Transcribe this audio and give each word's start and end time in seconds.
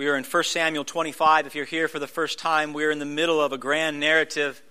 We 0.00 0.08
are 0.08 0.16
in 0.16 0.24
1 0.24 0.44
Samuel 0.44 0.86
25. 0.86 1.46
If 1.46 1.54
you're 1.54 1.66
here 1.66 1.86
for 1.86 1.98
the 1.98 2.06
first 2.06 2.38
time, 2.38 2.72
we're 2.72 2.90
in 2.90 3.00
the 3.00 3.04
middle 3.04 3.38
of 3.38 3.52
a 3.52 3.58
grand 3.58 4.00
narrative, 4.00 4.62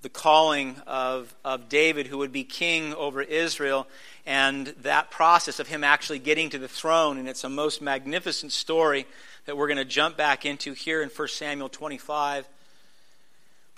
the 0.00 0.08
calling 0.08 0.76
of, 0.86 1.34
of 1.44 1.68
David, 1.68 2.06
who 2.06 2.16
would 2.16 2.32
be 2.32 2.42
king 2.42 2.94
over 2.94 3.20
Israel, 3.20 3.86
and 4.24 4.68
that 4.80 5.10
process 5.10 5.60
of 5.60 5.68
him 5.68 5.84
actually 5.84 6.20
getting 6.20 6.48
to 6.48 6.58
the 6.58 6.68
throne. 6.68 7.18
And 7.18 7.28
it's 7.28 7.44
a 7.44 7.50
most 7.50 7.82
magnificent 7.82 8.50
story 8.50 9.04
that 9.44 9.58
we're 9.58 9.66
going 9.66 9.76
to 9.76 9.84
jump 9.84 10.16
back 10.16 10.46
into 10.46 10.72
here 10.72 11.02
in 11.02 11.10
1 11.10 11.28
Samuel 11.28 11.68
25. 11.68 12.48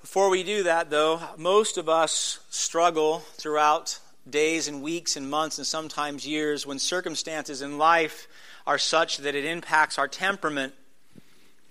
Before 0.00 0.30
we 0.30 0.45
do 0.45 0.62
that, 0.62 0.90
though, 0.90 1.20
most 1.36 1.76
of 1.76 1.88
us 1.88 2.38
struggle 2.50 3.18
throughout 3.32 3.98
days 4.30 4.68
and 4.68 4.80
weeks 4.80 5.16
and 5.16 5.29
months 5.29 5.58
and 5.58 5.66
sometimes 5.66 6.24
years 6.24 6.64
when 6.64 6.79
circumstances 6.79 7.62
in 7.62 7.79
life 7.79 8.29
are 8.68 8.76
such 8.76 9.16
that 9.16 9.34
it 9.34 9.46
impacts 9.46 9.98
our 9.98 10.06
temperament. 10.06 10.74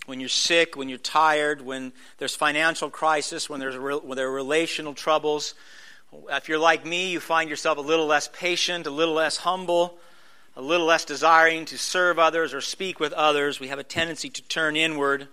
When 0.06 0.18
you're 0.18 0.28
sick, 0.28 0.76
when 0.76 0.88
you're 0.88 0.98
tired, 0.98 1.60
when 1.62 1.92
there's 2.18 2.34
financial 2.34 2.90
crisis, 2.90 3.48
when, 3.48 3.60
there's 3.60 3.78
when 3.78 4.16
there 4.16 4.26
are 4.26 4.32
relational 4.32 4.94
troubles. 4.94 5.54
If 6.28 6.48
you're 6.48 6.58
like 6.58 6.84
me, 6.84 7.12
you 7.12 7.20
find 7.20 7.48
yourself 7.48 7.78
a 7.78 7.82
little 7.82 8.06
less 8.06 8.28
patient, 8.32 8.88
a 8.88 8.90
little 8.90 9.14
less 9.14 9.36
humble, 9.36 9.96
a 10.56 10.60
little 10.60 10.86
less 10.86 11.04
desiring 11.04 11.66
to 11.66 11.78
serve 11.78 12.18
others 12.18 12.52
or 12.52 12.60
speak 12.60 12.98
with 12.98 13.12
others. 13.12 13.60
We 13.60 13.68
have 13.68 13.78
a 13.78 13.84
tendency 13.84 14.28
to 14.30 14.42
turn 14.48 14.74
inward. 14.74 15.28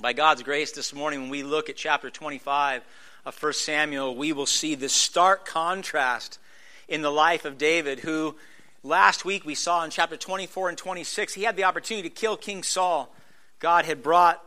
By 0.00 0.14
God's 0.14 0.42
grace, 0.42 0.72
this 0.72 0.94
morning, 0.94 1.20
when 1.20 1.30
we 1.30 1.42
look 1.42 1.68
at 1.68 1.76
chapter 1.76 2.08
25 2.08 2.82
of 3.26 3.42
1 3.42 3.52
Samuel, 3.52 4.16
we 4.16 4.32
will 4.32 4.46
see 4.46 4.74
this 4.74 4.94
stark 4.94 5.44
contrast 5.44 6.38
in 6.88 7.02
the 7.02 7.12
life 7.12 7.44
of 7.44 7.58
David, 7.58 8.00
who 8.00 8.36
last 8.84 9.24
week 9.24 9.44
we 9.44 9.54
saw 9.54 9.82
in 9.82 9.90
chapter 9.90 10.16
24 10.16 10.68
and 10.68 10.78
26, 10.78 11.34
he 11.34 11.42
had 11.42 11.56
the 11.56 11.64
opportunity 11.64 12.08
to 12.08 12.14
kill 12.14 12.36
King 12.36 12.62
Saul. 12.62 13.12
God 13.58 13.84
had 13.84 14.02
brought 14.02 14.42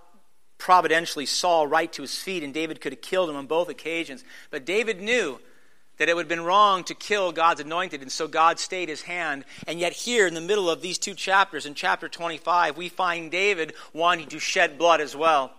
providentially 0.58 1.26
Saul 1.26 1.68
right 1.68 1.92
to 1.94 2.04
his 2.04 2.18
feet, 2.18 2.44
and 2.44 2.54
David 2.54 2.80
could 2.80 2.94
have 2.94 3.02
killed 3.02 3.30
him 3.30 3.36
on 3.36 3.48
both 3.48 3.70
occasions. 3.70 4.24
But 4.50 4.66
David 4.66 5.02
knew 5.02 5.40
that 5.98 6.08
it 6.08 6.16
would 6.16 6.24
have 6.24 6.30
been 6.30 6.44
wrong 6.44 6.84
to 6.86 6.94
kill 6.94 7.32
God's 7.32 7.62
anointed, 7.62 8.02
and 8.02 8.12
so 8.12 8.28
God 8.28 8.60
stayed 8.60 8.90
his 8.90 9.02
hand. 9.02 9.46
And 9.68 9.80
yet, 9.80 9.94
here 9.94 10.28
in 10.28 10.36
the 10.36 10.42
middle 10.42 10.70
of 10.70 10.82
these 10.82 11.00
two 11.00 11.16
chapters, 11.16 11.66
in 11.66 11.74
chapter 11.74 12.08
25, 12.08 12.78
we 12.78 12.90
find 12.90 13.32
David 13.32 13.74
wanting 13.94 14.28
to 14.28 14.40
shed 14.40 14.78
blood 14.78 15.02
as 15.02 15.16
well. 15.16 15.52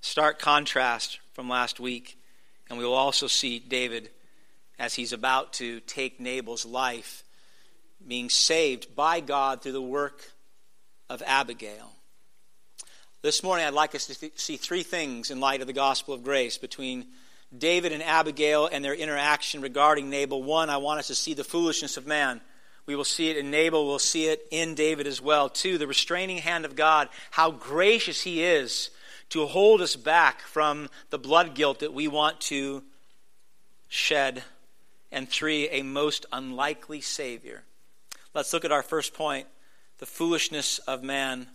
Stark 0.00 0.38
contrast 0.38 1.18
from 1.32 1.48
last 1.48 1.80
week. 1.80 2.16
And 2.68 2.78
we 2.78 2.84
will 2.84 2.94
also 2.94 3.26
see 3.26 3.58
David 3.58 4.10
as 4.78 4.94
he's 4.94 5.12
about 5.12 5.52
to 5.54 5.80
take 5.80 6.20
Nabal's 6.20 6.64
life 6.64 7.22
being 8.06 8.30
saved 8.30 8.94
by 8.94 9.20
God 9.20 9.62
through 9.62 9.72
the 9.72 9.82
work 9.82 10.32
of 11.08 11.22
Abigail. 11.26 11.92
This 13.22 13.42
morning, 13.42 13.64
I'd 13.64 13.74
like 13.74 13.94
us 13.94 14.06
to 14.06 14.18
th- 14.18 14.38
see 14.38 14.56
three 14.56 14.82
things 14.82 15.30
in 15.30 15.40
light 15.40 15.60
of 15.60 15.66
the 15.66 15.72
gospel 15.72 16.12
of 16.12 16.24
grace 16.24 16.58
between 16.58 17.06
David 17.56 17.92
and 17.92 18.02
Abigail 18.02 18.66
and 18.66 18.84
their 18.84 18.94
interaction 18.94 19.60
regarding 19.60 20.10
Nabal. 20.10 20.42
One, 20.42 20.70
I 20.70 20.78
want 20.78 20.98
us 21.00 21.06
to 21.08 21.14
see 21.14 21.34
the 21.34 21.44
foolishness 21.44 21.96
of 21.96 22.06
man. 22.06 22.40
We 22.86 22.96
will 22.96 23.04
see 23.04 23.30
it 23.30 23.36
in 23.36 23.50
Nabal, 23.50 23.86
we'll 23.86 23.98
see 23.98 24.26
it 24.26 24.46
in 24.50 24.74
David 24.74 25.06
as 25.06 25.20
well. 25.20 25.48
Two, 25.48 25.78
the 25.78 25.86
restraining 25.86 26.38
hand 26.38 26.64
of 26.64 26.74
God, 26.74 27.08
how 27.30 27.52
gracious 27.52 28.22
he 28.22 28.42
is 28.42 28.90
to 29.28 29.46
hold 29.46 29.80
us 29.80 29.94
back 29.94 30.40
from 30.40 30.88
the 31.10 31.18
blood 31.18 31.54
guilt 31.54 31.78
that 31.80 31.94
we 31.94 32.08
want 32.08 32.40
to 32.40 32.82
shed. 33.88 34.42
And 35.12 35.28
three, 35.28 35.68
a 35.68 35.82
most 35.82 36.26
unlikely 36.32 37.00
Savior. 37.02 37.62
Let's 38.34 38.52
look 38.52 38.64
at 38.64 38.72
our 38.72 38.82
first 38.82 39.14
point 39.14 39.46
the 39.98 40.06
foolishness 40.06 40.78
of 40.80 41.02
man. 41.02 41.46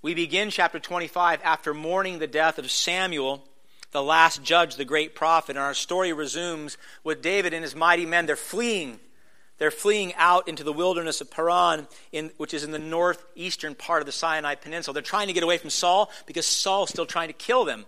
We 0.00 0.14
begin 0.14 0.48
chapter 0.50 0.78
25 0.78 1.40
after 1.44 1.74
mourning 1.74 2.18
the 2.18 2.26
death 2.26 2.58
of 2.58 2.70
Samuel 2.70 3.44
the 3.92 4.02
last 4.02 4.42
judge, 4.42 4.76
the 4.76 4.84
great 4.84 5.14
prophet. 5.14 5.56
And 5.56 5.58
our 5.58 5.74
story 5.74 6.12
resumes 6.12 6.78
with 7.02 7.22
David 7.22 7.52
and 7.52 7.62
his 7.62 7.74
mighty 7.74 8.06
men. 8.06 8.26
They're 8.26 8.36
fleeing. 8.36 9.00
They're 9.58 9.70
fleeing 9.70 10.14
out 10.14 10.48
into 10.48 10.64
the 10.64 10.72
wilderness 10.72 11.20
of 11.20 11.30
Paran, 11.30 11.86
in, 12.12 12.30
which 12.38 12.54
is 12.54 12.64
in 12.64 12.70
the 12.70 12.78
northeastern 12.78 13.74
part 13.74 14.00
of 14.00 14.06
the 14.06 14.12
Sinai 14.12 14.54
Peninsula. 14.54 14.94
They're 14.94 15.02
trying 15.02 15.26
to 15.26 15.32
get 15.32 15.42
away 15.42 15.58
from 15.58 15.70
Saul 15.70 16.10
because 16.26 16.46
Saul's 16.46 16.90
still 16.90 17.06
trying 17.06 17.28
to 17.28 17.34
kill 17.34 17.64
them. 17.64 17.84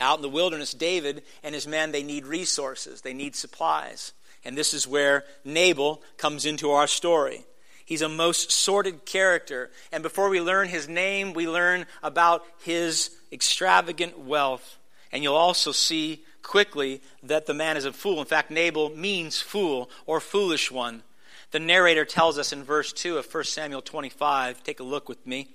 Out 0.00 0.18
in 0.18 0.22
the 0.22 0.28
wilderness, 0.28 0.72
David 0.72 1.22
and 1.42 1.54
his 1.54 1.66
men, 1.66 1.92
they 1.92 2.02
need 2.02 2.26
resources, 2.26 3.02
they 3.02 3.14
need 3.14 3.36
supplies. 3.36 4.12
And 4.44 4.56
this 4.56 4.74
is 4.74 4.86
where 4.86 5.24
Nabal 5.44 6.02
comes 6.16 6.44
into 6.46 6.70
our 6.70 6.86
story. 6.86 7.44
He's 7.84 8.02
a 8.02 8.08
most 8.08 8.50
sordid 8.50 9.04
character. 9.04 9.70
And 9.92 10.02
before 10.02 10.28
we 10.28 10.40
learn 10.40 10.68
his 10.68 10.88
name, 10.88 11.32
we 11.32 11.48
learn 11.48 11.86
about 12.02 12.44
his 12.62 13.10
extravagant 13.30 14.18
wealth. 14.18 14.78
And 15.12 15.22
you'll 15.22 15.34
also 15.34 15.72
see 15.72 16.24
quickly 16.42 17.02
that 17.22 17.46
the 17.46 17.54
man 17.54 17.76
is 17.76 17.84
a 17.84 17.92
fool. 17.92 18.18
In 18.20 18.26
fact, 18.26 18.50
Nabal 18.50 18.90
means 18.90 19.40
fool 19.40 19.90
or 20.06 20.20
foolish 20.20 20.70
one. 20.70 21.02
The 21.50 21.60
narrator 21.60 22.04
tells 22.04 22.38
us 22.38 22.52
in 22.52 22.64
verse 22.64 22.92
2 22.92 23.18
of 23.18 23.32
1 23.32 23.44
Samuel 23.44 23.82
25. 23.82 24.62
Take 24.62 24.80
a 24.80 24.84
look 24.84 25.08
with 25.08 25.26
me. 25.26 25.48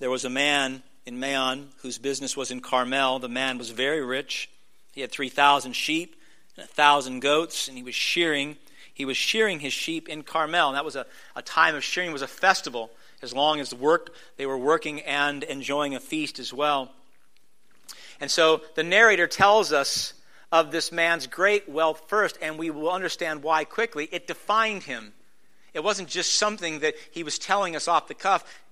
There 0.00 0.10
was 0.10 0.24
a 0.24 0.30
man 0.30 0.82
in 1.06 1.20
Maon 1.20 1.68
whose 1.82 1.98
business 1.98 2.36
was 2.36 2.50
in 2.50 2.60
Carmel. 2.60 3.20
The 3.20 3.28
man 3.28 3.58
was 3.58 3.70
very 3.70 4.04
rich. 4.04 4.50
He 4.92 5.02
had 5.02 5.12
3,000 5.12 5.72
sheep 5.72 6.16
and 6.56 6.64
1,000 6.64 7.20
goats, 7.20 7.68
and 7.68 7.76
he 7.76 7.82
was 7.82 7.94
shearing. 7.94 8.56
He 8.92 9.04
was 9.04 9.16
shearing 9.16 9.60
his 9.60 9.72
sheep 9.72 10.08
in 10.08 10.22
Carmel. 10.22 10.68
And 10.68 10.76
that 10.76 10.84
was 10.84 10.96
a, 10.96 11.06
a 11.34 11.42
time 11.42 11.74
of 11.74 11.84
shearing, 11.84 12.12
was 12.12 12.22
a 12.22 12.26
festival 12.26 12.90
as 13.22 13.32
long 13.32 13.60
as 13.60 13.70
the 13.70 13.76
work 13.76 14.14
they 14.36 14.46
were 14.46 14.58
working 14.58 15.00
and 15.02 15.42
enjoying 15.42 15.94
a 15.94 16.00
feast 16.00 16.38
as 16.38 16.52
well. 16.52 16.90
And 18.20 18.30
so 18.30 18.62
the 18.74 18.82
narrator 18.82 19.26
tells 19.26 19.72
us 19.72 20.14
of 20.52 20.70
this 20.70 20.92
man's 20.92 21.26
great 21.26 21.68
wealth 21.68 22.04
first, 22.08 22.38
and 22.40 22.58
we 22.58 22.70
will 22.70 22.90
understand 22.90 23.42
why 23.42 23.64
quickly. 23.64 24.08
It 24.12 24.26
defined 24.26 24.84
him. 24.84 25.12
It 25.74 25.84
wasn't 25.84 26.08
just 26.08 26.34
something 26.34 26.80
that 26.80 26.94
he 27.10 27.22
was 27.22 27.38
telling 27.38 27.76
us 27.76 27.88
off 27.88 28.08
the 28.08 28.14
cuff. 28.14 28.62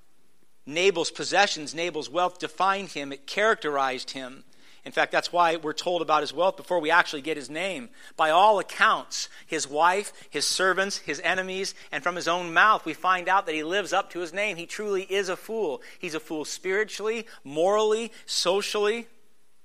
Nabal's 0.66 1.10
possessions, 1.10 1.74
Nabal's 1.74 2.08
wealth 2.08 2.38
defined 2.38 2.90
him, 2.90 3.12
it 3.12 3.26
characterized 3.26 4.12
him. 4.12 4.44
In 4.84 4.92
fact, 4.92 5.12
that's 5.12 5.32
why 5.32 5.56
we're 5.56 5.72
told 5.72 6.02
about 6.02 6.20
his 6.20 6.34
wealth 6.34 6.58
before 6.58 6.78
we 6.78 6.90
actually 6.90 7.22
get 7.22 7.38
his 7.38 7.48
name. 7.48 7.88
By 8.16 8.30
all 8.30 8.58
accounts, 8.58 9.30
his 9.46 9.66
wife, 9.66 10.12
his 10.28 10.44
servants, 10.44 10.98
his 10.98 11.20
enemies, 11.24 11.74
and 11.90 12.02
from 12.02 12.16
his 12.16 12.28
own 12.28 12.52
mouth, 12.52 12.84
we 12.84 12.92
find 12.92 13.26
out 13.26 13.46
that 13.46 13.54
he 13.54 13.62
lives 13.62 13.94
up 13.94 14.10
to 14.10 14.18
his 14.18 14.34
name. 14.34 14.56
He 14.56 14.66
truly 14.66 15.02
is 15.02 15.30
a 15.30 15.36
fool. 15.36 15.80
He's 15.98 16.14
a 16.14 16.20
fool 16.20 16.44
spiritually, 16.44 17.26
morally, 17.44 18.12
socially. 18.26 19.06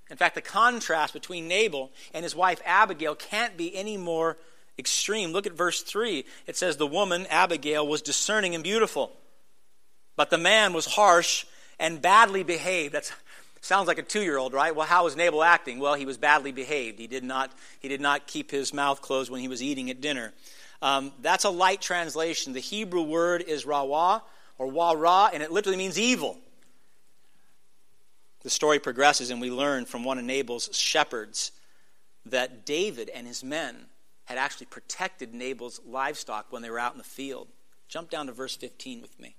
In 0.10 0.16
fact, 0.16 0.36
the 0.36 0.42
contrast 0.42 1.14
between 1.14 1.50
Nabal 1.50 1.92
and 2.14 2.24
his 2.24 2.36
wife 2.36 2.62
Abigail 2.66 3.14
can't 3.14 3.58
be 3.58 3.76
any 3.76 3.98
more 3.98 4.38
extreme. 4.78 5.32
Look 5.32 5.46
at 5.46 5.54
verse 5.54 5.82
3. 5.82 6.24
It 6.48 6.56
says, 6.56 6.78
The 6.78 6.88
woman, 6.88 7.28
Abigail, 7.30 7.86
was 7.86 8.02
discerning 8.02 8.56
and 8.56 8.64
beautiful, 8.64 9.12
but 10.16 10.30
the 10.30 10.38
man 10.38 10.72
was 10.72 10.86
harsh 10.86 11.46
and 11.78 12.02
badly 12.02 12.44
behaved. 12.44 12.94
That's 12.94 13.12
Sounds 13.62 13.88
like 13.88 13.98
a 13.98 14.04
two 14.04 14.22
year 14.22 14.38
old, 14.38 14.54
right? 14.54 14.76
Well, 14.76 14.86
how 14.86 15.04
was 15.04 15.16
Nabal 15.16 15.44
acting? 15.44 15.80
Well, 15.80 15.96
he 15.96 16.06
was 16.06 16.18
badly 16.18 16.52
behaved. 16.52 17.00
He 17.00 17.08
did 17.08 17.24
not, 17.24 17.52
he 17.80 17.88
did 17.88 18.02
not 18.02 18.28
keep 18.28 18.52
his 18.52 18.74
mouth 18.74 19.02
closed 19.02 19.30
when 19.30 19.42
he 19.42 19.48
was 19.48 19.62
eating 19.62 19.90
at 19.90 20.02
dinner. 20.02 20.34
Um, 20.82 21.12
that's 21.22 21.44
a 21.44 21.50
light 21.50 21.82
translation. 21.82 22.54
The 22.54 22.60
Hebrew 22.62 23.02
word 23.02 23.42
is 23.42 23.66
rawa 23.66 24.22
or 24.58 24.68
wara, 24.68 25.30
and 25.34 25.44
it 25.44 25.52
literally 25.52 25.78
means 25.78 26.00
evil. 26.00 26.38
The 28.42 28.50
story 28.50 28.80
progresses, 28.80 29.30
and 29.30 29.42
we 29.42 29.52
learn 29.52 29.86
from 29.86 30.06
one 30.06 30.18
of 30.18 30.24
Nabal's 30.24 30.70
shepherds 30.72 31.52
that 32.26 32.66
David 32.66 33.10
and 33.10 33.28
his 33.28 33.44
men 33.44 33.76
had 34.26 34.38
actually 34.38 34.68
protected 34.68 35.34
Nabal's 35.34 35.82
livestock 35.86 36.46
when 36.50 36.62
they 36.62 36.70
were 36.70 36.80
out 36.80 36.94
in 36.94 36.98
the 36.98 37.04
field. 37.04 37.48
Jump 37.90 38.10
down 38.10 38.28
to 38.28 38.32
verse 38.32 38.56
15 38.56 39.02
with 39.02 39.20
me. 39.20 39.36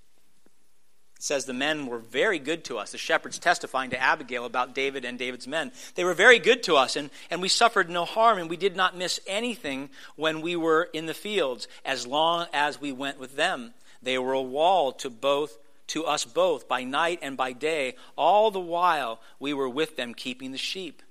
It 1.20 1.24
says 1.24 1.44
the 1.44 1.52
men 1.52 1.84
were 1.84 1.98
very 1.98 2.38
good 2.38 2.64
to 2.64 2.78
us. 2.78 2.92
The 2.92 2.96
shepherds 2.96 3.38
testifying 3.38 3.90
to 3.90 4.00
Abigail 4.00 4.46
about 4.46 4.74
David 4.74 5.04
and 5.04 5.18
David's 5.18 5.46
men. 5.46 5.70
They 5.94 6.02
were 6.02 6.14
very 6.14 6.38
good 6.38 6.62
to 6.62 6.76
us, 6.76 6.96
and, 6.96 7.10
and 7.30 7.42
we 7.42 7.48
suffered 7.50 7.90
no 7.90 8.06
harm, 8.06 8.38
and 8.38 8.48
we 8.48 8.56
did 8.56 8.74
not 8.74 8.96
miss 8.96 9.20
anything 9.26 9.90
when 10.16 10.40
we 10.40 10.56
were 10.56 10.88
in 10.94 11.04
the 11.04 11.12
fields, 11.12 11.68
as 11.84 12.06
long 12.06 12.46
as 12.54 12.80
we 12.80 12.90
went 12.90 13.20
with 13.20 13.36
them. 13.36 13.74
They 14.00 14.16
were 14.16 14.32
a 14.32 14.40
wall 14.40 14.92
to 14.92 15.10
both 15.10 15.58
to 15.88 16.06
us 16.06 16.24
both 16.24 16.66
by 16.66 16.84
night 16.84 17.18
and 17.20 17.36
by 17.36 17.52
day, 17.52 17.96
all 18.16 18.50
the 18.50 18.58
while 18.58 19.20
we 19.38 19.52
were 19.52 19.68
with 19.68 19.96
them 19.96 20.14
keeping 20.14 20.52
the 20.52 20.56
sheep. 20.56 21.02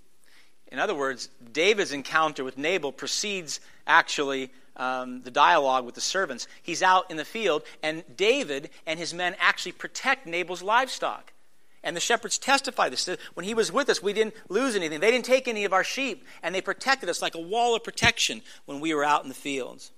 In 0.72 0.80
other 0.80 0.96
words, 0.96 1.30
David's 1.52 1.92
encounter 1.92 2.44
with 2.44 2.58
Nabal 2.58 2.92
precedes 2.92 3.60
actually 3.86 4.50
um, 4.80 5.22
the 5.22 5.30
dialogue 5.30 5.86
with 5.86 5.94
the 5.94 6.02
servants. 6.02 6.48
He's 6.64 6.82
out 6.82 7.12
in 7.12 7.18
the 7.18 7.26
field, 7.26 7.64
and 7.84 8.04
David 8.16 8.72
and 8.88 8.98
his 8.98 9.14
men 9.14 9.36
actually 9.40 9.74
protect 9.74 10.26
Nabal's 10.26 10.64
livestock. 10.64 11.34
And 11.84 11.96
the 11.96 12.02
shepherds 12.02 12.38
testify 12.38 12.90
this. 12.90 13.08
When 13.36 13.46
he 13.46 13.54
was 13.54 13.72
with 13.72 13.90
us, 13.90 14.02
we 14.02 14.14
didn't 14.14 14.34
lose 14.50 14.76
anything. 14.76 15.00
They 15.00 15.12
didn't 15.12 15.26
take 15.26 15.48
any 15.48 15.66
of 15.66 15.74
our 15.74 15.84
sheep, 15.84 16.26
and 16.42 16.56
they 16.56 16.62
protected 16.62 17.10
us 17.10 17.22
like 17.22 17.36
a 17.36 17.42
wall 17.42 17.76
of 17.76 17.84
protection 17.84 18.42
when 18.66 18.80
we 18.80 18.94
were 18.94 19.06
out 19.06 19.24
in 19.24 19.30
the 19.30 19.36
fields. 19.36 19.92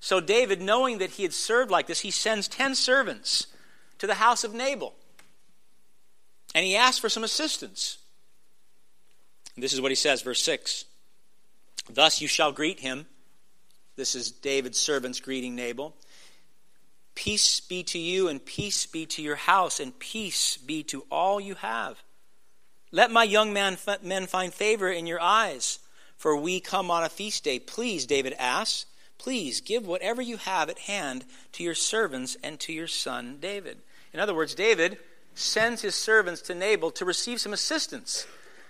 So 0.00 0.20
David, 0.20 0.60
knowing 0.60 0.98
that 0.98 1.10
he 1.10 1.22
had 1.22 1.32
served 1.32 1.70
like 1.70 1.86
this, 1.86 2.00
he 2.00 2.10
sends 2.10 2.48
10 2.48 2.74
servants 2.74 3.46
to 3.98 4.06
the 4.06 4.14
house 4.14 4.42
of 4.42 4.54
Nabal. 4.54 4.94
And 6.54 6.64
he 6.66 6.76
asks 6.76 6.98
for 6.98 7.08
some 7.08 7.24
assistance. 7.24 7.98
This 9.56 9.72
is 9.72 9.80
what 9.80 9.90
he 9.90 9.96
says, 9.96 10.22
verse 10.22 10.42
6. 10.42 10.86
Thus 11.88 12.20
you 12.20 12.28
shall 12.28 12.52
greet 12.52 12.80
him. 12.80 13.06
This 13.96 14.14
is 14.14 14.30
David's 14.30 14.78
servants 14.78 15.20
greeting 15.20 15.54
Nabal. 15.54 15.94
Peace 17.14 17.60
be 17.60 17.82
to 17.84 17.98
you, 17.98 18.28
and 18.28 18.44
peace 18.44 18.86
be 18.86 19.04
to 19.06 19.22
your 19.22 19.36
house, 19.36 19.80
and 19.80 19.98
peace 19.98 20.56
be 20.56 20.82
to 20.84 21.04
all 21.10 21.40
you 21.40 21.54
have. 21.56 22.02
Let 22.90 23.10
my 23.10 23.24
young 23.24 23.52
man, 23.52 23.76
men 24.02 24.26
find 24.26 24.52
favor 24.52 24.90
in 24.90 25.06
your 25.06 25.20
eyes, 25.20 25.78
for 26.16 26.36
we 26.36 26.60
come 26.60 26.90
on 26.90 27.04
a 27.04 27.10
feast 27.10 27.44
day. 27.44 27.58
Please, 27.58 28.06
David 28.06 28.34
asks, 28.38 28.86
please 29.18 29.60
give 29.60 29.86
whatever 29.86 30.22
you 30.22 30.38
have 30.38 30.70
at 30.70 30.78
hand 30.80 31.24
to 31.52 31.62
your 31.62 31.74
servants 31.74 32.36
and 32.42 32.58
to 32.60 32.72
your 32.72 32.86
son 32.86 33.38
David. 33.40 33.78
In 34.12 34.20
other 34.20 34.34
words, 34.34 34.54
David 34.54 34.98
sends 35.34 35.82
his 35.82 35.94
servants 35.94 36.42
to 36.42 36.54
Nabal 36.54 36.90
to 36.92 37.04
receive 37.04 37.40
some 37.40 37.52
assistance 37.52 38.26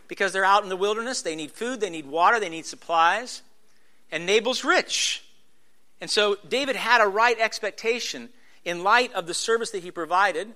because 0.08 0.32
they're 0.32 0.44
out 0.44 0.62
in 0.62 0.68
the 0.68 0.76
wilderness. 0.76 1.22
They 1.22 1.36
need 1.36 1.52
food, 1.52 1.80
they 1.80 1.90
need 1.90 2.06
water, 2.06 2.38
they 2.38 2.48
need 2.48 2.66
supplies. 2.66 3.42
And 4.12 4.26
Nabal's 4.26 4.62
rich. 4.62 5.24
And 6.00 6.08
so 6.08 6.36
David 6.48 6.76
had 6.76 7.00
a 7.00 7.08
right 7.08 7.38
expectation 7.40 8.28
in 8.64 8.84
light 8.84 9.12
of 9.14 9.26
the 9.26 9.34
service 9.34 9.70
that 9.70 9.82
he 9.82 9.90
provided 9.90 10.54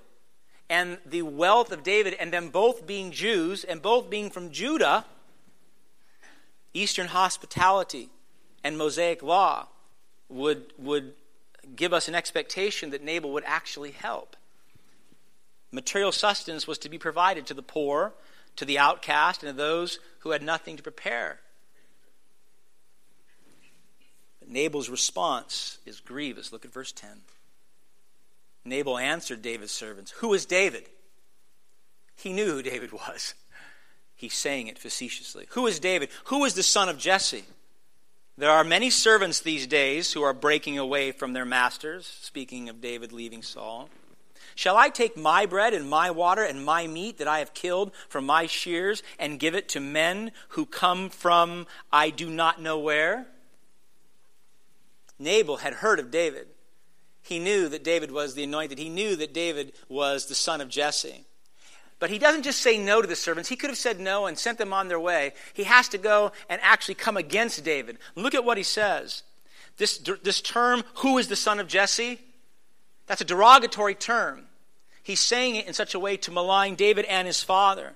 and 0.69 0.97
the 1.05 1.21
wealth 1.21 1.71
of 1.71 1.83
David, 1.83 2.13
and 2.19 2.31
them 2.31 2.49
both 2.49 2.85
being 2.85 3.11
Jews 3.11 3.63
and 3.63 3.81
both 3.81 4.09
being 4.09 4.29
from 4.29 4.51
Judah, 4.51 5.05
Eastern 6.73 7.07
hospitality 7.07 8.09
and 8.63 8.77
Mosaic 8.77 9.23
law 9.23 9.67
would, 10.27 10.73
would 10.77 11.13
give 11.75 11.93
us 11.93 12.07
an 12.07 12.15
expectation 12.15 12.89
that 12.89 13.01
Nabal 13.01 13.31
would 13.31 13.45
actually 13.45 13.91
help. 13.91 14.35
Material 15.71 16.11
sustenance 16.11 16.67
was 16.67 16.77
to 16.79 16.89
be 16.89 16.97
provided 16.97 17.45
to 17.45 17.53
the 17.53 17.63
poor, 17.63 18.13
to 18.57 18.65
the 18.65 18.77
outcast, 18.77 19.43
and 19.43 19.51
to 19.51 19.57
those 19.57 19.99
who 20.19 20.31
had 20.31 20.41
nothing 20.41 20.75
to 20.75 20.83
prepare. 20.83 21.39
But 24.36 24.36
Nabal's 24.47 24.89
response 24.89 25.77
is 25.85 25.99
grievous. 25.99 26.51
Look 26.51 26.65
at 26.65 26.73
verse 26.73 26.91
10. 26.91 27.09
Nabal 28.65 28.97
answered 28.97 29.41
David's 29.41 29.71
servants, 29.71 30.11
Who 30.11 30.33
is 30.33 30.45
David? 30.45 30.87
He 32.15 32.33
knew 32.33 32.51
who 32.51 32.61
David 32.61 32.91
was. 32.91 33.33
He's 34.15 34.33
saying 34.33 34.67
it 34.67 34.79
facetiously. 34.79 35.45
Who 35.51 35.67
is 35.67 35.79
David? 35.79 36.09
Who 36.25 36.43
is 36.45 36.55
the 36.55 36.63
son 36.63 36.89
of 36.89 36.97
Jesse? 36.97 37.45
There 38.37 38.49
are 38.49 38.63
many 38.63 38.89
servants 38.89 39.39
these 39.39 39.67
days 39.67 40.13
who 40.13 40.21
are 40.23 40.33
breaking 40.33 40.77
away 40.77 41.11
from 41.11 41.33
their 41.33 41.45
masters, 41.45 42.05
speaking 42.21 42.69
of 42.69 42.81
David 42.81 43.11
leaving 43.11 43.41
Saul. 43.41 43.89
Shall 44.55 44.75
I 44.75 44.89
take 44.89 45.15
my 45.15 45.45
bread 45.45 45.73
and 45.73 45.89
my 45.89 46.09
water 46.09 46.43
and 46.43 46.65
my 46.65 46.87
meat 46.87 47.19
that 47.19 47.27
I 47.27 47.39
have 47.39 47.53
killed 47.53 47.91
from 48.09 48.25
my 48.25 48.47
shears 48.47 49.03
and 49.19 49.39
give 49.39 49.53
it 49.53 49.69
to 49.69 49.79
men 49.79 50.31
who 50.49 50.65
come 50.65 51.09
from 51.09 51.67
I 51.91 52.09
do 52.09 52.29
not 52.29 52.59
know 52.61 52.79
where? 52.79 53.27
Nabal 55.19 55.57
had 55.57 55.75
heard 55.75 55.99
of 55.99 56.11
David. 56.11 56.47
He 57.21 57.39
knew 57.39 57.67
that 57.69 57.83
David 57.83 58.11
was 58.11 58.35
the 58.35 58.43
anointed. 58.43 58.77
He 58.77 58.89
knew 58.89 59.15
that 59.17 59.33
David 59.33 59.73
was 59.89 60.25
the 60.25 60.35
son 60.35 60.61
of 60.61 60.69
Jesse. 60.69 61.25
But 61.99 62.09
he 62.09 62.19
doesn't 62.19 62.43
just 62.43 62.61
say 62.61 62.77
no 62.77 63.01
to 63.01 63.07
the 63.07 63.15
servants. 63.15 63.49
He 63.49 63.55
could 63.55 63.69
have 63.69 63.77
said 63.77 63.99
no 63.99 64.27
and 64.27 64.37
sent 64.37 64.59
them 64.59 64.71
on 64.71 64.87
their 64.87 64.99
way. 64.99 65.33
He 65.53 65.63
has 65.63 65.89
to 65.89 65.97
go 65.97 66.31
and 66.47 66.61
actually 66.63 66.95
come 66.95 67.17
against 67.17 67.63
David. 67.63 67.97
Look 68.15 68.35
at 68.35 68.45
what 68.45 68.57
he 68.57 68.63
says. 68.63 69.23
This, 69.77 69.97
this 70.23 70.41
term, 70.41 70.83
who 70.97 71.17
is 71.17 71.27
the 71.27 71.35
son 71.35 71.59
of 71.59 71.67
Jesse? 71.67 72.19
That's 73.07 73.21
a 73.21 73.25
derogatory 73.25 73.95
term. 73.95 74.45
He's 75.01 75.19
saying 75.19 75.55
it 75.55 75.67
in 75.67 75.73
such 75.73 75.95
a 75.95 75.99
way 75.99 76.17
to 76.17 76.31
malign 76.31 76.75
David 76.75 77.05
and 77.05 77.25
his 77.25 77.41
father. 77.41 77.95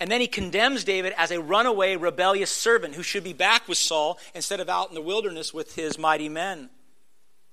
And 0.00 0.10
then 0.10 0.20
he 0.20 0.28
condemns 0.28 0.84
David 0.84 1.12
as 1.16 1.30
a 1.30 1.40
runaway, 1.40 1.96
rebellious 1.96 2.50
servant 2.50 2.94
who 2.94 3.02
should 3.02 3.24
be 3.24 3.32
back 3.32 3.66
with 3.66 3.78
Saul 3.78 4.18
instead 4.34 4.60
of 4.60 4.68
out 4.68 4.88
in 4.88 4.94
the 4.94 5.02
wilderness 5.02 5.52
with 5.52 5.74
his 5.74 5.98
mighty 5.98 6.28
men. 6.28 6.70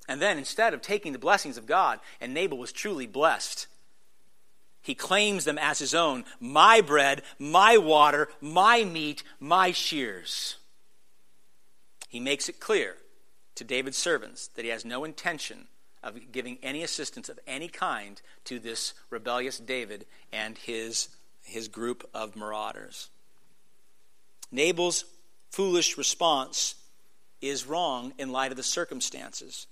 And 0.08 0.22
then, 0.22 0.38
instead 0.38 0.74
of 0.74 0.82
taking 0.82 1.14
the 1.14 1.20
blessings 1.20 1.58
of 1.58 1.66
God, 1.66 2.00
and 2.22 2.34
Nabal 2.34 2.60
was 2.60 2.72
truly 2.72 3.08
blessed, 3.08 3.68
he 4.86 4.94
claims 4.94 5.46
them 5.46 5.58
as 5.58 5.80
his 5.80 5.96
own 5.96 6.26
my 6.40 6.80
bread, 6.80 7.24
my 7.40 7.78
water, 7.78 8.28
my 8.40 8.84
meat, 8.84 9.24
my 9.40 9.72
shears. 9.72 10.58
He 12.08 12.20
makes 12.20 12.48
it 12.48 12.60
clear 12.60 12.98
to 13.56 13.64
David's 13.64 13.98
servants 13.98 14.48
that 14.50 14.64
he 14.64 14.70
has 14.70 14.86
no 14.86 15.04
intention 15.04 15.68
of 16.04 16.32
giving 16.32 16.60
any 16.62 16.84
assistance 16.84 17.30
of 17.30 17.40
any 17.48 17.68
kind 17.68 18.22
to 18.44 18.60
this 18.60 18.94
rebellious 19.10 19.58
David 19.58 20.06
and 20.32 20.56
his, 20.56 21.10
his 21.46 21.68
group 21.68 22.08
of 22.14 22.36
marauders. 22.36 23.10
Nabal's 24.52 25.06
foolish 25.52 25.98
response 25.98 26.76
is 27.42 27.66
wrong 27.66 28.14
in 28.18 28.32
light 28.32 28.52
of 28.52 28.58
the 28.58 28.64
circumstances. 28.64 29.68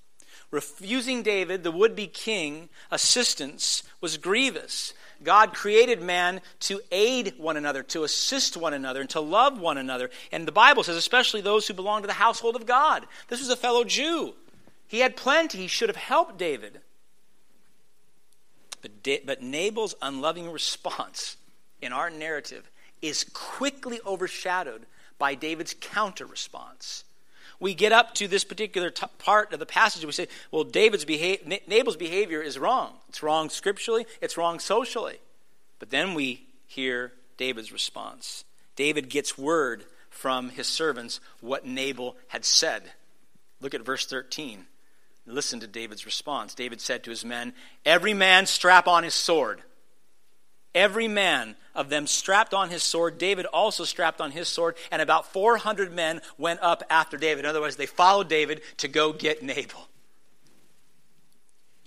Refusing 0.52 1.24
David, 1.24 1.64
the 1.64 1.72
would 1.72 1.96
be 1.96 2.08
king, 2.08 2.70
assistance 2.92 3.84
was 4.02 4.18
grievous. 4.18 4.94
God 5.24 5.54
created 5.54 6.02
man 6.02 6.42
to 6.62 6.80
aid 6.92 7.34
one 7.38 7.58
another, 7.58 7.82
to 7.84 8.04
assist 8.04 8.56
one 8.56 8.74
another, 8.74 9.02
and 9.02 9.10
to 9.12 9.20
love 9.20 9.60
one 9.60 9.78
another. 9.78 10.12
And 10.32 10.48
the 10.48 10.52
Bible 10.52 10.84
says, 10.84 10.96
especially 10.96 11.42
those 11.42 11.68
who 11.68 11.74
belong 11.74 12.02
to 12.02 12.08
the 12.08 12.14
household 12.14 12.56
of 12.56 12.66
God. 12.66 13.06
This 13.30 13.40
was 13.40 13.50
a 13.50 13.56
fellow 13.56 13.84
Jew. 13.84 14.36
He 14.88 15.00
had 15.00 15.16
plenty. 15.16 15.58
He 15.60 15.68
should 15.68 15.90
have 15.90 15.96
helped 15.96 16.38
David. 16.38 16.82
But, 18.82 19.02
da- 19.02 19.24
but 19.26 19.42
Nabal's 19.42 19.96
unloving 20.02 20.52
response 20.52 21.38
in 21.84 21.94
our 21.94 22.10
narrative 22.10 22.70
is 23.02 23.26
quickly 23.34 24.00
overshadowed 24.06 24.86
by 25.20 25.36
David's 25.36 25.76
counter 25.80 26.26
response. 26.26 27.04
We 27.60 27.74
get 27.74 27.92
up 27.92 28.16
to 28.16 28.28
this 28.28 28.44
particular 28.44 28.90
t- 28.90 29.06
part 29.20 29.54
of 29.54 29.60
the 29.60 29.66
passage 29.66 30.02
and 30.02 30.08
we 30.08 30.14
say, 30.14 30.28
well, 30.52 30.64
David's 30.64 31.06
beha- 31.06 31.60
Nabal's 31.68 31.98
behavior 31.98 32.42
is 32.42 32.58
wrong. 32.58 32.94
It's 33.10 33.24
wrong 33.24 33.50
scripturally, 33.50 34.06
it's 34.22 34.38
wrong 34.38 34.60
socially. 34.60 35.18
But 35.80 35.90
then 35.90 36.14
we 36.14 36.46
hear 36.66 37.14
David's 37.38 37.72
response. 37.72 38.44
David 38.76 39.10
gets 39.10 39.38
word 39.38 39.86
from 40.10 40.50
his 40.50 40.68
servants 40.68 41.20
what 41.42 41.66
Nabal 41.66 42.16
had 42.30 42.46
said. 42.46 42.84
Look 43.62 43.74
at 43.74 43.82
verse 43.82 44.06
13. 44.06 44.66
Listen 45.26 45.60
to 45.62 45.68
David's 45.68 46.06
response. 46.06 46.54
David 46.54 46.82
said 46.82 47.04
to 47.04 47.10
his 47.10 47.24
men, 47.24 47.54
Every 47.86 48.14
man 48.14 48.46
strap 48.46 48.88
on 48.88 49.04
his 49.04 49.14
sword. 49.14 49.62
Every 50.76 51.08
man 51.08 51.56
of 51.76 51.90
them 51.90 52.08
strapped 52.08 52.54
on 52.54 52.70
his 52.70 52.84
sword. 52.84 53.18
David 53.18 53.46
also 53.46 53.84
strapped 53.84 54.22
on 54.22 54.32
his 54.32 54.48
sword, 54.48 54.76
and 54.92 55.02
about 55.02 55.32
400 55.32 55.92
men 55.92 56.22
went 56.38 56.62
up 56.62 56.84
after 56.90 57.18
David. 57.18 57.46
In 57.46 57.50
other 57.50 57.62
words, 57.62 57.76
they 57.76 57.86
followed 57.86 58.28
David 58.28 58.62
to 58.78 58.88
go 58.88 59.14
get 59.14 59.44
Nabal. 59.44 59.88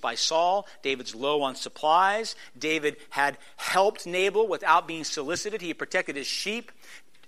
By 0.00 0.14
Saul, 0.14 0.68
David's 0.82 1.14
low 1.14 1.42
on 1.42 1.56
supplies. 1.56 2.36
David 2.56 2.96
had 3.10 3.38
helped 3.56 4.06
Nabal 4.06 4.46
without 4.46 4.86
being 4.86 5.04
solicited. 5.04 5.62
He 5.62 5.74
protected 5.74 6.16
his 6.16 6.26
sheep. 6.26 6.70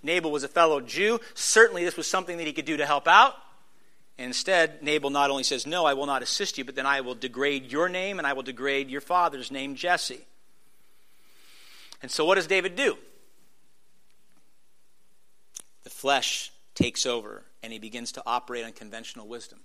Nabal 0.03 0.31
was 0.31 0.45
a 0.45 0.49
fellow 0.49 0.81
Jew. 0.81 1.19
Certainly, 1.35 1.85
this 1.85 1.97
was 1.97 2.07
something 2.07 2.37
that 2.37 2.47
he 2.47 2.53
could 2.53 2.67
do 2.67 2.77
to 2.77 2.87
help 2.87 3.09
out. 3.09 3.35
Instead, 4.17 4.83
Nabal 4.83 5.11
not 5.11 5.31
only 5.31 5.45
says, 5.45 5.67
No, 5.67 5.87
I 5.87 5.95
will 5.95 6.07
not 6.07 6.23
assist 6.23 6.59
you, 6.59 6.65
but 6.65 6.77
then 6.77 6.87
I 6.87 7.01
will 7.01 7.15
degrade 7.15 7.73
your 7.73 7.89
name 7.89 8.19
and 8.19 8.27
I 8.27 8.33
will 8.33 8.43
degrade 8.43 8.91
your 8.91 9.01
father's 9.01 9.51
name, 9.51 9.75
Jesse. 9.75 10.28
And 12.03 12.11
so, 12.11 12.25
what 12.25 12.37
does 12.37 12.47
David 12.47 12.77
do? 12.77 12.97
The 15.85 15.91
flesh 15.91 16.53
takes 16.75 17.07
over 17.07 17.45
and 17.63 17.73
he 17.73 17.79
begins 17.79 18.13
to 18.13 18.23
operate 18.25 18.65
on 18.65 18.73
conventional 18.73 19.27
wisdom. 19.27 19.61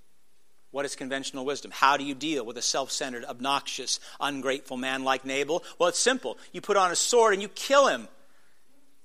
What 0.71 0.85
is 0.85 0.95
conventional 0.95 1.45
wisdom? 1.45 1.69
How 1.71 1.97
do 1.97 2.03
you 2.03 2.15
deal 2.15 2.45
with 2.45 2.57
a 2.57 2.61
self 2.61 2.91
centered, 2.91 3.25
obnoxious, 3.25 3.99
ungrateful 4.19 4.77
man 4.77 5.03
like 5.03 5.23
Nabal? 5.23 5.63
Well, 5.77 5.89
it's 5.89 5.99
simple. 5.99 6.37
You 6.51 6.61
put 6.61 6.77
on 6.77 6.91
a 6.91 6.95
sword 6.95 7.33
and 7.33 7.41
you 7.41 7.47
kill 7.49 7.87
him. 7.87 8.07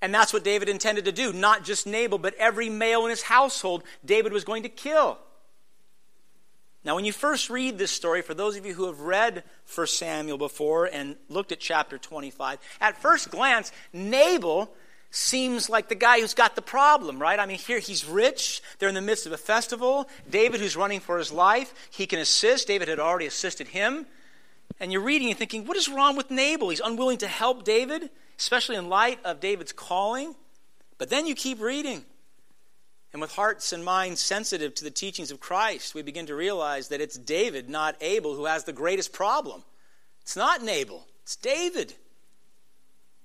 And 0.01 0.15
that's 0.15 0.33
what 0.33 0.45
David 0.45 0.69
intended 0.69 1.05
to 1.05 1.13
do. 1.13 1.33
Not 1.33 1.65
just 1.65 1.87
Nabal, 1.87 2.19
but 2.19 2.35
every 2.37 2.71
male 2.71 3.05
in 3.05 3.11
his 3.11 3.23
household, 3.23 3.83
David 4.05 4.33
was 4.33 4.45
going 4.45 4.63
to 4.63 4.69
kill. 4.69 5.19
Now, 6.89 6.95
when 6.95 7.05
you 7.05 7.13
first 7.13 7.51
read 7.51 7.77
this 7.77 7.91
story, 7.91 8.23
for 8.23 8.33
those 8.33 8.57
of 8.57 8.65
you 8.65 8.73
who 8.73 8.87
have 8.87 9.01
read 9.01 9.45
1 9.75 9.87
Samuel 9.89 10.39
before 10.39 10.87
and 10.87 11.17
looked 11.29 11.53
at 11.53 11.61
chapter 11.61 11.99
25, 11.99 12.59
at 12.81 13.03
first 13.03 13.31
glance, 13.31 13.73
Nabal 13.93 14.75
seems 15.11 15.69
like 15.69 15.91
the 15.91 15.95
guy 15.95 16.19
who's 16.19 16.33
got 16.33 16.57
the 16.57 16.63
problem, 16.63 17.21
right? 17.21 17.39
I 17.39 17.45
mean, 17.45 17.59
here 17.59 17.79
he's 17.79 18.07
rich. 18.07 18.63
They're 18.79 18.89
in 18.89 18.95
the 18.95 19.03
midst 19.03 19.27
of 19.27 19.33
a 19.33 19.37
festival. 19.37 20.09
David, 20.31 20.61
who's 20.61 20.77
running 20.77 21.01
for 21.01 21.19
his 21.19 21.31
life, 21.31 21.75
he 21.91 22.07
can 22.07 22.21
assist. 22.21 22.69
David 22.69 22.89
had 22.89 22.99
already 22.99 23.27
assisted 23.27 23.69
him. 23.69 24.07
And 24.81 24.91
you're 24.91 25.03
reading 25.03 25.29
and 25.29 25.37
thinking, 25.37 25.67
what 25.67 25.77
is 25.77 25.91
wrong 25.91 26.17
with 26.17 26.31
Nabal? 26.31 26.71
He's 26.71 26.81
unwilling 26.81 27.19
to 27.19 27.29
help 27.29 27.65
David, 27.65 28.09
especially 28.39 28.77
in 28.77 28.89
light 28.89 29.19
of 29.27 29.41
David's 29.41 29.73
calling. 29.73 30.37
But 30.97 31.11
then 31.11 31.27
you 31.27 31.35
keep 31.35 31.61
reading. 31.61 32.07
And 33.19 33.21
with 33.21 33.35
hearts 33.35 33.73
and 33.73 33.85
minds 33.85 34.21
sensitive 34.21 34.77
to 34.77 34.85
the 34.85 34.93
teachings 34.93 35.33
of 35.33 35.41
Christ, 35.41 35.93
we 35.93 36.03
begin 36.03 36.27
to 36.27 36.37
realize 36.37 36.87
that 36.87 37.01
it's 37.01 37.19
David, 37.19 37.69
not 37.69 38.01
Nabal, 38.01 38.37
who 38.37 38.45
has 38.45 38.63
the 38.63 38.73
greatest 38.73 39.13
problem. 39.13 39.65
It's 40.23 40.37
not 40.37 40.63
Nabal, 40.63 41.05
it's 41.25 41.35
David. 41.35 41.95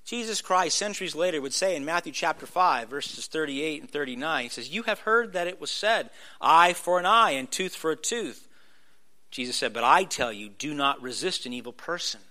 Jesus 0.03 0.41
Christ, 0.41 0.79
centuries 0.79 1.13
later, 1.13 1.39
would 1.39 1.53
say 1.53 1.75
in 1.75 1.85
Matthew 1.85 2.11
chapter 2.11 2.47
5, 2.47 2.89
verses 2.89 3.27
38 3.27 3.81
and 3.81 3.91
39, 3.91 4.43
He 4.45 4.49
says, 4.49 4.73
You 4.73 4.81
have 4.81 5.01
heard 5.01 5.33
that 5.33 5.45
it 5.45 5.61
was 5.61 5.69
said, 5.69 6.09
eye 6.41 6.73
for 6.73 6.97
an 6.97 7.05
eye 7.05 7.33
and 7.33 7.51
tooth 7.51 7.75
for 7.75 7.91
a 7.91 7.95
tooth. 7.95 8.47
Jesus 9.29 9.57
said, 9.57 9.73
But 9.73 9.83
I 9.83 10.05
tell 10.05 10.33
you, 10.33 10.49
do 10.49 10.73
not 10.73 11.03
resist 11.03 11.45
an 11.45 11.53
evil 11.53 11.71
person. 11.71 12.21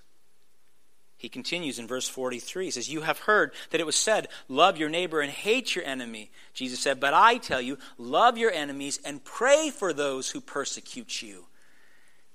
He 1.22 1.28
continues 1.28 1.78
in 1.78 1.86
verse 1.86 2.08
43. 2.08 2.64
He 2.64 2.70
says, 2.72 2.90
You 2.90 3.02
have 3.02 3.20
heard 3.20 3.52
that 3.70 3.80
it 3.80 3.86
was 3.86 3.94
said, 3.94 4.26
Love 4.48 4.76
your 4.76 4.88
neighbor 4.88 5.20
and 5.20 5.30
hate 5.30 5.76
your 5.76 5.84
enemy. 5.84 6.32
Jesus 6.52 6.80
said, 6.80 6.98
But 6.98 7.14
I 7.14 7.38
tell 7.38 7.60
you, 7.60 7.78
love 7.96 8.36
your 8.36 8.50
enemies 8.50 8.98
and 9.04 9.22
pray 9.22 9.70
for 9.70 9.92
those 9.92 10.30
who 10.30 10.40
persecute 10.40 11.22
you. 11.22 11.46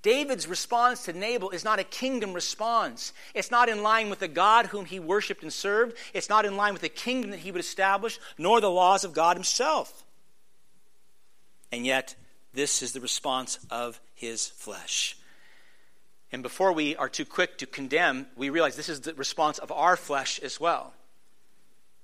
David's 0.04 0.48
response 0.48 1.04
to 1.04 1.12
Nabal 1.12 1.50
is 1.50 1.66
not 1.66 1.80
a 1.80 1.84
kingdom 1.84 2.32
response. 2.32 3.12
It's 3.34 3.52
not 3.52 3.68
in 3.68 3.84
line 3.84 4.10
with 4.10 4.20
the 4.20 4.30
God 4.30 4.68
whom 4.68 4.86
he 4.86 5.02
worshiped 5.02 5.44
and 5.44 5.52
served. 5.52 5.98
It's 6.14 6.30
not 6.30 6.46
in 6.46 6.56
line 6.56 6.72
with 6.72 6.82
the 6.82 6.88
kingdom 6.88 7.32
that 7.32 7.42
he 7.42 7.52
would 7.52 7.60
establish, 7.60 8.22
nor 8.38 8.62
the 8.62 8.72
laws 8.72 9.04
of 9.04 9.12
God 9.12 9.36
himself. 9.36 10.06
And 11.74 11.86
yet, 11.86 12.16
this 12.54 12.82
is 12.82 12.94
the 12.94 13.02
response 13.02 13.60
of 13.70 14.00
his 14.16 14.48
flesh. 14.48 15.17
And 16.32 16.44
before 16.44 16.74
we 16.74 16.96
are 16.96 17.10
too 17.10 17.26
quick 17.26 17.58
to 17.60 17.66
condemn, 17.66 18.28
we 18.36 18.50
realize 18.50 18.76
this 18.76 18.90
is 18.90 19.02
the 19.02 19.14
response 19.14 19.60
of 19.60 19.72
our 19.72 19.96
flesh 19.96 20.40
as 20.40 20.60
well. 20.60 20.94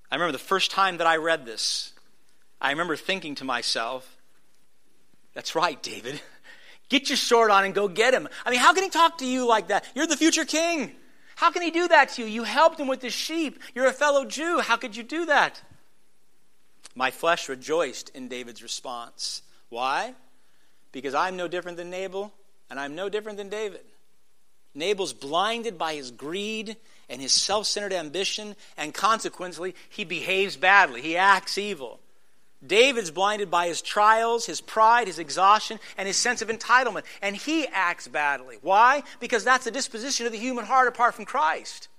I 0.09 0.15
remember 0.15 0.31
the 0.31 0.37
first 0.37 0.71
time 0.71 0.97
that 0.97 1.07
I 1.07 1.17
read 1.17 1.45
this, 1.45 1.91
I 2.61 2.71
remember 2.71 2.95
thinking 2.95 3.35
to 3.35 3.43
myself, 3.43 4.17
that's 5.33 5.55
right, 5.55 5.81
David. 5.81 6.21
Get 6.89 7.09
your 7.09 7.17
sword 7.17 7.49
on 7.49 7.65
and 7.65 7.73
go 7.73 7.87
get 7.87 8.13
him. 8.13 8.27
I 8.45 8.51
mean, 8.51 8.59
how 8.59 8.73
can 8.73 8.83
he 8.83 8.89
talk 8.89 9.17
to 9.19 9.25
you 9.25 9.47
like 9.47 9.69
that? 9.69 9.85
You're 9.95 10.05
the 10.05 10.17
future 10.17 10.45
king. 10.45 10.91
How 11.35 11.49
can 11.49 11.63
he 11.63 11.71
do 11.71 11.87
that 11.87 12.09
to 12.09 12.21
you? 12.21 12.27
You 12.27 12.43
helped 12.43 12.79
him 12.79 12.87
with 12.87 12.99
the 12.99 13.09
sheep. 13.09 13.59
You're 13.73 13.87
a 13.87 13.93
fellow 13.93 14.25
Jew. 14.25 14.59
How 14.59 14.77
could 14.77 14.95
you 14.95 15.01
do 15.01 15.25
that? 15.25 15.59
My 16.93 17.09
flesh 17.09 17.49
rejoiced 17.49 18.09
in 18.09 18.27
David's 18.27 18.61
response. 18.61 19.41
Why? 19.69 20.13
Because 20.91 21.15
I'm 21.15 21.35
no 21.35 21.47
different 21.47 21.77
than 21.77 21.89
Nabal, 21.89 22.31
and 22.69 22.79
I'm 22.79 22.93
no 22.93 23.09
different 23.09 23.39
than 23.39 23.49
David. 23.49 23.81
Nabal's 24.75 25.13
blinded 25.13 25.77
by 25.77 25.95
his 25.95 26.11
greed 26.11 26.77
and 27.09 27.21
his 27.21 27.31
self 27.31 27.67
centered 27.67 27.93
ambition, 27.93 28.55
and 28.77 28.93
consequently, 28.93 29.75
he 29.89 30.03
behaves 30.03 30.55
badly. 30.55 31.01
He 31.01 31.17
acts 31.17 31.57
evil. 31.57 31.99
David's 32.65 33.11
blinded 33.11 33.51
by 33.51 33.67
his 33.67 33.81
trials, 33.81 34.45
his 34.45 34.61
pride, 34.61 35.07
his 35.07 35.19
exhaustion, 35.19 35.79
and 35.97 36.07
his 36.07 36.15
sense 36.15 36.41
of 36.41 36.47
entitlement, 36.47 37.03
and 37.21 37.35
he 37.35 37.67
acts 37.67 38.07
badly. 38.07 38.57
Why? 38.61 39.03
Because 39.19 39.43
that's 39.43 39.65
the 39.65 39.71
disposition 39.71 40.25
of 40.25 40.31
the 40.31 40.37
human 40.37 40.65
heart 40.65 40.87
apart 40.87 41.13
from 41.13 41.25
Christ. 41.25 41.89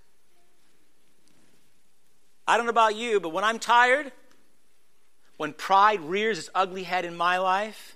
I 2.46 2.56
don't 2.56 2.66
know 2.66 2.70
about 2.70 2.96
you, 2.96 3.20
but 3.20 3.30
when 3.30 3.44
I'm 3.44 3.58
tired, 3.58 4.10
when 5.36 5.52
pride 5.52 6.00
rears 6.00 6.38
its 6.38 6.50
ugly 6.54 6.84
head 6.84 7.04
in 7.04 7.16
my 7.16 7.38
life, 7.38 7.93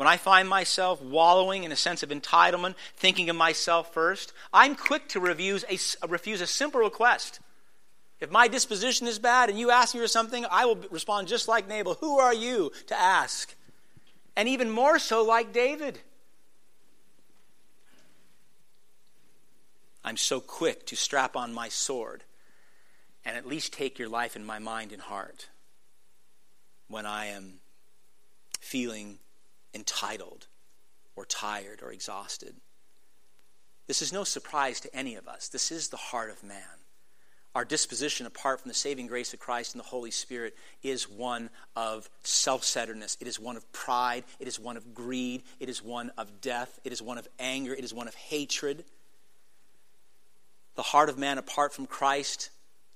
when 0.00 0.08
I 0.08 0.16
find 0.16 0.48
myself 0.48 1.02
wallowing 1.02 1.64
in 1.64 1.72
a 1.72 1.76
sense 1.76 2.02
of 2.02 2.08
entitlement, 2.08 2.74
thinking 2.96 3.28
of 3.28 3.36
myself 3.36 3.92
first, 3.92 4.32
I'm 4.50 4.74
quick 4.74 5.06
to 5.10 5.20
refuse 5.20 5.62
a, 5.68 6.08
refuse 6.08 6.40
a 6.40 6.46
simple 6.46 6.80
request. 6.80 7.38
If 8.18 8.30
my 8.30 8.48
disposition 8.48 9.06
is 9.06 9.18
bad 9.18 9.50
and 9.50 9.58
you 9.58 9.70
ask 9.70 9.94
me 9.94 10.00
for 10.00 10.08
something, 10.08 10.46
I 10.50 10.64
will 10.64 10.76
respond 10.90 11.28
just 11.28 11.48
like 11.48 11.68
Nabal 11.68 11.98
Who 12.00 12.18
are 12.18 12.32
you 12.32 12.72
to 12.86 12.98
ask? 12.98 13.54
And 14.36 14.48
even 14.48 14.70
more 14.70 14.98
so, 14.98 15.22
like 15.22 15.52
David. 15.52 15.98
I'm 20.02 20.16
so 20.16 20.40
quick 20.40 20.86
to 20.86 20.96
strap 20.96 21.36
on 21.36 21.52
my 21.52 21.68
sword 21.68 22.24
and 23.22 23.36
at 23.36 23.44
least 23.44 23.74
take 23.74 23.98
your 23.98 24.08
life 24.08 24.34
in 24.34 24.46
my 24.46 24.58
mind 24.58 24.92
and 24.92 25.02
heart 25.02 25.50
when 26.88 27.04
I 27.04 27.26
am 27.26 27.60
feeling 28.60 29.18
entitled 29.74 30.46
or 31.16 31.24
tired 31.24 31.82
or 31.82 31.92
exhausted. 31.92 32.54
This 33.86 34.02
is 34.02 34.12
no 34.12 34.24
surprise 34.24 34.80
to 34.80 34.96
any 34.96 35.16
of 35.16 35.26
us. 35.26 35.48
This 35.48 35.72
is 35.72 35.88
the 35.88 35.96
heart 35.96 36.30
of 36.30 36.42
man. 36.44 36.62
Our 37.54 37.64
disposition, 37.64 38.26
apart 38.26 38.60
from 38.60 38.68
the 38.68 38.74
saving 38.74 39.08
grace 39.08 39.34
of 39.34 39.40
Christ 39.40 39.74
and 39.74 39.82
the 39.82 39.88
Holy 39.88 40.12
Spirit, 40.12 40.56
is 40.84 41.10
one 41.10 41.50
of 41.74 42.08
self 42.22 42.62
centeredness. 42.62 43.16
It 43.20 43.26
is 43.26 43.40
one 43.40 43.56
of 43.56 43.72
pride. 43.72 44.22
It 44.38 44.46
is 44.46 44.60
one 44.60 44.76
of 44.76 44.94
greed. 44.94 45.42
It 45.58 45.68
is 45.68 45.82
one 45.82 46.12
of 46.16 46.40
death. 46.40 46.78
It 46.84 46.92
is 46.92 47.02
one 47.02 47.18
of 47.18 47.26
anger. 47.40 47.74
It 47.74 47.82
is 47.82 47.92
one 47.92 48.06
of 48.06 48.14
hatred. 48.14 48.84
The 50.76 50.82
heart 50.82 51.08
of 51.08 51.18
man, 51.18 51.38
apart 51.38 51.72
from 51.72 51.86
Christ, 51.86 52.50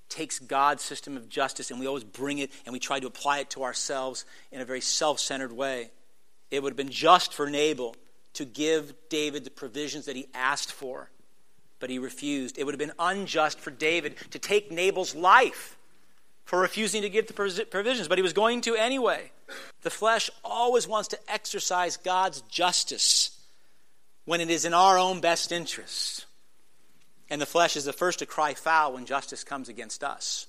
takes 0.09 0.39
God's 0.39 0.85
system 0.85 1.17
of 1.17 1.29
justice 1.29 1.71
and 1.73 1.81
we 1.81 1.89
always 1.89 2.05
bring 2.05 2.39
it 2.39 2.53
and 2.65 2.73
we 2.73 2.79
try 2.79 3.01
to 3.01 3.07
apply 3.09 3.41
it 3.41 3.51
to 3.51 3.65
ourselves 3.65 4.25
in 4.53 4.61
a 4.61 4.65
very 4.65 4.81
self 4.81 5.19
centered 5.19 5.53
way. 5.53 5.91
It 6.55 6.63
would 6.63 6.71
have 6.71 6.77
been 6.77 6.91
just 6.91 7.33
for 7.33 7.51
Nabal 7.51 7.97
to 8.35 8.45
give 8.45 8.95
David 9.09 9.45
the 9.45 9.51
provisions 9.51 10.07
that 10.07 10.17
he 10.17 10.29
asked 10.35 10.73
for, 10.73 11.11
but 11.81 11.91
he 11.91 11.99
refused. 11.99 12.59
It 12.59 12.65
would 12.65 12.75
have 12.75 12.79
been 12.79 12.93
unjust 12.99 13.59
for 13.59 13.71
David 13.71 14.17
to 14.31 14.39
take 14.39 14.71
Nabal's 14.71 15.15
life 15.15 15.77
for 16.45 16.61
refusing 16.61 17.03
to 17.03 17.09
give 17.09 17.27
the 17.27 17.67
provisions, 17.71 18.09
but 18.09 18.19
he 18.19 18.23
was 18.23 18.33
going 18.33 18.61
to 18.63 18.75
anyway. 18.77 19.31
The 19.83 19.91
flesh 19.91 20.31
always 20.45 20.87
wants 20.87 21.09
to 21.09 21.19
exercise 21.29 21.97
God's 21.97 22.41
justice 22.43 23.39
when 24.25 24.41
it 24.41 24.51
is 24.51 24.65
in 24.65 24.75
our 24.75 24.99
own 24.99 25.21
best 25.21 25.53
interest. 25.53 26.27
And 27.31 27.41
the 27.41 27.47
flesh 27.47 27.77
is 27.77 27.85
the 27.85 27.93
first 27.93 28.19
to 28.21 28.27
cry 28.27 28.55
foul 28.55 28.93
when 28.93 29.07
justice 29.07 29.45
comes 29.45 29.69
against 29.69 30.05
us. 30.05 30.47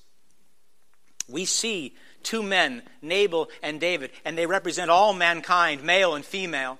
We 1.27 1.45
see 1.45 1.95
two 2.25 2.43
men, 2.43 2.81
Nabal 3.01 3.49
and 3.63 3.79
David, 3.79 4.11
and 4.25 4.37
they 4.37 4.45
represent 4.45 4.91
all 4.91 5.13
mankind, 5.13 5.83
male 5.83 6.15
and 6.15 6.25
female. 6.25 6.77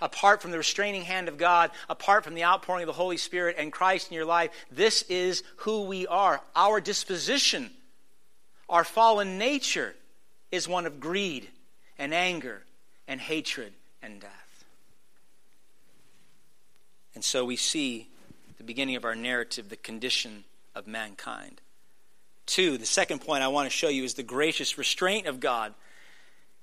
Apart 0.00 0.42
from 0.42 0.50
the 0.50 0.58
restraining 0.58 1.02
hand 1.02 1.26
of 1.26 1.38
God, 1.38 1.70
apart 1.88 2.22
from 2.22 2.34
the 2.34 2.44
outpouring 2.44 2.82
of 2.82 2.86
the 2.86 2.92
Holy 2.92 3.16
Spirit 3.16 3.56
and 3.58 3.72
Christ 3.72 4.10
in 4.10 4.14
your 4.14 4.26
life, 4.26 4.50
this 4.70 5.02
is 5.08 5.42
who 5.56 5.84
we 5.84 6.06
are. 6.06 6.40
Our 6.54 6.80
disposition, 6.80 7.70
our 8.68 8.84
fallen 8.84 9.38
nature, 9.38 9.94
is 10.52 10.68
one 10.68 10.86
of 10.86 11.00
greed 11.00 11.48
and 11.98 12.12
anger 12.12 12.62
and 13.08 13.20
hatred 13.20 13.72
and 14.02 14.20
death. 14.20 14.64
And 17.14 17.24
so 17.24 17.46
we 17.46 17.56
see 17.56 18.08
the 18.58 18.64
beginning 18.64 18.96
of 18.96 19.04
our 19.06 19.14
narrative, 19.14 19.70
the 19.70 19.76
condition 19.76 20.44
of 20.74 20.86
mankind. 20.86 21.62
Two, 22.46 22.78
the 22.78 22.86
second 22.86 23.20
point 23.20 23.42
I 23.42 23.48
want 23.48 23.66
to 23.66 23.76
show 23.76 23.88
you 23.88 24.04
is 24.04 24.14
the 24.14 24.22
gracious 24.22 24.78
restraint 24.78 25.26
of 25.26 25.40
God. 25.40 25.74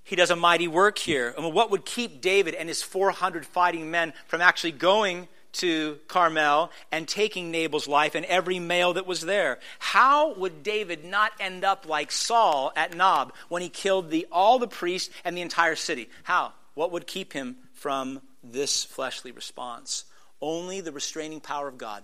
He 0.04 0.16
does 0.16 0.32
a 0.32 0.36
mighty 0.36 0.68
work 0.68 0.98
here. 0.98 1.34
I 1.38 1.42
mean, 1.42 1.54
what 1.54 1.72
would 1.72 1.86
keep 1.86 2.22
David 2.22 2.56
and 2.56 2.68
his 2.68 2.82
400 2.82 3.46
fighting 3.46 3.92
men 3.92 4.14
from 4.28 4.42
actually 4.42 4.72
going 4.72 5.28
to 5.54 6.00
Carmel 6.08 6.72
and 6.92 7.08
taking 7.08 7.52
Nabal's 7.52 7.88
life 7.88 8.16
and 8.16 8.26
every 8.26 8.60
male 8.60 8.94
that 8.94 9.06
was 9.06 9.22
there? 9.22 9.60
How 9.80 10.34
would 10.36 10.64
David 10.64 11.06
not 11.06 11.32
end 11.40 11.64
up 11.64 11.88
like 11.88 12.12
Saul 12.12 12.74
at 12.76 12.96
Nob 12.96 13.34
when 13.50 13.62
he 13.62 13.70
killed 13.70 14.10
the, 14.10 14.28
all 14.32 14.60
the 14.60 14.68
priests 14.68 15.14
and 15.24 15.38
the 15.38 15.42
entire 15.42 15.76
city? 15.76 16.10
How? 16.24 16.54
What 16.74 16.92
would 16.92 17.08
keep 17.08 17.34
him 17.34 17.58
from 17.74 18.22
this 18.44 18.84
fleshly 18.84 19.32
response? 19.32 20.06
Only 20.42 20.82
the 20.82 20.92
restraining 20.92 21.40
power 21.40 21.68
of 21.68 21.78
God. 21.78 22.04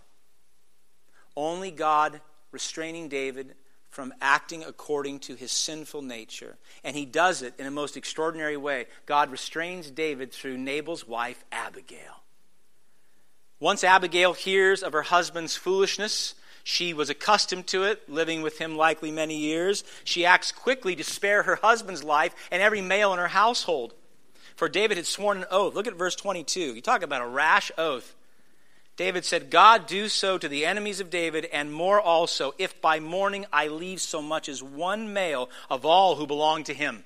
Only 1.35 1.71
God 1.71 2.21
restraining 2.51 3.09
David 3.09 3.55
from 3.89 4.13
acting 4.21 4.63
according 4.63 5.19
to 5.19 5.35
his 5.35 5.51
sinful 5.51 6.01
nature. 6.01 6.57
And 6.83 6.95
he 6.95 7.05
does 7.05 7.41
it 7.41 7.53
in 7.57 7.65
a 7.65 7.71
most 7.71 7.97
extraordinary 7.97 8.57
way. 8.57 8.85
God 9.05 9.31
restrains 9.31 9.89
David 9.89 10.31
through 10.31 10.57
Nabal's 10.57 11.07
wife, 11.07 11.43
Abigail. 11.51 12.23
Once 13.59 13.83
Abigail 13.83 14.33
hears 14.33 14.83
of 14.83 14.93
her 14.93 15.01
husband's 15.01 15.55
foolishness, 15.55 16.35
she 16.63 16.93
was 16.93 17.09
accustomed 17.09 17.67
to 17.67 17.83
it, 17.83 18.07
living 18.07 18.41
with 18.41 18.59
him 18.59 18.77
likely 18.77 19.11
many 19.11 19.37
years. 19.37 19.83
She 20.03 20.25
acts 20.25 20.51
quickly 20.51 20.95
to 20.95 21.03
spare 21.03 21.43
her 21.43 21.55
husband's 21.55 22.03
life 22.03 22.35
and 22.51 22.61
every 22.61 22.81
male 22.81 23.11
in 23.11 23.19
her 23.19 23.27
household. 23.27 23.95
For 24.55 24.69
David 24.69 24.97
had 24.97 25.07
sworn 25.07 25.39
an 25.39 25.45
oath. 25.49 25.73
Look 25.73 25.87
at 25.87 25.95
verse 25.95 26.15
22. 26.15 26.75
You 26.75 26.81
talk 26.81 27.01
about 27.01 27.21
a 27.21 27.27
rash 27.27 27.71
oath. 27.77 28.15
David 28.99 29.23
said, 29.23 29.49
God 29.49 29.87
do 29.87 30.09
so 30.09 30.37
to 30.37 30.49
the 30.49 30.65
enemies 30.65 30.99
of 30.99 31.09
David, 31.09 31.45
and 31.53 31.71
more 31.71 32.01
also, 32.01 32.53
if 32.57 32.81
by 32.81 32.99
morning 32.99 33.45
I 33.49 33.69
leave 33.69 34.01
so 34.01 34.21
much 34.21 34.49
as 34.49 34.61
one 34.61 35.13
male 35.13 35.49
of 35.69 35.85
all 35.85 36.17
who 36.17 36.27
belong 36.27 36.65
to 36.65 36.73
him. 36.73 37.05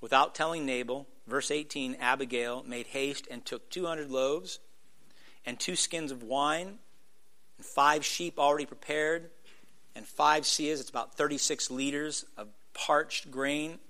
Without 0.00 0.36
telling 0.36 0.64
Nabal, 0.64 1.08
verse 1.26 1.50
18, 1.50 1.96
Abigail 1.98 2.62
made 2.68 2.86
haste 2.86 3.26
and 3.32 3.44
took 3.44 3.68
200 3.68 4.12
loaves 4.12 4.60
and 5.44 5.58
two 5.58 5.74
skins 5.74 6.12
of 6.12 6.22
wine 6.22 6.78
and 7.56 7.66
five 7.66 8.04
sheep 8.04 8.38
already 8.38 8.66
prepared 8.66 9.28
and 9.96 10.06
five 10.06 10.44
seahs, 10.44 10.78
it's 10.78 10.88
about 10.88 11.16
36 11.16 11.68
liters 11.68 12.24
of 12.36 12.46
parched 12.74 13.32
grain 13.32 13.80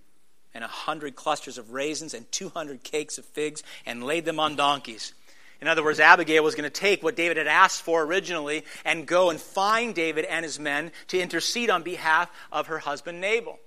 and 0.55 0.65
a 0.65 0.69
hundred 0.69 1.15
clusters 1.15 1.59
of 1.59 1.73
raisins 1.73 2.15
and 2.15 2.33
200 2.33 2.83
cakes 2.83 3.19
of 3.19 3.27
figs 3.27 3.63
and 3.85 4.03
laid 4.03 4.25
them 4.25 4.41
on 4.41 4.57
donkeys. 4.57 5.13
In 5.61 5.69
other 5.69 5.85
words, 5.85 6.01
Abigail 6.01 6.43
was 6.43 6.55
going 6.55 6.65
to 6.65 6.71
take 6.71 7.03
what 7.03 7.17
David 7.17 7.37
had 7.37 7.47
asked 7.47 7.83
for 7.83 8.03
originally 8.03 8.65
and 8.85 9.07
go 9.07 9.29
and 9.29 9.39
find 9.39 9.95
David 9.95 10.25
and 10.25 10.45
his 10.45 10.59
men 10.59 10.91
to 11.09 11.21
intercede 11.21 11.69
on 11.69 11.83
behalf 11.83 12.31
of 12.51 12.69
her 12.69 12.79
husband 12.79 13.21
Nabal. 13.21 13.59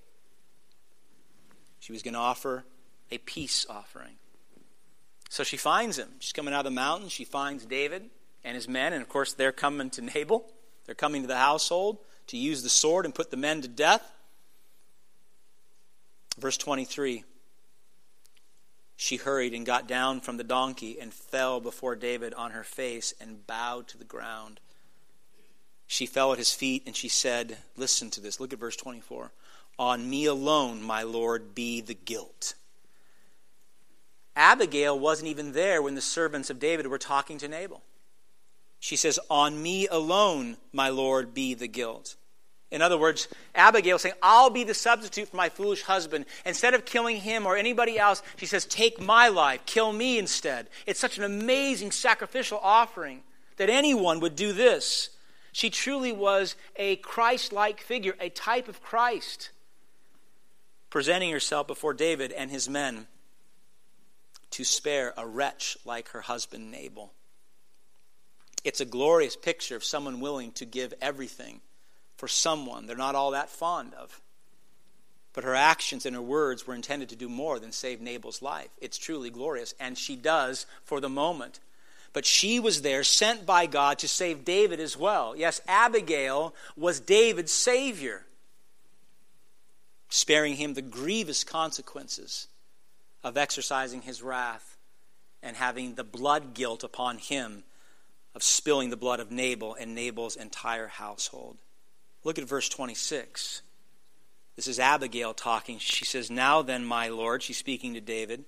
She 1.79 1.91
was 1.91 2.01
going 2.01 2.15
to 2.15 2.19
offer 2.19 2.63
a 3.11 3.19
peace 3.19 3.65
offering. 3.69 4.15
So 5.29 5.43
she 5.43 5.57
finds 5.57 5.97
him. 5.97 6.09
She's 6.19 6.33
coming 6.33 6.53
out 6.53 6.61
of 6.61 6.65
the 6.65 6.71
mountain. 6.71 7.09
She 7.09 7.25
finds 7.25 7.65
David 7.65 8.09
and 8.43 8.55
his 8.55 8.67
men. 8.67 8.93
And 8.93 9.01
of 9.01 9.09
course, 9.09 9.33
they're 9.33 9.51
coming 9.51 9.89
to 9.91 10.01
Nabal. 10.01 10.49
They're 10.85 10.95
coming 10.95 11.21
to 11.21 11.27
the 11.27 11.37
household 11.37 11.99
to 12.27 12.37
use 12.37 12.63
the 12.63 12.69
sword 12.69 13.05
and 13.05 13.13
put 13.13 13.31
the 13.31 13.37
men 13.37 13.61
to 13.61 13.67
death. 13.67 14.09
Verse 16.39 16.57
23 16.57 17.23
She 18.95 19.17
hurried 19.17 19.53
and 19.53 19.65
got 19.65 19.87
down 19.87 20.21
from 20.21 20.37
the 20.37 20.43
donkey 20.43 20.99
and 20.99 21.13
fell 21.13 21.59
before 21.59 21.95
David 21.95 22.33
on 22.33 22.51
her 22.51 22.63
face 22.63 23.13
and 23.19 23.45
bowed 23.45 23.87
to 23.89 23.97
the 23.97 24.03
ground. 24.03 24.59
She 25.87 26.05
fell 26.05 26.31
at 26.31 26.37
his 26.37 26.53
feet 26.53 26.83
and 26.85 26.95
she 26.95 27.09
said, 27.09 27.57
Listen 27.75 28.09
to 28.11 28.21
this. 28.21 28.39
Look 28.39 28.53
at 28.53 28.59
verse 28.59 28.75
24. 28.75 29.31
On 29.79 30.09
me 30.09 30.25
alone, 30.25 30.81
my 30.81 31.03
Lord, 31.03 31.55
be 31.55 31.81
the 31.81 31.95
guilt. 31.95 32.53
Abigail 34.35 34.97
wasn't 34.97 35.29
even 35.29 35.51
there 35.51 35.81
when 35.81 35.95
the 35.95 36.01
servants 36.01 36.49
of 36.49 36.59
David 36.59 36.87
were 36.87 36.97
talking 36.97 37.37
to 37.39 37.47
Nabal. 37.47 37.83
She 38.79 38.95
says, 38.95 39.19
On 39.29 39.61
me 39.61 39.87
alone, 39.87 40.57
my 40.71 40.89
Lord, 40.89 41.33
be 41.33 41.53
the 41.53 41.67
guilt. 41.67 42.15
In 42.73 42.81
other 42.81 42.97
words, 42.97 43.27
Abigail 43.53 43.99
saying, 43.99 44.15
I'll 44.23 44.49
be 44.49 44.63
the 44.63 44.73
substitute 44.73 45.29
for 45.29 45.37
my 45.37 45.47
foolish 45.47 45.83
husband. 45.83 46.25
Instead 46.43 46.73
of 46.73 46.85
killing 46.85 47.17
him 47.17 47.45
or 47.45 47.55
anybody 47.55 47.99
else, 47.99 48.23
she 48.35 48.47
says, 48.47 48.65
Take 48.65 48.99
my 48.99 49.27
life, 49.27 49.63
kill 49.67 49.93
me 49.93 50.17
instead. 50.17 50.67
It's 50.87 50.99
such 50.99 51.19
an 51.19 51.23
amazing 51.23 51.91
sacrificial 51.91 52.59
offering 52.63 53.21
that 53.57 53.69
anyone 53.69 54.19
would 54.21 54.35
do 54.35 54.53
this. 54.53 55.11
She 55.51 55.69
truly 55.69 56.11
was 56.11 56.55
a 56.75 56.95
Christ 56.95 57.53
like 57.53 57.79
figure, 57.79 58.15
a 58.19 58.29
type 58.29 58.67
of 58.67 58.81
Christ, 58.81 59.51
presenting 60.89 61.31
herself 61.31 61.67
before 61.67 61.93
David 61.93 62.31
and 62.31 62.49
his 62.49 62.67
men 62.67 63.05
to 64.49 64.63
spare 64.63 65.13
a 65.15 65.27
wretch 65.27 65.77
like 65.85 66.09
her 66.09 66.21
husband 66.21 66.71
Nabal. 66.71 67.13
It's 68.63 68.81
a 68.81 68.85
glorious 68.85 69.35
picture 69.35 69.75
of 69.75 69.83
someone 69.83 70.19
willing 70.19 70.53
to 70.53 70.65
give 70.65 70.95
everything 70.99 71.61
for 72.23 72.29
someone 72.29 72.87
they're 72.87 72.95
not 72.95 73.15
all 73.15 73.31
that 73.31 73.49
fond 73.49 73.93
of. 73.95 74.21
But 75.33 75.43
her 75.43 75.55
actions 75.55 76.05
and 76.05 76.15
her 76.15 76.21
words 76.21 76.65
were 76.65 76.73
intended 76.73 77.09
to 77.09 77.17
do 77.17 77.27
more 77.27 77.59
than 77.59 77.73
save 77.73 77.99
Nabal's 77.99 78.41
life. 78.41 78.69
It's 78.79 78.97
truly 78.97 79.29
glorious, 79.29 79.75
and 79.77 79.97
she 79.97 80.15
does 80.15 80.65
for 80.85 81.01
the 81.01 81.09
moment. 81.09 81.59
But 82.13 82.25
she 82.25 82.61
was 82.61 82.81
there, 82.81 83.03
sent 83.03 83.45
by 83.45 83.65
God 83.65 83.99
to 83.99 84.07
save 84.07 84.45
David 84.45 84.79
as 84.79 84.95
well. 84.95 85.35
Yes, 85.35 85.59
Abigail 85.67 86.55
was 86.77 87.01
David's 87.01 87.51
savior, 87.51 88.23
sparing 90.07 90.55
him 90.55 90.75
the 90.75 90.81
grievous 90.81 91.43
consequences 91.43 92.47
of 93.21 93.35
exercising 93.35 94.03
his 94.03 94.21
wrath 94.21 94.77
and 95.41 95.57
having 95.57 95.95
the 95.95 96.05
blood 96.05 96.53
guilt 96.53 96.85
upon 96.85 97.17
him 97.17 97.63
of 98.33 98.43
spilling 98.43 98.91
the 98.91 98.95
blood 98.95 99.19
of 99.19 99.29
Nabal 99.29 99.75
and 99.77 99.93
Nabal's 99.93 100.37
entire 100.37 100.87
household. 100.87 101.57
Look 102.23 102.37
at 102.37 102.45
verse 102.45 102.69
26. 102.69 103.61
This 104.55 104.67
is 104.67 104.79
Abigail 104.79 105.33
talking. 105.33 105.79
She 105.79 106.05
says, 106.05 106.29
Now 106.29 106.61
then, 106.61 106.85
my 106.85 107.07
Lord, 107.09 107.43
she's 107.43 107.57
speaking 107.57 107.93
to 107.95 108.01
David, 108.01 108.45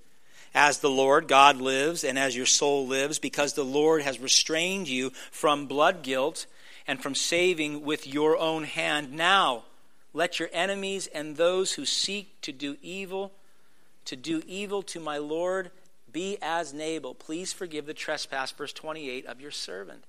as 0.53 0.79
the 0.79 0.89
Lord 0.89 1.27
God 1.27 1.57
lives 1.57 2.03
and 2.03 2.17
as 2.17 2.35
your 2.35 2.45
soul 2.45 2.87
lives, 2.87 3.19
because 3.19 3.53
the 3.53 3.65
Lord 3.65 4.01
has 4.03 4.19
restrained 4.19 4.87
you 4.87 5.11
from 5.31 5.65
blood 5.65 6.03
guilt 6.03 6.45
and 6.87 7.01
from 7.01 7.15
saving 7.15 7.83
with 7.83 8.07
your 8.07 8.37
own 8.37 8.63
hand. 8.63 9.11
Now, 9.13 9.63
let 10.13 10.39
your 10.39 10.49
enemies 10.53 11.07
and 11.07 11.35
those 11.35 11.73
who 11.73 11.85
seek 11.85 12.39
to 12.41 12.51
do 12.51 12.77
evil 12.81 13.31
to 14.05 14.15
do 14.15 14.41
evil 14.47 14.83
to 14.83 14.99
my 14.99 15.17
Lord, 15.17 15.71
be 16.11 16.37
as 16.41 16.73
Nabal. 16.73 17.13
Please 17.13 17.51
forgive 17.51 17.85
the 17.85 17.93
trespass, 17.93 18.51
verse 18.51 18.71
28, 18.71 19.25
of 19.25 19.41
your 19.41 19.51
servant. 19.51 20.03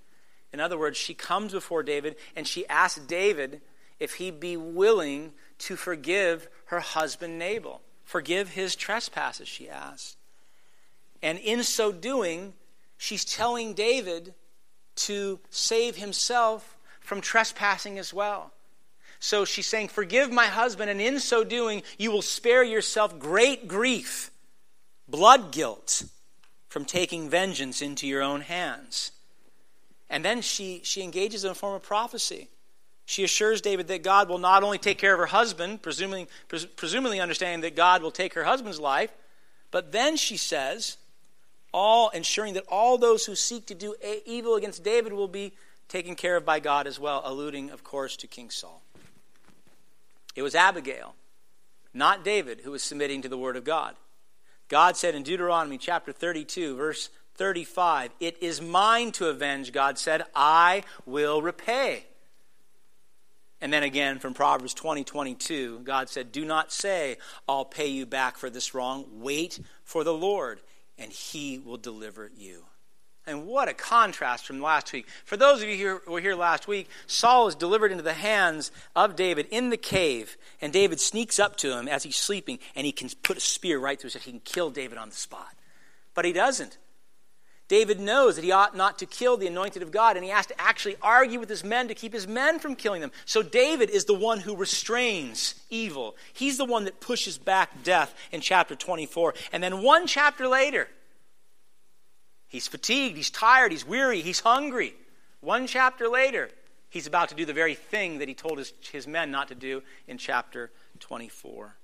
In 0.53 0.61
other 0.61 0.79
words, 0.79 0.97
she 0.97 1.15
comes 1.15 1.53
before 1.53 1.83
David 1.83 2.17
and 2.35 2.47
she 2.47 2.67
asks 2.69 3.01
David 3.01 3.61
if 3.99 4.15
he'd 4.15 4.41
be 4.41 4.57
willing 4.57 5.33
to 5.59 5.77
forgive 5.77 6.49
her 6.67 6.81
husband 6.81 7.39
Nabal. 7.39 7.81
Forgive 8.05 8.51
his 8.51 8.77
trespasses, 8.77 9.49
she 9.49 9.69
asks. 9.69 10.17
And 11.23 11.39
in 11.39 11.63
so 11.63 11.93
doing, 11.93 12.55
she's 12.97 13.25
telling 13.25 13.75
David 13.75 14.35
to 14.97 15.41
save 15.51 15.97
himself 15.97 16.77
from 17.01 17.21
trespassing 17.21 17.99
as 17.99 18.13
well. 18.13 18.53
So 19.19 19.45
she's 19.45 19.67
saying, 19.67 19.89
Forgive 19.89 20.31
my 20.31 20.47
husband, 20.47 20.91
and 20.91 21.01
in 21.01 21.21
so 21.21 21.43
doing, 21.43 21.83
you 21.99 22.11
will 22.11 22.23
spare 22.23 22.63
yourself 22.63 23.19
great 23.19 23.67
grief, 23.67 24.31
blood 25.09 25.53
guilt, 25.53 26.05
from 26.69 26.85
taking 26.85 27.31
vengeance 27.31 27.81
into 27.81 28.07
your 28.07 28.23
own 28.23 28.43
hands. 28.43 29.13
And 30.09 30.25
then 30.25 30.41
she, 30.41 30.81
she 30.85 31.03
engages 31.03 31.45
in 31.45 31.51
a 31.51 31.55
form 31.55 31.75
of 31.75 31.83
prophecy. 31.83 32.49
She 33.05 33.25
assures 33.25 33.61
David 33.61 33.89
that 33.89 34.03
God 34.03 34.29
will 34.29 34.39
not 34.39 34.63
only 34.63 34.79
take 34.79 34.99
care 34.99 35.13
of 35.13 35.21
her 35.21 35.27
husband, 35.27 35.83
presumably, 35.83 36.27
pres- 36.49 36.67
presumably 36.67 37.21
understanding 37.21 37.61
that 37.61 37.77
God 37.77 38.03
will 38.03 38.11
take 38.11 38.35
her 38.35 38.45
husband's 38.45 38.81
life, 38.81 39.11
but 39.71 39.93
then 39.93 40.17
she 40.17 40.37
says, 40.37 40.97
all 41.73 42.09
ensuring 42.11 42.55
that 42.55 42.65
all 42.69 42.99
those 42.99 43.27
who 43.27 43.35
seek 43.35 43.67
to 43.67 43.75
do 43.75 43.95
evil 44.25 44.57
against 44.57 44.83
David 44.83 45.13
will 45.13 45.29
be 45.29 45.53
taken 45.89 46.15
care 46.15 46.37
of 46.37 46.45
by 46.45 46.59
God 46.59 46.87
as 46.87 46.99
well, 46.99 47.23
alluding, 47.25 47.71
of 47.71 47.85
course, 47.85 48.17
to 48.17 48.27
King 48.27 48.51
Saul. 48.51 48.83
It 50.35 50.43
was 50.43 50.55
Abigail, 50.55 51.15
not 51.95 52.25
David, 52.25 52.61
who 52.65 52.71
was 52.71 52.83
submitting 52.83 53.23
to 53.23 53.29
the 53.29 53.39
word 53.39 53.57
of 53.57 53.65
God. 53.65 53.95
God 54.69 54.97
said 54.97 55.15
in 55.15 55.23
Deuteronomy 55.23 55.79
chapter 55.79 56.13
32, 56.13 56.77
verse 56.77 57.11
35, 57.37 58.11
It 58.21 58.43
is 58.43 58.61
mine 58.61 59.13
to 59.13 59.29
avenge, 59.29 59.73
God 59.73 59.99
said, 59.99 60.25
I 60.35 60.83
will 61.05 61.43
repay. 61.43 62.07
And 63.61 63.73
then 63.73 63.83
again 63.83 64.19
from 64.19 64.35
Proverbs 64.35 64.75
20, 64.75 65.05
22, 65.05 65.81
God 65.81 66.09
said, 66.09 66.31
Do 66.31 66.45
not 66.45 66.73
say, 66.73 67.17
I'll 67.49 67.65
pay 67.65 67.87
you 67.87 68.05
back 68.05 68.37
for 68.37 68.51
this 68.51 68.75
wrong. 68.75 69.07
Wait 69.13 69.61
for 69.83 70.05
the 70.05 70.13
Lord, 70.13 70.61
and 70.99 71.11
he 71.11 71.59
will 71.59 71.79
deliver 71.79 72.31
you. 72.37 72.65
And 73.27 73.47
what 73.47 73.69
a 73.69 73.75
contrast 73.75 74.47
from 74.47 74.61
last 74.61 74.93
week. 74.93 75.09
For 75.25 75.37
those 75.37 75.61
of 75.61 75.69
you 75.69 76.01
who 76.05 76.13
were 76.13 76.21
here 76.21 76.37
last 76.37 76.69
week, 76.69 76.89
Saul 77.09 77.49
is 77.49 77.57
delivered 77.57 77.91
into 77.91 78.05
the 78.05 78.13
hands 78.13 78.71
of 78.95 79.17
David 79.17 79.49
in 79.51 79.71
the 79.71 79.77
cave, 79.77 80.37
and 80.61 80.73
David 80.73 81.01
sneaks 81.01 81.41
up 81.41 81.57
to 81.57 81.77
him 81.77 81.89
as 81.89 82.05
he's 82.05 82.17
sleeping, 82.17 82.61
and 82.77 82.87
he 82.87 82.93
can 82.93 83.09
put 83.25 83.37
a 83.37 83.41
spear 83.41 83.81
right 83.81 83.99
through 83.99 84.09
his 84.09 84.15
head. 84.15 84.23
He 84.23 84.31
can 84.31 84.41
kill 84.41 84.71
David 84.71 84.97
on 84.97 85.09
the 85.09 85.17
spot. 85.17 85.55
But 86.15 86.25
he 86.25 86.33
doesn't. 86.33 86.79
David 87.69 87.99
knows 87.99 88.37
that 88.37 88.45
he 88.45 88.53
ought 88.53 88.77
not 88.77 88.99
to 89.01 89.07
kill 89.07 89.37
the 89.37 89.49
anointed 89.49 89.83
of 89.83 89.91
God, 89.91 90.17
and 90.17 90.25
he 90.25 90.31
has 90.31 90.47
to 90.47 90.61
actually 90.61 90.97
argue 91.03 91.41
with 91.41 91.49
his 91.49 91.65
men 91.65 91.89
to 91.89 91.95
keep 91.95 92.13
his 92.13 92.29
men 92.29 92.61
from 92.61 92.77
killing 92.77 93.01
them. 93.01 93.11
So 93.25 93.43
David 93.43 93.91
is 93.91 94.05
the 94.05 94.15
one 94.15 94.39
who 94.39 94.55
restrains 94.55 95.57
evil. 95.69 96.17
He's 96.33 96.59
the 96.59 96.65
one 96.65 96.85
that 96.85 97.01
pushes 97.01 97.39
back 97.39 97.83
death 97.83 98.15
in 98.31 98.41
chapter 98.41 98.77
24. 98.77 99.35
And 99.53 99.63
then 99.63 99.83
one 99.83 100.07
chapter 100.07 100.47
later, 100.47 100.89
He's 102.49 102.69
fatigued, 102.69 103.17
he's 103.17 103.31
tired, 103.31 103.73
he's 103.73 103.87
weary, 103.87 104.21
he's 104.21 104.41
hungry. 104.41 104.95
One 105.41 105.67
chapter 105.67 106.09
later, 106.09 106.51
he's 106.89 107.07
about 107.07 107.29
to 107.31 107.35
do 107.35 107.45
the 107.45 107.53
very 107.53 107.75
thing 107.75 108.19
that 108.19 108.29
he 108.29 108.35
told 108.35 108.59
his, 108.59 108.73
his 108.93 109.07
men 109.07 109.31
not 109.31 109.49
to 109.49 109.55
do 109.55 109.83
in 110.07 110.19
chapter 110.19 110.71
24. 111.01 111.77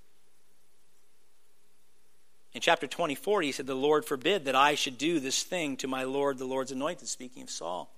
In 2.55 2.61
chapter 2.61 2.87
24, 2.87 3.43
he 3.43 3.53
said, 3.53 3.67
The 3.67 3.75
Lord 3.75 4.05
forbid 4.05 4.45
that 4.45 4.55
I 4.55 4.75
should 4.75 4.99
do 4.99 5.21
this 5.21 5.43
thing 5.43 5.77
to 5.79 5.89
my 5.89 6.05
Lord, 6.05 6.39
the 6.39 6.45
Lord's 6.45 6.73
anointed, 6.73 7.09
speaking 7.09 7.43
of 7.43 7.51
Saul. 7.51 7.91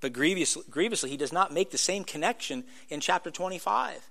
But 0.00 0.12
grievously, 0.12 0.64
grievously, 0.70 1.10
he 1.10 1.16
does 1.16 1.32
not 1.32 1.52
make 1.52 1.70
the 1.70 1.78
same 1.78 2.04
connection 2.04 2.64
in 2.88 3.00
chapter 3.00 3.30
25. 3.30 4.10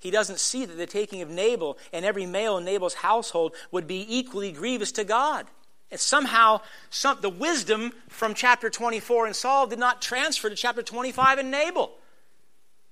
He 0.00 0.10
doesn't 0.10 0.38
see 0.38 0.64
that 0.64 0.74
the 0.74 0.86
taking 0.86 1.20
of 1.20 1.28
Nabal 1.28 1.76
and 1.92 2.04
every 2.04 2.24
male 2.24 2.56
in 2.56 2.64
Nabal's 2.64 2.94
household 2.94 3.54
would 3.70 3.86
be 3.86 4.06
equally 4.08 4.50
grievous 4.50 4.92
to 4.92 5.04
God. 5.04 5.46
And 5.90 6.00
somehow, 6.00 6.60
some, 6.88 7.18
the 7.20 7.28
wisdom 7.28 7.92
from 8.08 8.32
chapter 8.32 8.70
24 8.70 9.26
in 9.26 9.34
Saul 9.34 9.66
did 9.66 9.78
not 9.78 10.00
transfer 10.00 10.48
to 10.48 10.56
chapter 10.56 10.82
25 10.82 11.38
in 11.38 11.50
Nabal. 11.50 11.90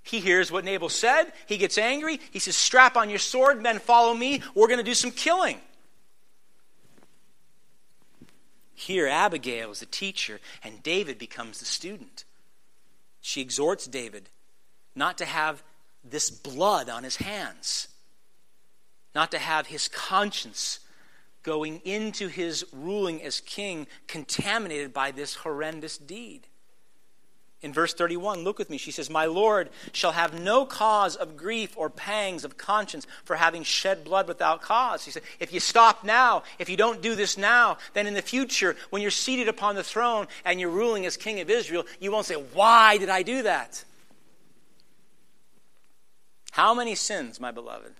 He 0.08 0.20
hears 0.20 0.50
what 0.50 0.64
Nabal 0.64 0.88
said. 0.88 1.32
He 1.44 1.58
gets 1.58 1.76
angry. 1.76 2.18
He 2.30 2.38
says, 2.38 2.56
Strap 2.56 2.96
on 2.96 3.10
your 3.10 3.18
sword, 3.18 3.62
men, 3.62 3.78
follow 3.78 4.14
me. 4.14 4.40
We're 4.54 4.66
going 4.66 4.78
to 4.78 4.84
do 4.84 4.94
some 4.94 5.10
killing. 5.10 5.60
Here, 8.72 9.06
Abigail 9.06 9.70
is 9.70 9.80
the 9.80 9.86
teacher, 9.86 10.40
and 10.64 10.82
David 10.82 11.18
becomes 11.18 11.58
the 11.58 11.66
student. 11.66 12.24
She 13.20 13.42
exhorts 13.42 13.86
David 13.86 14.30
not 14.94 15.18
to 15.18 15.26
have 15.26 15.62
this 16.02 16.30
blood 16.30 16.88
on 16.88 17.04
his 17.04 17.16
hands, 17.16 17.88
not 19.14 19.30
to 19.32 19.38
have 19.38 19.66
his 19.66 19.88
conscience 19.88 20.80
going 21.42 21.82
into 21.84 22.28
his 22.28 22.64
ruling 22.72 23.22
as 23.22 23.40
king 23.40 23.86
contaminated 24.06 24.94
by 24.94 25.10
this 25.10 25.34
horrendous 25.34 25.98
deed. 25.98 26.46
In 27.60 27.72
verse 27.72 27.92
31, 27.92 28.44
look 28.44 28.56
with 28.58 28.70
me. 28.70 28.78
She 28.78 28.92
says, 28.92 29.10
My 29.10 29.24
Lord 29.24 29.68
shall 29.92 30.12
have 30.12 30.40
no 30.40 30.64
cause 30.64 31.16
of 31.16 31.36
grief 31.36 31.76
or 31.76 31.90
pangs 31.90 32.44
of 32.44 32.56
conscience 32.56 33.04
for 33.24 33.34
having 33.34 33.64
shed 33.64 34.04
blood 34.04 34.28
without 34.28 34.62
cause. 34.62 35.04
He 35.04 35.10
said, 35.10 35.24
If 35.40 35.52
you 35.52 35.58
stop 35.58 36.04
now, 36.04 36.44
if 36.60 36.68
you 36.68 36.76
don't 36.76 37.02
do 37.02 37.16
this 37.16 37.36
now, 37.36 37.78
then 37.94 38.06
in 38.06 38.14
the 38.14 38.22
future, 38.22 38.76
when 38.90 39.02
you're 39.02 39.10
seated 39.10 39.48
upon 39.48 39.74
the 39.74 39.82
throne 39.82 40.28
and 40.44 40.60
you're 40.60 40.70
ruling 40.70 41.04
as 41.04 41.16
king 41.16 41.40
of 41.40 41.50
Israel, 41.50 41.84
you 41.98 42.12
won't 42.12 42.26
say, 42.26 42.36
Why 42.36 42.96
did 42.96 43.08
I 43.08 43.22
do 43.24 43.42
that? 43.42 43.84
How 46.52 46.74
many 46.74 46.94
sins, 46.94 47.40
my 47.40 47.50
beloved, 47.50 47.92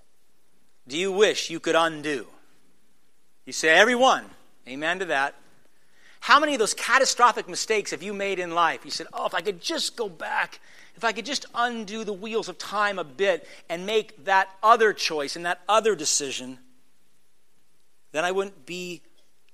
do 0.87 0.97
you 0.97 1.11
wish 1.11 1.51
you 1.51 1.59
could 1.59 1.75
undo? 1.75 2.29
You 3.45 3.53
say, 3.53 3.71
Every 3.71 3.97
one. 3.97 4.25
Amen 4.69 5.01
to 5.01 5.07
that. 5.07 5.35
How 6.29 6.39
many 6.39 6.53
of 6.53 6.59
those 6.59 6.75
catastrophic 6.75 7.49
mistakes 7.49 7.93
have 7.93 8.03
you 8.03 8.13
made 8.13 8.39
in 8.39 8.51
life? 8.51 8.85
You 8.85 8.91
said, 8.91 9.07
Oh, 9.15 9.25
if 9.25 9.33
I 9.33 9.41
could 9.41 9.63
just 9.63 9.97
go 9.97 10.11
back, 10.11 10.61
if 10.95 11.03
I 11.03 11.13
could 11.13 11.25
just 11.25 11.47
undo 11.55 12.05
the 12.05 12.13
wheels 12.13 12.51
of 12.51 12.59
time 12.59 12.99
a 12.99 13.05
bit 13.05 13.49
and 13.71 13.87
make 13.87 14.27
that 14.27 14.51
other 14.63 14.93
choice 14.93 15.37
and 15.37 15.47
that 15.47 15.63
other 15.67 15.97
decision, 15.97 16.59
then 18.13 18.27
I 18.27 18.33
wouldn't 18.33 18.67
be 18.67 19.01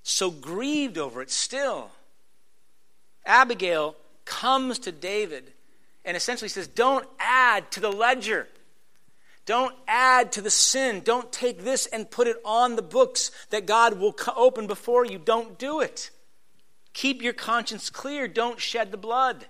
so 0.03 0.33
grieved 0.33 0.99
over 0.99 1.23
it 1.23 1.31
still. 1.31 1.93
Abigail 3.25 3.95
comes 4.25 4.81
to 4.81 4.91
David 4.91 5.53
and 6.05 6.17
essentially 6.17 6.49
says, 6.49 6.67
Don't 6.67 7.07
add 7.21 7.71
to 7.71 7.79
the 7.79 7.93
ledger. 7.93 8.49
Don't 9.47 9.77
add 9.87 10.33
to 10.33 10.41
the 10.41 10.51
sin. 10.51 11.03
Don't 11.05 11.31
take 11.31 11.63
this 11.63 11.87
and 11.87 12.11
put 12.11 12.27
it 12.27 12.39
on 12.45 12.75
the 12.75 12.83
books 12.83 13.31
that 13.51 13.65
God 13.65 14.01
will 14.01 14.17
open 14.35 14.67
before 14.67 15.05
you. 15.05 15.21
Don't 15.21 15.57
do 15.57 15.79
it. 15.79 16.11
Keep 16.95 17.21
your 17.21 17.33
conscience 17.33 17.91
clear. 17.91 18.27
Don't 18.27 18.61
shed 18.61 18.91
the 18.91 18.97
blood. 18.97 19.47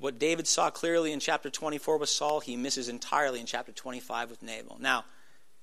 What 0.00 0.18
David 0.18 0.48
saw 0.48 0.70
clearly 0.70 1.12
in 1.12 1.20
chapter 1.20 1.50
24 1.50 1.98
with 1.98 2.08
Saul, 2.08 2.40
he 2.40 2.56
misses 2.56 2.88
entirely 2.88 3.38
in 3.38 3.46
chapter 3.46 3.70
25 3.70 4.30
with 4.30 4.42
Nabal. 4.42 4.78
Now, 4.80 5.04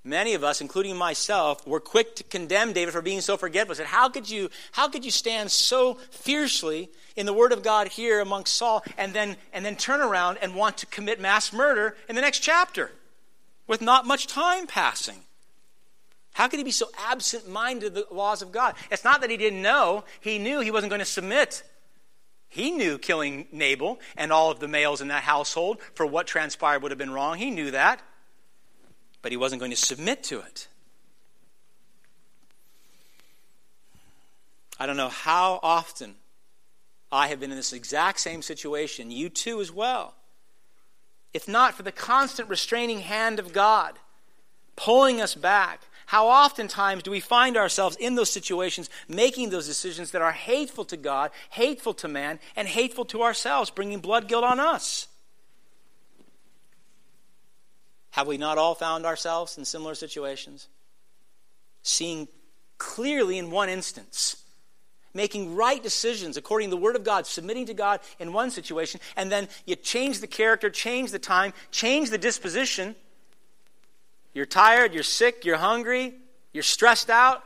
many 0.03 0.35
of 0.35 0.43
us, 0.43 0.61
including 0.61 0.95
myself, 0.95 1.65
were 1.65 1.79
quick 1.79 2.15
to 2.17 2.23
condemn 2.23 2.71
David 2.71 2.93
for 2.93 3.01
being 3.01 3.21
so 3.21 3.35
forgetful. 3.35 3.73
Said, 3.73 3.87
"How 3.87 4.07
could 4.07 4.29
you? 4.29 4.51
How 4.73 4.87
could 4.87 5.03
you 5.03 5.09
stand 5.09 5.51
so 5.51 5.95
fiercely 6.11 6.91
in 7.15 7.25
the 7.25 7.33
Word 7.33 7.51
of 7.51 7.63
God 7.63 7.87
here 7.87 8.19
amongst 8.19 8.55
Saul, 8.55 8.83
and 8.95 9.13
then 9.13 9.37
and 9.51 9.65
then 9.65 9.75
turn 9.75 9.99
around 9.99 10.37
and 10.37 10.53
want 10.53 10.77
to 10.77 10.85
commit 10.85 11.19
mass 11.19 11.51
murder 11.51 11.97
in 12.07 12.13
the 12.13 12.21
next 12.21 12.39
chapter, 12.39 12.91
with 13.65 13.81
not 13.81 14.05
much 14.05 14.27
time 14.27 14.67
passing?" 14.67 15.25
How 16.39 16.47
could 16.47 16.57
he 16.59 16.63
be 16.63 16.71
so 16.71 16.87
absent 16.97 17.49
minded 17.49 17.87
of 17.87 17.93
the 17.95 18.15
laws 18.15 18.41
of 18.41 18.53
God? 18.53 18.75
It's 18.89 19.03
not 19.03 19.19
that 19.19 19.29
he 19.29 19.35
didn't 19.35 19.61
know, 19.61 20.05
he 20.21 20.39
knew 20.39 20.61
he 20.61 20.71
wasn't 20.71 20.89
going 20.89 21.01
to 21.01 21.05
submit. 21.05 21.63
He 22.47 22.71
knew 22.71 22.97
killing 22.97 23.49
Nabal 23.51 23.99
and 24.15 24.31
all 24.31 24.49
of 24.49 24.61
the 24.61 24.67
males 24.69 25.01
in 25.01 25.09
that 25.09 25.23
household 25.23 25.81
for 25.95 26.05
what 26.05 26.27
transpired 26.27 26.81
would 26.81 26.91
have 26.91 26.97
been 26.97 27.11
wrong. 27.11 27.37
He 27.37 27.51
knew 27.51 27.71
that. 27.71 28.01
But 29.21 29.33
he 29.33 29.37
wasn't 29.37 29.59
going 29.59 29.71
to 29.71 29.77
submit 29.77 30.23
to 30.23 30.39
it. 30.39 30.69
I 34.79 34.85
don't 34.85 34.95
know 34.95 35.09
how 35.09 35.59
often 35.61 36.15
I 37.11 37.27
have 37.27 37.41
been 37.41 37.51
in 37.51 37.57
this 37.57 37.73
exact 37.73 38.21
same 38.21 38.41
situation, 38.41 39.11
you 39.11 39.27
too 39.27 39.59
as 39.59 39.73
well. 39.73 40.15
If 41.33 41.49
not 41.49 41.73
for 41.73 41.83
the 41.83 41.91
constant 41.91 42.47
restraining 42.47 43.01
hand 43.01 43.39
of 43.39 43.51
God 43.51 43.99
pulling 44.77 45.19
us 45.19 45.35
back, 45.35 45.81
how 46.09 46.27
oftentimes 46.27 47.03
do 47.03 47.11
we 47.11 47.19
find 47.19 47.55
ourselves 47.55 47.95
in 47.97 48.15
those 48.15 48.31
situations 48.31 48.89
making 49.07 49.51
those 49.51 49.67
decisions 49.67 50.09
that 50.09 50.23
are 50.23 50.31
hateful 50.31 50.83
to 50.85 50.97
God, 50.97 51.29
hateful 51.51 51.93
to 51.93 52.07
man, 52.07 52.39
and 52.55 52.67
hateful 52.67 53.05
to 53.05 53.21
ourselves, 53.21 53.69
bringing 53.69 53.99
blood 53.99 54.27
guilt 54.27 54.43
on 54.43 54.59
us? 54.59 55.07
Have 58.09 58.25
we 58.25 58.39
not 58.39 58.57
all 58.57 58.73
found 58.73 59.05
ourselves 59.05 59.59
in 59.59 59.65
similar 59.65 59.93
situations? 59.93 60.67
Seeing 61.83 62.27
clearly 62.79 63.37
in 63.37 63.51
one 63.51 63.69
instance, 63.69 64.43
making 65.13 65.55
right 65.55 65.83
decisions 65.83 66.37
according 66.37 66.71
to 66.71 66.75
the 66.75 66.81
Word 66.81 66.95
of 66.95 67.03
God, 67.03 67.27
submitting 67.27 67.67
to 67.67 67.75
God 67.75 67.99
in 68.17 68.33
one 68.33 68.49
situation, 68.49 68.99
and 69.15 69.31
then 69.31 69.47
you 69.67 69.75
change 69.75 70.21
the 70.21 70.27
character, 70.27 70.71
change 70.71 71.11
the 71.11 71.19
time, 71.19 71.53
change 71.69 72.09
the 72.09 72.17
disposition 72.17 72.95
you're 74.33 74.45
tired, 74.45 74.93
you're 74.93 75.03
sick, 75.03 75.45
you're 75.45 75.57
hungry, 75.57 76.13
you're 76.53 76.63
stressed 76.63 77.09
out. 77.09 77.43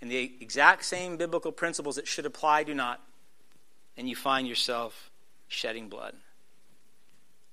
And 0.00 0.10
the 0.10 0.32
exact 0.40 0.84
same 0.84 1.16
biblical 1.16 1.52
principles 1.52 1.96
that 1.96 2.06
should 2.06 2.26
apply 2.26 2.64
do 2.64 2.74
not. 2.74 3.00
And 3.96 4.08
you 4.08 4.16
find 4.16 4.48
yourself 4.48 5.10
shedding 5.48 5.88
blood. 5.88 6.14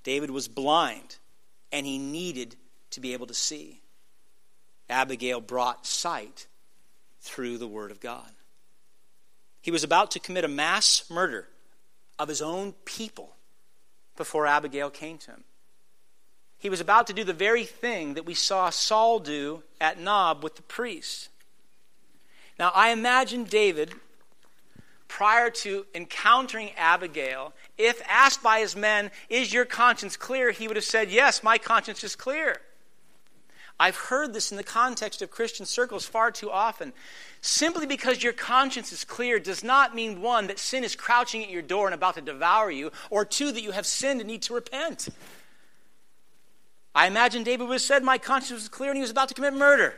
David 0.03 0.31
was 0.31 0.47
blind, 0.47 1.17
and 1.71 1.85
he 1.85 1.97
needed 1.97 2.55
to 2.91 3.01
be 3.01 3.13
able 3.13 3.27
to 3.27 3.33
see. 3.33 3.81
Abigail 4.89 5.41
brought 5.41 5.85
sight 5.85 6.47
through 7.19 7.57
the 7.57 7.67
Word 7.67 7.91
of 7.91 7.99
God. 7.99 8.31
He 9.61 9.71
was 9.71 9.83
about 9.83 10.11
to 10.11 10.19
commit 10.19 10.45
a 10.45 10.47
mass 10.47 11.03
murder 11.09 11.49
of 12.17 12.29
his 12.29 12.41
own 12.41 12.73
people 12.85 13.35
before 14.15 14.47
Abigail 14.47 14.89
came 14.89 15.17
to 15.17 15.31
him 15.31 15.43
he 16.59 16.69
was 16.69 16.81
about 16.81 17.07
to 17.07 17.13
do 17.13 17.23
the 17.23 17.33
very 17.33 17.63
thing 17.63 18.15
that 18.15 18.25
we 18.25 18.33
saw 18.33 18.69
Saul 18.69 19.19
do 19.19 19.63
at 19.79 19.99
Nob 19.99 20.43
with 20.43 20.55
the 20.55 20.63
priest. 20.63 21.29
Now, 22.57 22.71
I 22.73 22.89
imagine 22.89 23.43
David, 23.43 23.93
prior 25.07 25.49
to 25.51 25.85
encountering 25.93 26.71
Abigail, 26.75 27.53
if 27.77 28.01
asked 28.07 28.41
by 28.41 28.59
his 28.59 28.75
men, 28.75 29.11
Is 29.29 29.53
your 29.53 29.65
conscience 29.65 30.17
clear? 30.17 30.51
he 30.51 30.67
would 30.67 30.77
have 30.77 30.83
said, 30.83 31.11
Yes, 31.11 31.43
my 31.43 31.57
conscience 31.57 32.03
is 32.03 32.15
clear. 32.15 32.61
I've 33.79 33.95
heard 33.95 34.33
this 34.33 34.49
in 34.49 34.57
the 34.57 34.63
context 34.63 35.21
of 35.21 35.29
Christian 35.29 35.65
circles 35.67 36.05
far 36.05 36.31
too 36.31 36.49
often. 36.49 36.93
Simply 37.41 37.85
because 37.85 38.23
your 38.23 38.33
conscience 38.33 38.91
is 38.91 39.03
clear 39.03 39.37
does 39.37 39.63
not 39.63 39.93
mean, 39.93 40.21
one, 40.21 40.47
that 40.47 40.57
sin 40.57 40.83
is 40.83 40.95
crouching 40.95 41.43
at 41.43 41.51
your 41.51 41.61
door 41.61 41.85
and 41.85 41.93
about 41.93 42.15
to 42.15 42.21
devour 42.21 42.71
you, 42.71 42.91
or 43.11 43.23
two, 43.23 43.51
that 43.51 43.61
you 43.61 43.71
have 43.71 43.85
sinned 43.85 44.19
and 44.19 44.27
need 44.27 44.41
to 44.43 44.55
repent. 44.55 45.09
I 46.97 47.05
imagine 47.05 47.43
David 47.43 47.67
would 47.67 47.75
have 47.75 47.81
said, 47.83 48.03
My 48.03 48.17
conscience 48.17 48.59
was 48.59 48.69
clear 48.69 48.89
and 48.89 48.97
he 48.97 49.01
was 49.01 49.11
about 49.11 49.27
to 49.29 49.35
commit 49.35 49.53
murder. 49.53 49.93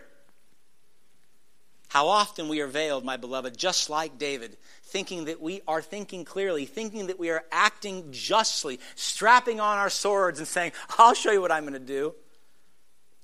How 1.88 2.10
often 2.10 2.50
we 2.50 2.60
are 2.60 2.68
veiled, 2.68 3.06
my 3.06 3.16
beloved, 3.16 3.58
just 3.58 3.90
like 3.90 4.18
David, 4.18 4.58
thinking 4.84 5.26
that 5.26 5.42
we 5.42 5.62
are 5.66 5.82
thinking 5.82 6.26
clearly, 6.26 6.66
thinking 6.66 7.08
that 7.08 7.18
we 7.18 7.30
are 7.30 7.46
acting 7.54 8.12
justly, 8.12 8.82
strapping 8.96 9.62
on 9.62 9.78
our 9.78 9.90
swords 9.90 10.40
and 10.40 10.48
saying, 10.48 10.74
I'll 10.98 11.14
show 11.14 11.32
you 11.32 11.40
what 11.40 11.54
I'm 11.54 11.64
going 11.64 11.72
to 11.72 11.80
do. 11.80 12.16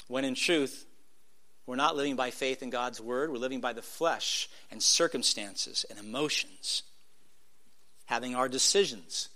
When 0.08 0.24
in 0.24 0.36
truth, 0.36 0.86
we're 1.66 1.76
not 1.76 1.98
living 1.98 2.16
by 2.16 2.32
faith 2.32 2.64
in 2.64 2.70
God's 2.70 3.02
word, 3.02 3.30
we're 3.30 3.40
living 3.40 3.60
by 3.60 3.74
the 3.74 3.82
flesh 3.82 4.48
and 4.72 4.82
circumstances 4.82 5.86
and 5.90 6.00
emotions, 6.00 6.84
having 8.06 8.36
our 8.36 8.48
decisions 8.48 9.28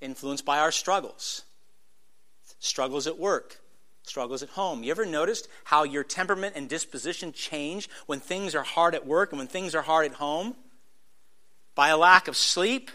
influenced 0.00 0.46
by 0.46 0.60
our 0.60 0.72
struggles, 0.72 1.42
struggles 2.58 3.06
at 3.06 3.18
work, 3.18 3.60
struggles 4.06 4.42
at 4.42 4.50
home. 4.50 4.82
You 4.82 4.90
ever 4.90 5.04
noticed 5.04 5.48
how 5.64 5.82
your 5.82 6.04
temperament 6.04 6.54
and 6.56 6.68
disposition 6.68 7.32
change 7.32 7.88
when 8.06 8.20
things 8.20 8.54
are 8.54 8.62
hard 8.62 8.94
at 8.94 9.06
work 9.06 9.32
and 9.32 9.38
when 9.38 9.48
things 9.48 9.74
are 9.74 9.82
hard 9.82 10.06
at 10.06 10.12
home? 10.12 10.54
By 11.74 11.88
a 11.88 11.96
lack 11.96 12.28
of 12.28 12.36
sleep, 12.36 12.90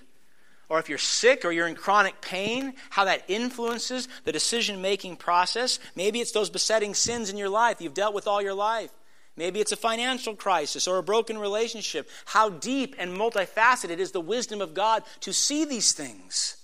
or 0.69 0.79
if 0.79 0.87
you're 0.87 0.97
sick 0.97 1.43
or 1.43 1.51
you're 1.51 1.67
in 1.67 1.75
chronic 1.75 2.21
pain, 2.21 2.73
how 2.89 3.05
that 3.05 3.25
influences 3.27 4.07
the 4.23 4.31
decision 4.31 4.81
making 4.81 5.17
process. 5.17 5.79
Maybe 5.95 6.21
it's 6.21 6.31
those 6.31 6.49
besetting 6.49 6.93
sins 6.93 7.29
in 7.29 7.37
your 7.37 7.49
life 7.49 7.81
you've 7.81 7.93
dealt 7.93 8.15
with 8.15 8.25
all 8.25 8.41
your 8.41 8.53
life. 8.53 8.89
Maybe 9.35 9.59
it's 9.59 9.71
a 9.71 9.77
financial 9.77 10.35
crisis 10.35 10.87
or 10.87 10.97
a 10.97 11.03
broken 11.03 11.37
relationship. 11.37 12.09
How 12.25 12.49
deep 12.49 12.95
and 12.97 13.17
multifaceted 13.17 13.97
is 13.97 14.11
the 14.11 14.21
wisdom 14.21 14.61
of 14.61 14.73
God 14.73 15.03
to 15.21 15.33
see 15.33 15.65
these 15.65 15.93
things 15.93 16.57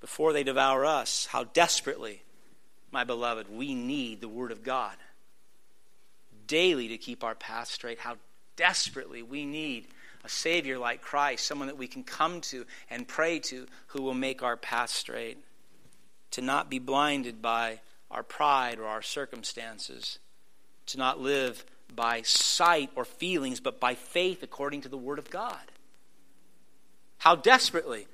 before 0.00 0.32
they 0.32 0.42
devour 0.42 0.84
us? 0.84 1.26
How 1.26 1.44
desperately 1.44 2.23
my 2.94 3.04
beloved, 3.04 3.48
we 3.54 3.74
need 3.74 4.20
the 4.20 4.28
Word 4.28 4.52
of 4.52 4.62
God 4.62 4.96
daily 6.46 6.88
to 6.88 6.96
keep 6.96 7.24
our 7.24 7.34
path 7.34 7.68
straight. 7.68 7.98
How 7.98 8.16
desperately 8.56 9.22
we 9.22 9.44
need 9.44 9.88
a 10.24 10.28
Savior 10.28 10.78
like 10.78 11.02
Christ, 11.02 11.44
someone 11.44 11.68
that 11.68 11.76
we 11.76 11.86
can 11.86 12.04
come 12.04 12.40
to 12.42 12.64
and 12.88 13.06
pray 13.06 13.38
to 13.40 13.66
who 13.88 14.02
will 14.02 14.14
make 14.14 14.42
our 14.42 14.56
path 14.56 14.90
straight. 14.90 15.36
To 16.30 16.40
not 16.40 16.70
be 16.70 16.78
blinded 16.78 17.42
by 17.42 17.80
our 18.10 18.22
pride 18.22 18.78
or 18.78 18.86
our 18.86 19.02
circumstances. 19.02 20.18
To 20.86 20.98
not 20.98 21.20
live 21.20 21.64
by 21.94 22.22
sight 22.22 22.90
or 22.96 23.04
feelings, 23.04 23.60
but 23.60 23.78
by 23.78 23.94
faith 23.94 24.42
according 24.42 24.80
to 24.82 24.88
the 24.88 24.96
Word 24.96 25.18
of 25.18 25.30
God. 25.30 25.60
How 27.18 27.34
desperately 27.34 28.06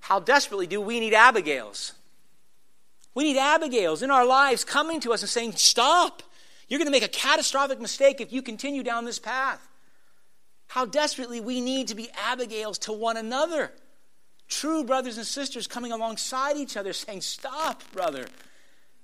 how 0.00 0.20
desperately 0.20 0.66
do 0.66 0.80
we 0.80 1.00
need 1.00 1.14
Abigails? 1.14 1.92
We 3.18 3.24
need 3.24 3.36
Abigails 3.36 4.04
in 4.04 4.12
our 4.12 4.24
lives 4.24 4.64
coming 4.64 5.00
to 5.00 5.12
us 5.12 5.22
and 5.22 5.28
saying, 5.28 5.54
Stop. 5.56 6.22
You're 6.68 6.78
going 6.78 6.86
to 6.86 6.92
make 6.92 7.02
a 7.02 7.08
catastrophic 7.08 7.80
mistake 7.80 8.20
if 8.20 8.32
you 8.32 8.42
continue 8.42 8.84
down 8.84 9.06
this 9.06 9.18
path. 9.18 9.60
How 10.68 10.86
desperately 10.86 11.40
we 11.40 11.60
need 11.60 11.88
to 11.88 11.96
be 11.96 12.08
Abigails 12.16 12.78
to 12.78 12.92
one 12.92 13.16
another. 13.16 13.72
True 14.46 14.84
brothers 14.84 15.16
and 15.16 15.26
sisters 15.26 15.66
coming 15.66 15.90
alongside 15.90 16.56
each 16.56 16.76
other 16.76 16.92
saying, 16.92 17.22
Stop, 17.22 17.82
brother. 17.92 18.28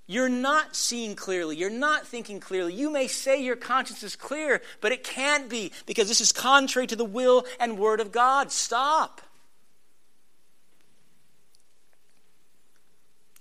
You're 0.07 0.29
not 0.29 0.77
seeing 0.77 1.17
clearly. 1.17 1.57
You're 1.57 1.69
not 1.69 2.07
thinking 2.07 2.39
clearly. 2.39 2.73
You 2.73 2.93
may 2.93 3.09
say 3.09 3.43
your 3.43 3.57
conscience 3.57 4.05
is 4.05 4.15
clear, 4.15 4.63
but 4.81 4.93
it 4.93 5.03
can't 5.03 5.51
be 5.51 5.73
because 5.87 6.07
this 6.07 6.21
is 6.21 6.31
contrary 6.31 6.87
to 6.87 6.95
the 6.95 7.05
will 7.05 7.47
and 7.59 7.81
word 7.81 7.99
of 7.99 8.13
God. 8.13 8.53
Stop. 8.53 9.23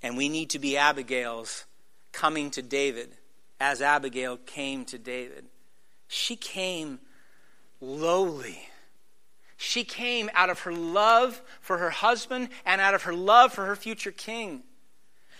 And 0.03 0.17
we 0.17 0.29
need 0.29 0.51
to 0.51 0.59
be 0.59 0.77
Abigail's 0.77 1.65
coming 2.11 2.51
to 2.51 2.61
David 2.61 3.15
as 3.59 3.81
Abigail 3.81 4.37
came 4.37 4.83
to 4.85 4.97
David. 4.97 5.45
She 6.09 6.35
came 6.35 6.99
lowly. 7.79 8.67
She 9.55 9.85
came 9.85 10.29
out 10.33 10.49
of 10.49 10.59
her 10.61 10.73
love 10.73 11.41
for 11.61 11.77
her 11.77 11.89
husband 11.89 12.49
and 12.65 12.81
out 12.81 12.93
of 12.93 13.03
her 13.03 13.13
love 13.13 13.53
for 13.53 13.65
her 13.65 13.77
future 13.77 14.11
king. 14.11 14.63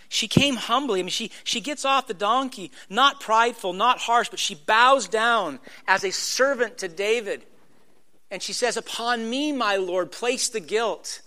She 0.08 0.28
came 0.28 0.56
humbly. 0.56 1.00
I 1.00 1.02
mean, 1.02 1.10
she, 1.10 1.30
she 1.44 1.60
gets 1.60 1.84
off 1.84 2.06
the 2.06 2.14
donkey, 2.14 2.70
not 2.88 3.20
prideful, 3.20 3.72
not 3.72 3.98
harsh, 3.98 4.28
but 4.28 4.38
she 4.38 4.54
bows 4.54 5.08
down 5.08 5.58
as 5.86 6.04
a 6.04 6.10
servant 6.10 6.78
to 6.78 6.88
David. 6.88 7.44
And 8.30 8.42
she 8.42 8.52
says, 8.52 8.76
Upon 8.76 9.28
me, 9.28 9.52
my 9.52 9.76
Lord, 9.76 10.12
place 10.12 10.48
the 10.48 10.60
guilt. 10.60 11.20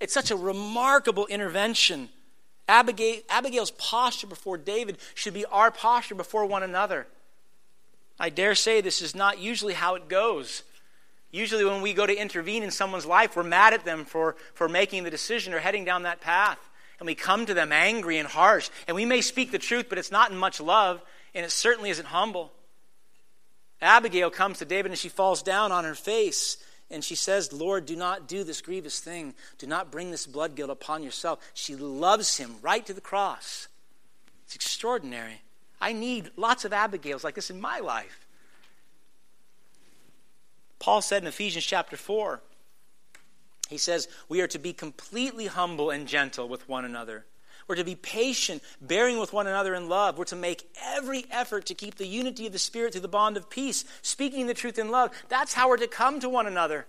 It's 0.00 0.12
such 0.12 0.30
a 0.30 0.36
remarkable 0.36 1.26
intervention. 1.26 2.08
Abigail, 2.68 3.20
Abigail's 3.28 3.70
posture 3.72 4.26
before 4.26 4.56
David 4.56 4.98
should 5.14 5.34
be 5.34 5.44
our 5.46 5.70
posture 5.70 6.14
before 6.14 6.46
one 6.46 6.62
another. 6.62 7.06
I 8.18 8.30
dare 8.30 8.54
say 8.54 8.80
this 8.80 9.02
is 9.02 9.14
not 9.14 9.38
usually 9.38 9.74
how 9.74 9.94
it 9.94 10.08
goes. 10.08 10.62
Usually, 11.30 11.64
when 11.64 11.80
we 11.80 11.94
go 11.94 12.06
to 12.06 12.14
intervene 12.14 12.62
in 12.62 12.70
someone's 12.70 13.06
life, 13.06 13.36
we're 13.36 13.42
mad 13.42 13.72
at 13.72 13.84
them 13.84 14.04
for, 14.04 14.36
for 14.54 14.68
making 14.68 15.04
the 15.04 15.10
decision 15.10 15.54
or 15.54 15.58
heading 15.58 15.84
down 15.84 16.02
that 16.02 16.20
path. 16.20 16.58
And 17.00 17.06
we 17.06 17.14
come 17.14 17.46
to 17.46 17.54
them 17.54 17.72
angry 17.72 18.18
and 18.18 18.28
harsh. 18.28 18.70
And 18.86 18.94
we 18.94 19.06
may 19.06 19.22
speak 19.22 19.50
the 19.50 19.58
truth, 19.58 19.86
but 19.88 19.98
it's 19.98 20.12
not 20.12 20.30
in 20.30 20.36
much 20.36 20.60
love, 20.60 21.02
and 21.34 21.44
it 21.44 21.50
certainly 21.50 21.90
isn't 21.90 22.06
humble. 22.06 22.52
Abigail 23.80 24.30
comes 24.30 24.58
to 24.58 24.64
David 24.64 24.92
and 24.92 24.98
she 24.98 25.08
falls 25.08 25.42
down 25.42 25.72
on 25.72 25.84
her 25.84 25.96
face 25.96 26.56
and 26.92 27.02
she 27.02 27.14
says, 27.14 27.52
Lord, 27.52 27.86
do 27.86 27.96
not 27.96 28.28
do 28.28 28.44
this 28.44 28.60
grievous 28.60 29.00
thing. 29.00 29.34
Do 29.58 29.66
not 29.66 29.90
bring 29.90 30.10
this 30.10 30.26
blood 30.26 30.54
guilt 30.54 30.70
upon 30.70 31.02
yourself. 31.02 31.40
She 31.54 31.74
loves 31.74 32.36
him 32.36 32.56
right 32.60 32.84
to 32.86 32.92
the 32.92 33.00
cross. 33.00 33.68
It's 34.44 34.54
extraordinary. 34.54 35.40
I 35.80 35.92
need 35.94 36.30
lots 36.36 36.64
of 36.64 36.72
Abigails 36.72 37.24
like 37.24 37.34
this 37.34 37.50
in 37.50 37.60
my 37.60 37.78
life. 37.78 38.26
Paul 40.78 41.00
said 41.00 41.22
in 41.22 41.28
Ephesians 41.28 41.64
chapter 41.64 41.96
4, 41.96 42.40
he 43.68 43.78
says, 43.78 44.06
We 44.28 44.42
are 44.42 44.48
to 44.48 44.58
be 44.58 44.72
completely 44.72 45.46
humble 45.46 45.90
and 45.90 46.06
gentle 46.06 46.48
with 46.48 46.68
one 46.68 46.84
another. 46.84 47.24
We're 47.68 47.76
to 47.76 47.84
be 47.84 47.94
patient, 47.94 48.62
bearing 48.80 49.18
with 49.18 49.32
one 49.32 49.46
another 49.46 49.74
in 49.74 49.88
love. 49.88 50.18
We're 50.18 50.24
to 50.26 50.36
make 50.36 50.68
every 50.84 51.24
effort 51.30 51.66
to 51.66 51.74
keep 51.74 51.96
the 51.96 52.06
unity 52.06 52.46
of 52.46 52.52
the 52.52 52.58
Spirit 52.58 52.92
through 52.92 53.02
the 53.02 53.08
bond 53.08 53.36
of 53.36 53.48
peace, 53.48 53.84
speaking 54.02 54.46
the 54.46 54.54
truth 54.54 54.78
in 54.78 54.90
love. 54.90 55.10
That's 55.28 55.54
how 55.54 55.68
we're 55.68 55.76
to 55.78 55.86
come 55.86 56.20
to 56.20 56.28
one 56.28 56.46
another. 56.46 56.86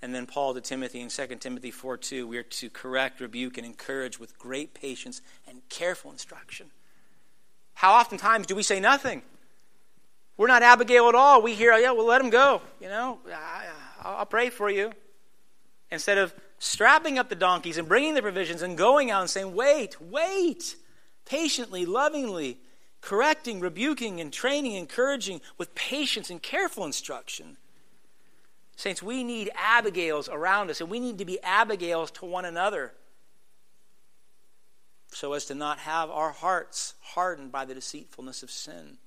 And 0.00 0.14
then 0.14 0.26
Paul 0.26 0.54
to 0.54 0.60
Timothy 0.60 1.00
in 1.00 1.08
2 1.08 1.26
Timothy 1.40 1.70
4 1.70 1.96
2, 1.96 2.26
we 2.26 2.38
are 2.38 2.44
to 2.44 2.70
correct, 2.70 3.20
rebuke, 3.20 3.58
and 3.58 3.66
encourage 3.66 4.18
with 4.18 4.38
great 4.38 4.72
patience 4.74 5.20
and 5.48 5.60
careful 5.68 6.10
instruction. 6.10 6.70
How 7.74 7.94
oftentimes 7.94 8.46
do 8.46 8.54
we 8.54 8.62
say 8.62 8.80
nothing? 8.80 9.22
We're 10.36 10.46
not 10.46 10.62
Abigail 10.62 11.08
at 11.08 11.16
all. 11.16 11.42
We 11.42 11.54
hear, 11.54 11.72
oh, 11.72 11.76
yeah, 11.76 11.90
well, 11.90 12.06
let 12.06 12.20
him 12.20 12.30
go. 12.30 12.62
You 12.80 12.88
know, 12.88 13.18
I'll 14.02 14.26
pray 14.26 14.50
for 14.50 14.70
you. 14.70 14.92
Instead 15.90 16.18
of 16.18 16.32
strapping 16.58 17.18
up 17.18 17.28
the 17.28 17.34
donkeys 17.34 17.78
and 17.78 17.88
bringing 17.88 18.14
the 18.14 18.22
provisions 18.22 18.62
and 18.62 18.76
going 18.76 19.10
out 19.10 19.20
and 19.20 19.30
saying, 19.30 19.54
Wait, 19.54 20.00
wait, 20.00 20.76
patiently, 21.24 21.86
lovingly, 21.86 22.58
correcting, 23.00 23.60
rebuking, 23.60 24.20
and 24.20 24.32
training, 24.32 24.74
encouraging 24.74 25.40
with 25.56 25.74
patience 25.74 26.30
and 26.30 26.42
careful 26.42 26.84
instruction. 26.84 27.56
Saints, 28.76 29.02
we 29.02 29.24
need 29.24 29.50
Abigails 29.56 30.28
around 30.28 30.70
us, 30.70 30.80
and 30.80 30.88
we 30.88 31.00
need 31.00 31.18
to 31.18 31.24
be 31.24 31.42
Abigails 31.42 32.10
to 32.12 32.26
one 32.26 32.44
another 32.44 32.92
so 35.10 35.32
as 35.32 35.46
to 35.46 35.54
not 35.54 35.78
have 35.80 36.10
our 36.10 36.30
hearts 36.30 36.94
hardened 37.00 37.50
by 37.50 37.64
the 37.64 37.74
deceitfulness 37.74 38.42
of 38.42 38.50
sin. 38.50 38.98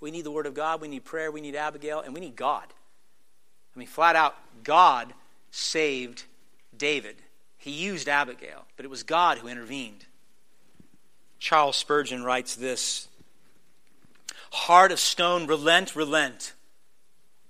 We 0.00 0.10
need 0.10 0.24
the 0.24 0.30
Word 0.30 0.46
of 0.46 0.54
God, 0.54 0.80
we 0.80 0.88
need 0.88 1.04
prayer, 1.04 1.30
we 1.30 1.40
need 1.40 1.54
Abigail, 1.54 2.00
and 2.00 2.12
we 2.12 2.20
need 2.20 2.36
God. 2.36 2.66
I 3.74 3.78
mean, 3.78 3.88
flat 3.88 4.16
out, 4.16 4.36
God 4.64 5.14
saved 5.50 6.24
David. 6.76 7.16
He 7.58 7.70
used 7.70 8.08
Abigail, 8.08 8.66
but 8.76 8.84
it 8.84 8.90
was 8.90 9.02
God 9.02 9.38
who 9.38 9.48
intervened. 9.48 10.06
Charles 11.38 11.76
Spurgeon 11.76 12.24
writes 12.24 12.54
this 12.54 13.08
Heart 14.52 14.92
of 14.92 15.00
stone, 15.00 15.46
relent, 15.46 15.96
relent. 15.96 16.52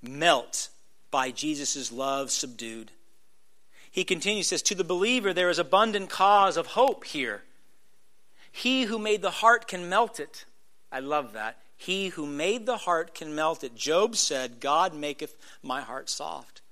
Melt 0.02 0.68
by 1.10 1.30
Jesus' 1.30 1.92
love 1.92 2.30
subdued. 2.30 2.90
He 3.90 4.04
continues, 4.04 4.48
says, 4.48 4.62
To 4.62 4.74
the 4.74 4.84
believer, 4.84 5.32
there 5.32 5.50
is 5.50 5.58
abundant 5.58 6.08
cause 6.08 6.56
of 6.56 6.68
hope 6.68 7.04
here. 7.04 7.42
He 8.50 8.84
who 8.84 8.98
made 8.98 9.22
the 9.22 9.30
heart 9.30 9.68
can 9.68 9.88
melt 9.88 10.18
it. 10.18 10.44
I 10.90 11.00
love 11.00 11.32
that. 11.34 11.58
He 11.82 12.10
who 12.10 12.26
made 12.26 12.64
the 12.64 12.76
heart 12.76 13.12
can 13.12 13.34
melt 13.34 13.64
it. 13.64 13.74
Job 13.74 14.14
said, 14.14 14.60
God 14.60 14.94
maketh 14.94 15.34
my 15.64 15.80
heart 15.80 16.08
soft. 16.08 16.62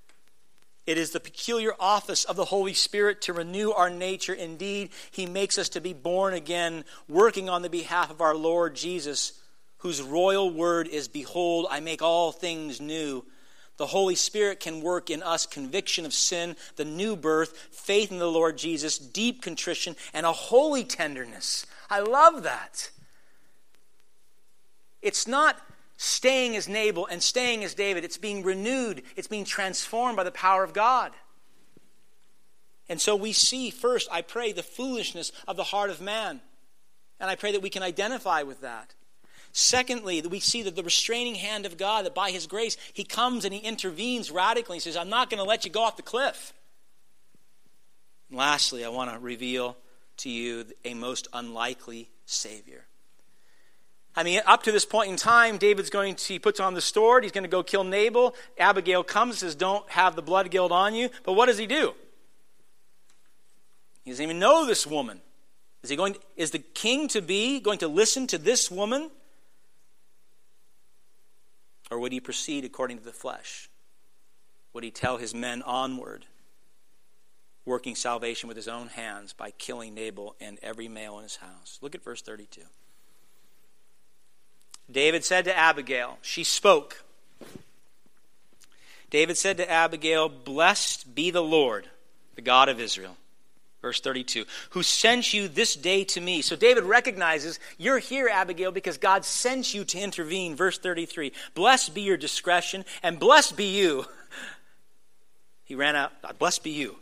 It 0.87 0.97
is 0.97 1.11
the 1.11 1.19
peculiar 1.19 1.73
office 1.81 2.23
of 2.23 2.37
the 2.37 2.45
Holy 2.45 2.73
Spirit 2.73 3.21
to 3.23 3.33
renew 3.33 3.71
our 3.71 3.89
nature. 3.89 4.33
Indeed, 4.33 4.91
He 5.11 5.25
makes 5.25 5.57
us 5.57 5.67
to 5.69 5.81
be 5.81 5.91
born 5.91 6.33
again, 6.33 6.85
working 7.09 7.49
on 7.49 7.61
the 7.61 7.69
behalf 7.69 8.09
of 8.09 8.21
our 8.21 8.33
Lord 8.33 8.73
Jesus, 8.73 9.33
whose 9.79 10.01
royal 10.01 10.49
word 10.49 10.87
is 10.87 11.09
Behold, 11.09 11.67
I 11.69 11.81
make 11.81 12.01
all 12.01 12.31
things 12.31 12.79
new. 12.79 13.25
The 13.75 13.87
Holy 13.87 14.15
Spirit 14.15 14.61
can 14.61 14.79
work 14.79 15.09
in 15.09 15.21
us 15.23 15.45
conviction 15.45 16.05
of 16.05 16.13
sin, 16.13 16.55
the 16.77 16.85
new 16.85 17.17
birth, 17.17 17.57
faith 17.71 18.13
in 18.13 18.19
the 18.19 18.31
Lord 18.31 18.57
Jesus, 18.57 18.97
deep 18.97 19.41
contrition, 19.41 19.97
and 20.13 20.25
a 20.25 20.31
holy 20.31 20.85
tenderness. 20.85 21.65
I 21.89 21.99
love 21.99 22.43
that. 22.43 22.91
It's 25.01 25.27
not 25.27 25.57
staying 25.97 26.55
as 26.55 26.67
Nabal 26.67 27.05
and 27.05 27.21
staying 27.21 27.63
as 27.63 27.73
David. 27.73 28.03
It's 28.03 28.17
being 28.17 28.43
renewed, 28.43 29.03
it's 29.15 29.27
being 29.27 29.45
transformed 29.45 30.17
by 30.17 30.23
the 30.23 30.31
power 30.31 30.63
of 30.63 30.73
God. 30.73 31.11
And 32.89 32.99
so 32.99 33.15
we 33.15 33.31
see 33.31 33.69
first, 33.69 34.09
I 34.11 34.21
pray, 34.21 34.51
the 34.51 34.63
foolishness 34.63 35.31
of 35.47 35.55
the 35.55 35.63
heart 35.63 35.89
of 35.89 36.01
man. 36.01 36.41
And 37.19 37.29
I 37.29 37.35
pray 37.35 37.51
that 37.51 37.61
we 37.61 37.69
can 37.69 37.83
identify 37.83 38.43
with 38.43 38.61
that. 38.61 38.95
Secondly, 39.53 40.21
that 40.21 40.29
we 40.29 40.39
see 40.39 40.63
that 40.63 40.75
the 40.75 40.83
restraining 40.83 41.35
hand 41.35 41.65
of 41.65 41.77
God, 41.77 42.05
that 42.05 42.15
by 42.15 42.31
His 42.31 42.47
grace, 42.47 42.77
He 42.93 43.03
comes 43.03 43.45
and 43.45 43.53
He 43.53 43.59
intervenes 43.59 44.31
radically. 44.31 44.77
He 44.77 44.81
says, 44.81 44.97
I'm 44.97 45.09
not 45.09 45.29
going 45.29 45.37
to 45.37 45.47
let 45.47 45.65
you 45.65 45.71
go 45.71 45.83
off 45.83 45.97
the 45.97 46.03
cliff. 46.03 46.53
And 48.29 48.37
lastly, 48.37 48.83
I 48.83 48.89
want 48.89 49.11
to 49.11 49.19
reveal 49.19 49.77
to 50.17 50.29
you 50.29 50.65
a 50.83 50.93
most 50.93 51.27
unlikely 51.33 52.09
Savior. 52.25 52.85
I 54.15 54.23
mean, 54.23 54.41
up 54.45 54.63
to 54.63 54.71
this 54.71 54.85
point 54.85 55.09
in 55.09 55.15
time, 55.15 55.57
David's 55.57 55.89
going 55.89 56.15
to, 56.15 56.33
he 56.33 56.39
puts 56.39 56.59
on 56.59 56.73
the 56.73 56.81
sword, 56.81 57.23
he's 57.23 57.31
going 57.31 57.45
to 57.45 57.49
go 57.49 57.63
kill 57.63 57.83
Nabal. 57.83 58.35
Abigail 58.57 59.03
comes 59.03 59.35
and 59.35 59.39
says, 59.39 59.55
Don't 59.55 59.89
have 59.89 60.15
the 60.15 60.21
blood 60.21 60.51
guilt 60.51 60.71
on 60.71 60.93
you. 60.93 61.09
But 61.23 61.33
what 61.33 61.45
does 61.45 61.57
he 61.57 61.65
do? 61.65 61.93
He 64.03 64.11
doesn't 64.11 64.23
even 64.23 64.39
know 64.39 64.65
this 64.65 64.85
woman. 64.85 65.21
Is 65.83 65.89
he 65.89 65.95
going, 65.95 66.17
is 66.35 66.51
the 66.51 66.59
king 66.59 67.07
to 67.09 67.21
be 67.21 67.59
going 67.59 67.79
to 67.79 67.87
listen 67.87 68.27
to 68.27 68.37
this 68.37 68.69
woman? 68.69 69.09
Or 71.89 71.99
would 71.99 72.11
he 72.11 72.19
proceed 72.19 72.65
according 72.65 72.99
to 72.99 73.03
the 73.03 73.11
flesh? 73.11 73.69
Would 74.73 74.83
he 74.83 74.91
tell 74.91 75.17
his 75.17 75.33
men 75.33 75.61
onward, 75.63 76.25
working 77.65 77.95
salvation 77.95 78.47
with 78.47 78.57
his 78.57 78.67
own 78.67 78.87
hands 78.87 79.33
by 79.33 79.51
killing 79.51 79.93
Nabal 79.93 80.35
and 80.39 80.57
every 80.61 80.87
male 80.87 81.17
in 81.17 81.23
his 81.23 81.37
house? 81.37 81.79
Look 81.81 81.95
at 81.95 82.03
verse 82.03 82.21
32. 82.21 82.61
David 84.91 85.23
said 85.23 85.45
to 85.45 85.57
Abigail, 85.57 86.17
she 86.21 86.43
spoke. 86.43 87.03
David 89.09 89.37
said 89.37 89.57
to 89.57 89.69
Abigail, 89.69 90.29
Blessed 90.29 91.13
be 91.13 91.31
the 91.31 91.43
Lord, 91.43 91.87
the 92.35 92.41
God 92.41 92.69
of 92.69 92.79
Israel. 92.79 93.17
Verse 93.81 93.99
32, 93.99 94.45
who 94.71 94.83
sent 94.83 95.33
you 95.33 95.47
this 95.47 95.75
day 95.75 96.03
to 96.03 96.21
me. 96.21 96.43
So 96.43 96.55
David 96.55 96.83
recognizes 96.83 97.59
you're 97.79 97.97
here, 97.97 98.29
Abigail, 98.31 98.71
because 98.71 98.99
God 98.99 99.25
sent 99.25 99.73
you 99.73 99.83
to 99.85 99.99
intervene. 99.99 100.55
Verse 100.55 100.77
33, 100.77 101.33
blessed 101.55 101.95
be 101.95 102.01
your 102.01 102.17
discretion, 102.17 102.85
and 103.01 103.19
blessed 103.19 103.57
be 103.57 103.65
you. 103.65 104.05
He 105.63 105.75
ran 105.75 105.95
out, 105.95 106.11
God, 106.21 106.37
blessed 106.37 106.63
be 106.63 106.71
you, 106.71 106.97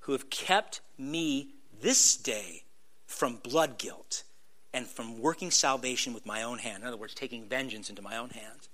who 0.00 0.12
have 0.12 0.28
kept 0.28 0.82
me 0.98 1.48
this 1.80 2.14
day 2.14 2.64
from 3.06 3.36
blood 3.36 3.78
guilt 3.78 4.24
and 4.72 4.86
from 4.86 5.20
working 5.20 5.50
salvation 5.50 6.14
with 6.14 6.26
my 6.26 6.42
own 6.42 6.58
hand. 6.58 6.82
In 6.82 6.88
other 6.88 6.96
words, 6.96 7.14
taking 7.14 7.44
vengeance 7.48 7.90
into 7.90 8.02
my 8.02 8.16
own 8.16 8.30
hands. 8.30 8.68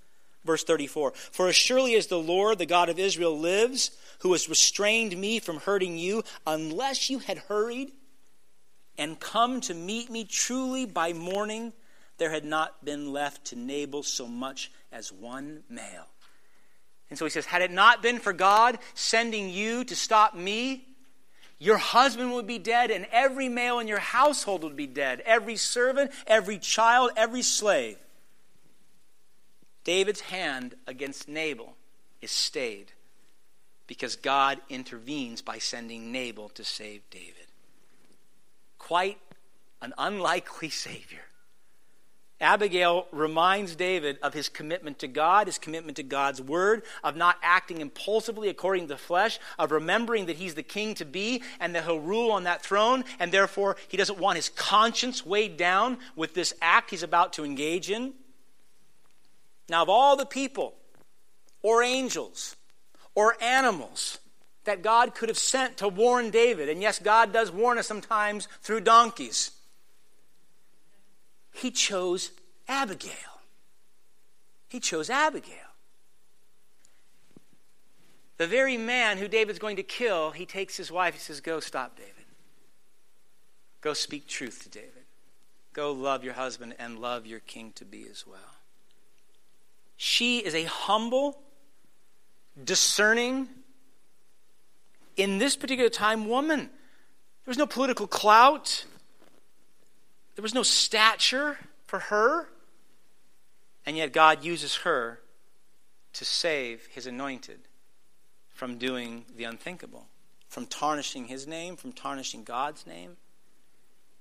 Verse 0.44 0.62
34 0.64 1.12
For 1.12 1.48
as 1.48 1.56
surely 1.56 1.94
as 1.94 2.06
the 2.06 2.18
Lord, 2.18 2.58
the 2.58 2.66
God 2.66 2.88
of 2.88 2.98
Israel, 2.98 3.38
lives, 3.38 3.90
who 4.20 4.32
has 4.32 4.48
restrained 4.48 5.16
me 5.16 5.40
from 5.40 5.58
hurting 5.58 5.98
you, 5.98 6.22
unless 6.46 7.10
you 7.10 7.18
had 7.18 7.38
hurried 7.38 7.90
and 8.98 9.20
come 9.20 9.60
to 9.62 9.74
meet 9.74 10.10
me 10.10 10.24
truly 10.24 10.86
by 10.86 11.12
morning, 11.12 11.72
there 12.18 12.30
had 12.30 12.44
not 12.44 12.84
been 12.84 13.12
left 13.12 13.46
to 13.46 13.56
Nabal 13.56 14.02
so 14.02 14.26
much 14.26 14.70
as 14.90 15.12
one 15.12 15.64
male. 15.68 16.06
And 17.10 17.18
so 17.18 17.24
he 17.24 17.30
says, 17.30 17.46
Had 17.46 17.62
it 17.62 17.70
not 17.70 18.02
been 18.02 18.18
for 18.18 18.32
God 18.32 18.78
sending 18.94 19.50
you 19.50 19.84
to 19.84 19.96
stop 19.96 20.34
me, 20.34 20.86
your 21.58 21.78
husband 21.78 22.32
would 22.34 22.46
be 22.46 22.58
dead, 22.58 22.90
and 22.90 23.06
every 23.10 23.48
male 23.48 23.78
in 23.78 23.88
your 23.88 23.98
household 23.98 24.62
would 24.62 24.76
be 24.76 24.86
dead. 24.86 25.22
Every 25.24 25.56
servant, 25.56 26.10
every 26.26 26.58
child, 26.58 27.10
every 27.16 27.42
slave. 27.42 27.96
David's 29.84 30.20
hand 30.20 30.74
against 30.86 31.28
Nabal 31.28 31.76
is 32.20 32.30
stayed 32.30 32.92
because 33.86 34.16
God 34.16 34.60
intervenes 34.68 35.42
by 35.42 35.58
sending 35.58 36.10
Nabal 36.12 36.48
to 36.50 36.64
save 36.64 37.08
David. 37.10 37.46
Quite 38.78 39.18
an 39.80 39.94
unlikely 39.96 40.68
Savior. 40.70 41.24
Abigail 42.40 43.06
reminds 43.12 43.76
David 43.76 44.18
of 44.22 44.34
his 44.34 44.50
commitment 44.50 44.98
to 44.98 45.08
God, 45.08 45.46
his 45.46 45.58
commitment 45.58 45.96
to 45.96 46.02
God's 46.02 46.42
word, 46.42 46.82
of 47.02 47.16
not 47.16 47.38
acting 47.42 47.80
impulsively 47.80 48.50
according 48.50 48.84
to 48.84 48.94
the 48.94 48.98
flesh, 48.98 49.38
of 49.58 49.72
remembering 49.72 50.26
that 50.26 50.36
he's 50.36 50.54
the 50.54 50.62
king 50.62 50.94
to 50.96 51.06
be 51.06 51.42
and 51.60 51.74
that 51.74 51.84
he'll 51.84 51.98
rule 51.98 52.30
on 52.30 52.44
that 52.44 52.62
throne, 52.62 53.04
and 53.18 53.32
therefore 53.32 53.76
he 53.88 53.96
doesn't 53.96 54.18
want 54.18 54.36
his 54.36 54.50
conscience 54.50 55.24
weighed 55.24 55.56
down 55.56 55.96
with 56.14 56.34
this 56.34 56.52
act 56.60 56.90
he's 56.90 57.02
about 57.02 57.32
to 57.32 57.44
engage 57.44 57.90
in. 57.90 58.12
Now, 59.70 59.82
of 59.82 59.88
all 59.88 60.14
the 60.14 60.26
people, 60.26 60.74
or 61.62 61.82
angels, 61.82 62.54
or 63.14 63.42
animals 63.42 64.18
that 64.64 64.82
God 64.82 65.14
could 65.14 65.30
have 65.30 65.38
sent 65.38 65.78
to 65.78 65.88
warn 65.88 66.28
David, 66.30 66.68
and 66.68 66.82
yes, 66.82 66.98
God 66.98 67.32
does 67.32 67.50
warn 67.50 67.78
us 67.78 67.86
sometimes 67.86 68.46
through 68.60 68.80
donkeys 68.80 69.52
he 71.56 71.70
chose 71.70 72.30
Abigail. 72.68 73.12
He 74.68 74.80
chose 74.80 75.08
Abigail. 75.08 75.54
The 78.36 78.46
very 78.46 78.76
man 78.76 79.16
who 79.16 79.28
David's 79.28 79.58
going 79.58 79.76
to 79.76 79.82
kill, 79.82 80.32
he 80.32 80.44
takes 80.44 80.76
his 80.76 80.92
wife. 80.92 81.14
He 81.14 81.20
says, 81.20 81.40
Go 81.40 81.60
stop 81.60 81.96
David. 81.96 82.12
Go 83.80 83.94
speak 83.94 84.26
truth 84.26 84.62
to 84.64 84.68
David. 84.68 84.92
Go 85.72 85.92
love 85.92 86.24
your 86.24 86.34
husband 86.34 86.74
and 86.78 86.98
love 86.98 87.26
your 87.26 87.40
king 87.40 87.72
to 87.76 87.84
be 87.84 88.06
as 88.10 88.26
well. 88.26 88.38
She 89.96 90.38
is 90.38 90.54
a 90.54 90.64
humble, 90.64 91.38
discerning, 92.62 93.48
in 95.16 95.38
this 95.38 95.56
particular 95.56 95.88
time, 95.88 96.28
woman. 96.28 96.58
There 96.60 96.68
was 97.46 97.56
no 97.56 97.66
political 97.66 98.06
clout. 98.06 98.84
There 100.36 100.42
was 100.42 100.54
no 100.54 100.62
stature 100.62 101.58
for 101.86 101.98
her. 101.98 102.48
And 103.84 103.96
yet 103.96 104.12
God 104.12 104.44
uses 104.44 104.76
her 104.76 105.20
to 106.12 106.24
save 106.24 106.86
his 106.86 107.06
anointed 107.06 107.60
from 108.52 108.78
doing 108.78 109.24
the 109.36 109.44
unthinkable, 109.44 110.06
from 110.48 110.66
tarnishing 110.66 111.26
his 111.26 111.46
name, 111.46 111.76
from 111.76 111.92
tarnishing 111.92 112.42
God's 112.42 112.86
name. 112.86 113.16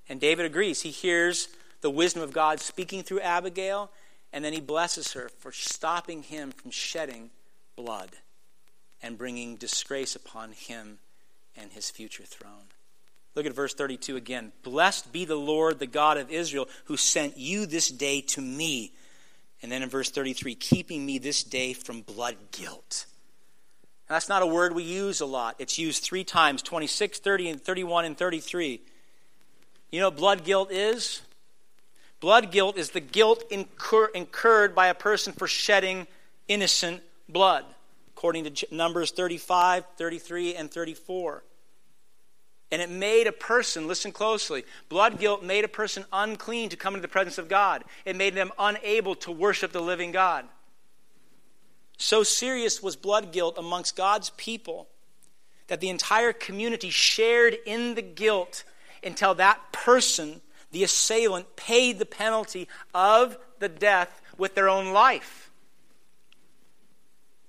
And 0.07 0.19
David 0.19 0.45
agrees. 0.45 0.81
He 0.81 0.91
hears 0.91 1.47
the 1.81 1.89
wisdom 1.89 2.21
of 2.21 2.33
God 2.33 2.59
speaking 2.59 3.01
through 3.01 3.21
Abigail, 3.21 3.91
and 4.31 4.43
then 4.43 4.53
he 4.53 4.61
blesses 4.61 5.13
her 5.13 5.29
for 5.39 5.51
stopping 5.51 6.23
him 6.23 6.51
from 6.51 6.71
shedding 6.71 7.31
blood 7.75 8.11
and 9.01 9.17
bringing 9.17 9.55
disgrace 9.55 10.15
upon 10.15 10.51
him 10.51 10.99
and 11.55 11.71
his 11.71 11.89
future 11.89 12.23
throne. 12.23 12.74
Look 13.35 13.45
at 13.45 13.53
verse 13.53 13.73
32 13.73 14.15
again. 14.15 14.53
Blessed 14.63 15.11
be 15.11 15.25
the 15.25 15.35
Lord, 15.35 15.79
the 15.79 15.87
God 15.87 16.17
of 16.17 16.31
Israel, 16.31 16.69
who 16.85 16.95
sent 16.95 17.37
you 17.37 17.65
this 17.65 17.89
day 17.89 18.21
to 18.21 18.41
me. 18.41 18.93
And 19.61 19.71
then 19.71 19.83
in 19.83 19.89
verse 19.89 20.09
33, 20.09 20.55
keeping 20.55 21.05
me 21.05 21.17
this 21.17 21.43
day 21.43 21.73
from 21.73 22.01
blood 22.01 22.37
guilt. 22.51 23.05
Now, 24.09 24.15
that's 24.15 24.29
not 24.29 24.41
a 24.41 24.47
word 24.47 24.73
we 24.73 24.83
use 24.83 25.19
a 25.19 25.25
lot. 25.25 25.55
It's 25.59 25.77
used 25.77 26.03
three 26.03 26.23
times 26.23 26.61
26, 26.61 27.19
30, 27.19 27.49
and 27.49 27.61
31 27.61 28.05
and 28.05 28.17
33. 28.17 28.81
You 29.91 29.99
know 29.99 30.07
what 30.07 30.17
blood 30.17 30.43
guilt 30.45 30.71
is? 30.71 31.21
Blood 32.21 32.51
guilt 32.51 32.77
is 32.77 32.91
the 32.91 32.99
guilt 32.99 33.43
incur- 33.49 34.11
incurred 34.13 34.73
by 34.73 34.87
a 34.87 34.93
person 34.93 35.33
for 35.33 35.47
shedding 35.47 36.07
innocent 36.47 37.01
blood, 37.27 37.65
according 38.15 38.53
to 38.53 38.67
Numbers 38.73 39.11
35, 39.11 39.85
33, 39.97 40.55
and 40.55 40.71
34. 40.71 41.43
And 42.71 42.81
it 42.81 42.89
made 42.89 43.27
a 43.27 43.31
person, 43.31 43.87
listen 43.87 44.11
closely, 44.11 44.65
blood 44.89 45.19
guilt 45.19 45.43
made 45.43 45.63
a 45.63 45.69
person 45.69 46.05
unclean 46.11 46.69
to 46.69 46.75
come 46.75 46.95
into 46.95 47.01
the 47.03 47.11
presence 47.11 47.37
of 47.37 47.47
God. 47.47 47.83
It 48.05 48.15
made 48.15 48.33
them 48.33 48.51
unable 48.57 49.15
to 49.15 49.31
worship 49.31 49.71
the 49.71 49.81
living 49.81 50.11
God. 50.11 50.45
So 51.97 52.23
serious 52.23 52.81
was 52.81 52.95
blood 52.95 53.31
guilt 53.31 53.57
amongst 53.57 53.95
God's 53.95 54.31
people 54.31 54.87
that 55.67 55.79
the 55.79 55.89
entire 55.89 56.33
community 56.33 56.89
shared 56.89 57.57
in 57.65 57.95
the 57.95 58.01
guilt 58.01 58.63
until 59.03 59.35
that 59.35 59.71
person, 59.71 60.41
the 60.71 60.83
assailant, 60.83 61.55
paid 61.55 61.99
the 61.99 62.05
penalty 62.05 62.67
of 62.93 63.37
the 63.59 63.69
death 63.69 64.21
with 64.37 64.55
their 64.55 64.69
own 64.69 64.91
life. 64.91 65.51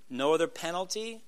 No 0.08 0.34
other 0.34 0.46
penalty 0.46 1.22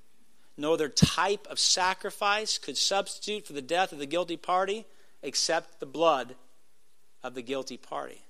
no 0.58 0.72
other 0.72 0.88
type 0.88 1.46
of 1.48 1.58
sacrifice 1.58 2.58
could 2.58 2.76
substitute 2.76 3.46
for 3.46 3.52
the 3.52 3.62
death 3.62 3.92
of 3.92 3.98
the 3.98 4.06
guilty 4.06 4.36
party 4.36 4.84
except 5.22 5.80
the 5.80 5.86
blood 5.86 6.34
of 7.22 7.34
the 7.34 7.42
guilty 7.42 7.76
party. 7.76 8.22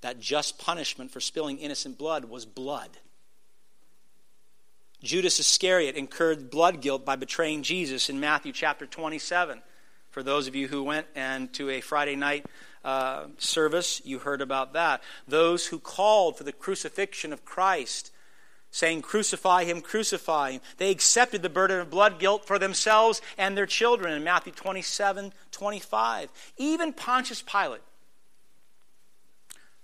That 0.00 0.20
just 0.20 0.58
punishment 0.58 1.10
for 1.10 1.20
spilling 1.20 1.58
innocent 1.58 1.98
blood 1.98 2.24
was 2.26 2.44
blood. 2.44 2.90
Judas 5.02 5.40
Iscariot 5.40 5.96
incurred 5.96 6.50
blood 6.50 6.80
guilt 6.80 7.04
by 7.04 7.16
betraying 7.16 7.62
Jesus 7.62 8.08
in 8.08 8.20
Matthew 8.20 8.52
chapter 8.52 8.86
27. 8.86 9.60
For 10.10 10.22
those 10.22 10.46
of 10.46 10.54
you 10.54 10.68
who 10.68 10.84
went 10.84 11.06
and 11.16 11.52
to 11.54 11.70
a 11.70 11.80
Friday 11.80 12.14
night 12.14 12.46
uh, 12.84 13.24
service, 13.38 14.00
you 14.04 14.20
heard 14.20 14.40
about 14.40 14.74
that. 14.74 15.02
Those 15.26 15.66
who 15.66 15.80
called 15.80 16.36
for 16.36 16.44
the 16.44 16.52
crucifixion 16.52 17.32
of 17.32 17.44
Christ 17.44 18.11
saying, 18.72 19.02
Crucify 19.02 19.64
him, 19.64 19.80
crucify 19.80 20.52
him. 20.52 20.60
They 20.78 20.90
accepted 20.90 21.42
the 21.42 21.48
burden 21.48 21.78
of 21.78 21.90
blood 21.90 22.18
guilt 22.18 22.44
for 22.44 22.58
themselves 22.58 23.22
and 23.38 23.56
their 23.56 23.66
children 23.66 24.14
in 24.14 24.24
Matthew 24.24 24.52
27 24.52 25.32
25. 25.52 26.30
Even 26.56 26.92
Pontius 26.92 27.42
Pilate, 27.42 27.82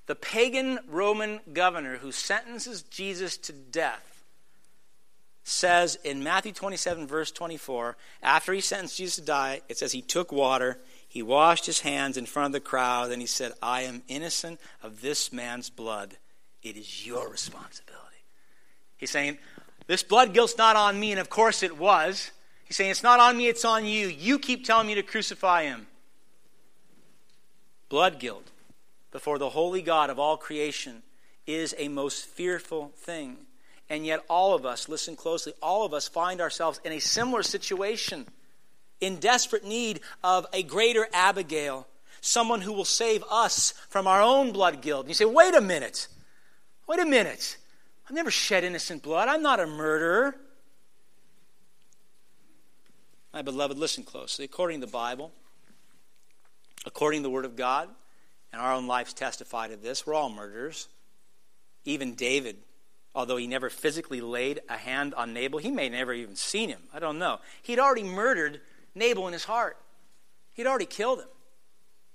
the 0.07 0.17
pagan 0.17 0.81
Roman 0.89 1.41
governor 1.53 1.99
who 1.99 2.11
sentences 2.11 2.83
Jesus 2.83 3.37
to 3.37 3.53
death, 3.53 4.25
says 5.45 5.97
in 6.03 6.23
Matthew 6.23 6.53
27, 6.53 7.07
verse 7.07 7.31
24, 7.31 7.97
after 8.23 8.53
he 8.53 8.61
sentenced 8.61 8.97
Jesus 8.97 9.17
to 9.17 9.23
die, 9.23 9.61
it 9.69 9.79
says 9.79 9.93
he 9.93 10.03
took 10.03 10.33
water, 10.33 10.79
he 11.07 11.23
washed 11.23 11.67
his 11.67 11.81
hands 11.81 12.17
in 12.17 12.27
front 12.27 12.47
of 12.47 12.53
the 12.53 12.61
crowd, 12.61 13.11
and 13.11 13.21
he 13.21 13.27
said, 13.27 13.53
I 13.63 13.83
am 13.83 14.03
innocent 14.09 14.61
of 14.83 15.01
this 15.01 15.33
man's 15.33 15.71
blood. 15.71 16.17
It 16.63 16.77
is 16.77 17.07
your 17.07 17.29
responsibility. 17.29 18.08
He's 18.99 19.11
saying, 19.11 19.39
This 19.87 20.03
blood 20.03 20.35
guilt's 20.35 20.59
not 20.59 20.77
on 20.77 21.01
me, 21.01 21.13
and 21.13 21.21
of 21.21 21.31
course 21.31 21.63
it 21.63 21.79
was. 21.79 22.31
He's 22.65 22.77
saying, 22.77 22.91
It's 22.91 23.03
not 23.03 23.21
on 23.21 23.37
me, 23.37 23.49
it's 23.49 23.65
on 23.65 23.87
you. 23.87 24.09
You 24.09 24.39
keep 24.39 24.65
telling 24.65 24.87
me 24.87 24.95
to 24.97 25.03
crucify 25.03 25.63
him. 25.63 25.87
Blood 27.89 28.19
guilt 28.19 28.51
before 29.11 29.39
the 29.39 29.49
holy 29.49 29.81
God 29.81 30.11
of 30.11 30.19
all 30.19 30.37
creation 30.37 31.03
is 31.47 31.75
a 31.79 31.89
most 31.89 32.27
fearful 32.27 32.93
thing. 32.97 33.39
And 33.89 34.05
yet, 34.05 34.21
all 34.29 34.55
of 34.55 34.67
us, 34.67 34.89
listen 34.89 35.17
closely, 35.17 35.55
all 35.63 35.87
of 35.87 35.95
us 35.95 36.07
find 36.07 36.43
ourselves 36.43 36.79
in 36.85 36.93
a 36.93 36.99
similar 36.99 37.43
situation, 37.43 38.27
in 39.01 39.17
desperate 39.17 39.65
need 39.65 40.01
of 40.23 40.47
a 40.53 40.63
greater 40.63 41.09
Abigail, 41.15 41.87
someone 42.21 42.61
who 42.61 42.75
will 42.75 42.85
save 42.85 43.25
us 43.31 43.73
from 43.89 44.07
our 44.07 44.21
own 44.21 44.53
blood 44.53 44.83
guilt. 44.83 45.03
And 45.03 45.09
you 45.09 45.15
say, 45.15 45.25
wait 45.25 45.55
a 45.55 45.61
minute, 45.63 46.09
wait 46.87 47.01
a 47.01 47.07
minute. 47.07 47.57
I've 48.09 48.15
never 48.15 48.31
shed 48.31 48.65
innocent 48.65 49.03
blood. 49.03 49.29
I'm 49.29 49.43
not 49.43 49.61
a 49.61 49.67
murderer. 49.67 50.35
My 53.33 53.43
beloved, 53.43 53.77
listen 53.77 54.05
closely. 54.05 54.45
According 54.47 54.81
to 54.81 54.87
the 54.87 54.93
Bible, 54.93 55.33
according 56.87 57.21
to 57.21 57.25
the 57.25 57.31
Word 57.31 57.45
of 57.45 57.55
God, 57.57 57.89
and 58.53 58.63
our 58.63 58.73
own 58.73 58.87
lives 58.87 59.13
testify 59.13 59.69
to 59.69 59.77
this, 59.77 60.07
we're 60.07 60.15
all 60.15 60.31
murderers. 60.31 60.89
Even 61.85 62.15
David 62.15 62.57
although 63.19 63.37
he 63.37 63.49
never 63.49 63.69
physically 63.69 64.21
laid 64.21 64.61
a 64.69 64.77
hand 64.77 65.13
on 65.15 65.33
Nabal. 65.33 65.59
He 65.59 65.73
may 65.73 65.89
never 65.89 66.13
even 66.13 66.37
seen 66.37 66.69
him. 66.69 66.81
I 66.95 67.01
don't 67.01 67.19
know. 67.19 67.41
He'd 67.63 67.81
already 67.81 68.05
murdered 68.05 68.61
Nabal 68.95 69.27
in 69.27 69.33
his 69.33 69.45
heart. 69.45 69.77
He'd 70.55 70.69
already 70.69 70.87
killed 70.87 71.19
him. 71.19 71.29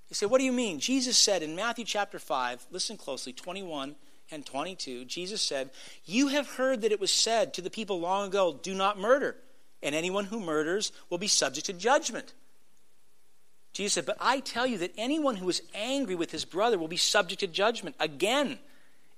You 0.08 0.14
say, 0.14 0.24
what 0.24 0.38
do 0.38 0.44
you 0.44 0.52
mean? 0.52 0.80
Jesus 0.80 1.18
said 1.18 1.42
in 1.42 1.54
Matthew 1.54 1.84
chapter 1.84 2.18
5, 2.18 2.68
listen 2.70 2.96
closely, 2.96 3.34
21 3.34 3.96
and 4.30 4.44
22, 4.44 5.04
Jesus 5.04 5.42
said, 5.42 5.70
You 6.04 6.28
have 6.28 6.48
heard 6.48 6.82
that 6.82 6.92
it 6.92 7.00
was 7.00 7.10
said 7.10 7.54
to 7.54 7.62
the 7.62 7.70
people 7.70 8.00
long 8.00 8.28
ago, 8.28 8.58
Do 8.62 8.74
not 8.74 8.98
murder, 8.98 9.36
and 9.82 9.94
anyone 9.94 10.24
who 10.26 10.40
murders 10.40 10.92
will 11.10 11.18
be 11.18 11.28
subject 11.28 11.66
to 11.66 11.72
judgment. 11.72 12.32
Jesus 13.74 13.94
said, 13.94 14.06
But 14.06 14.16
I 14.20 14.40
tell 14.40 14.66
you 14.66 14.78
that 14.78 14.94
anyone 14.96 15.36
who 15.36 15.48
is 15.48 15.62
angry 15.74 16.14
with 16.14 16.30
his 16.30 16.44
brother 16.44 16.78
will 16.78 16.88
be 16.88 16.96
subject 16.96 17.40
to 17.40 17.46
judgment. 17.46 17.96
Again, 18.00 18.58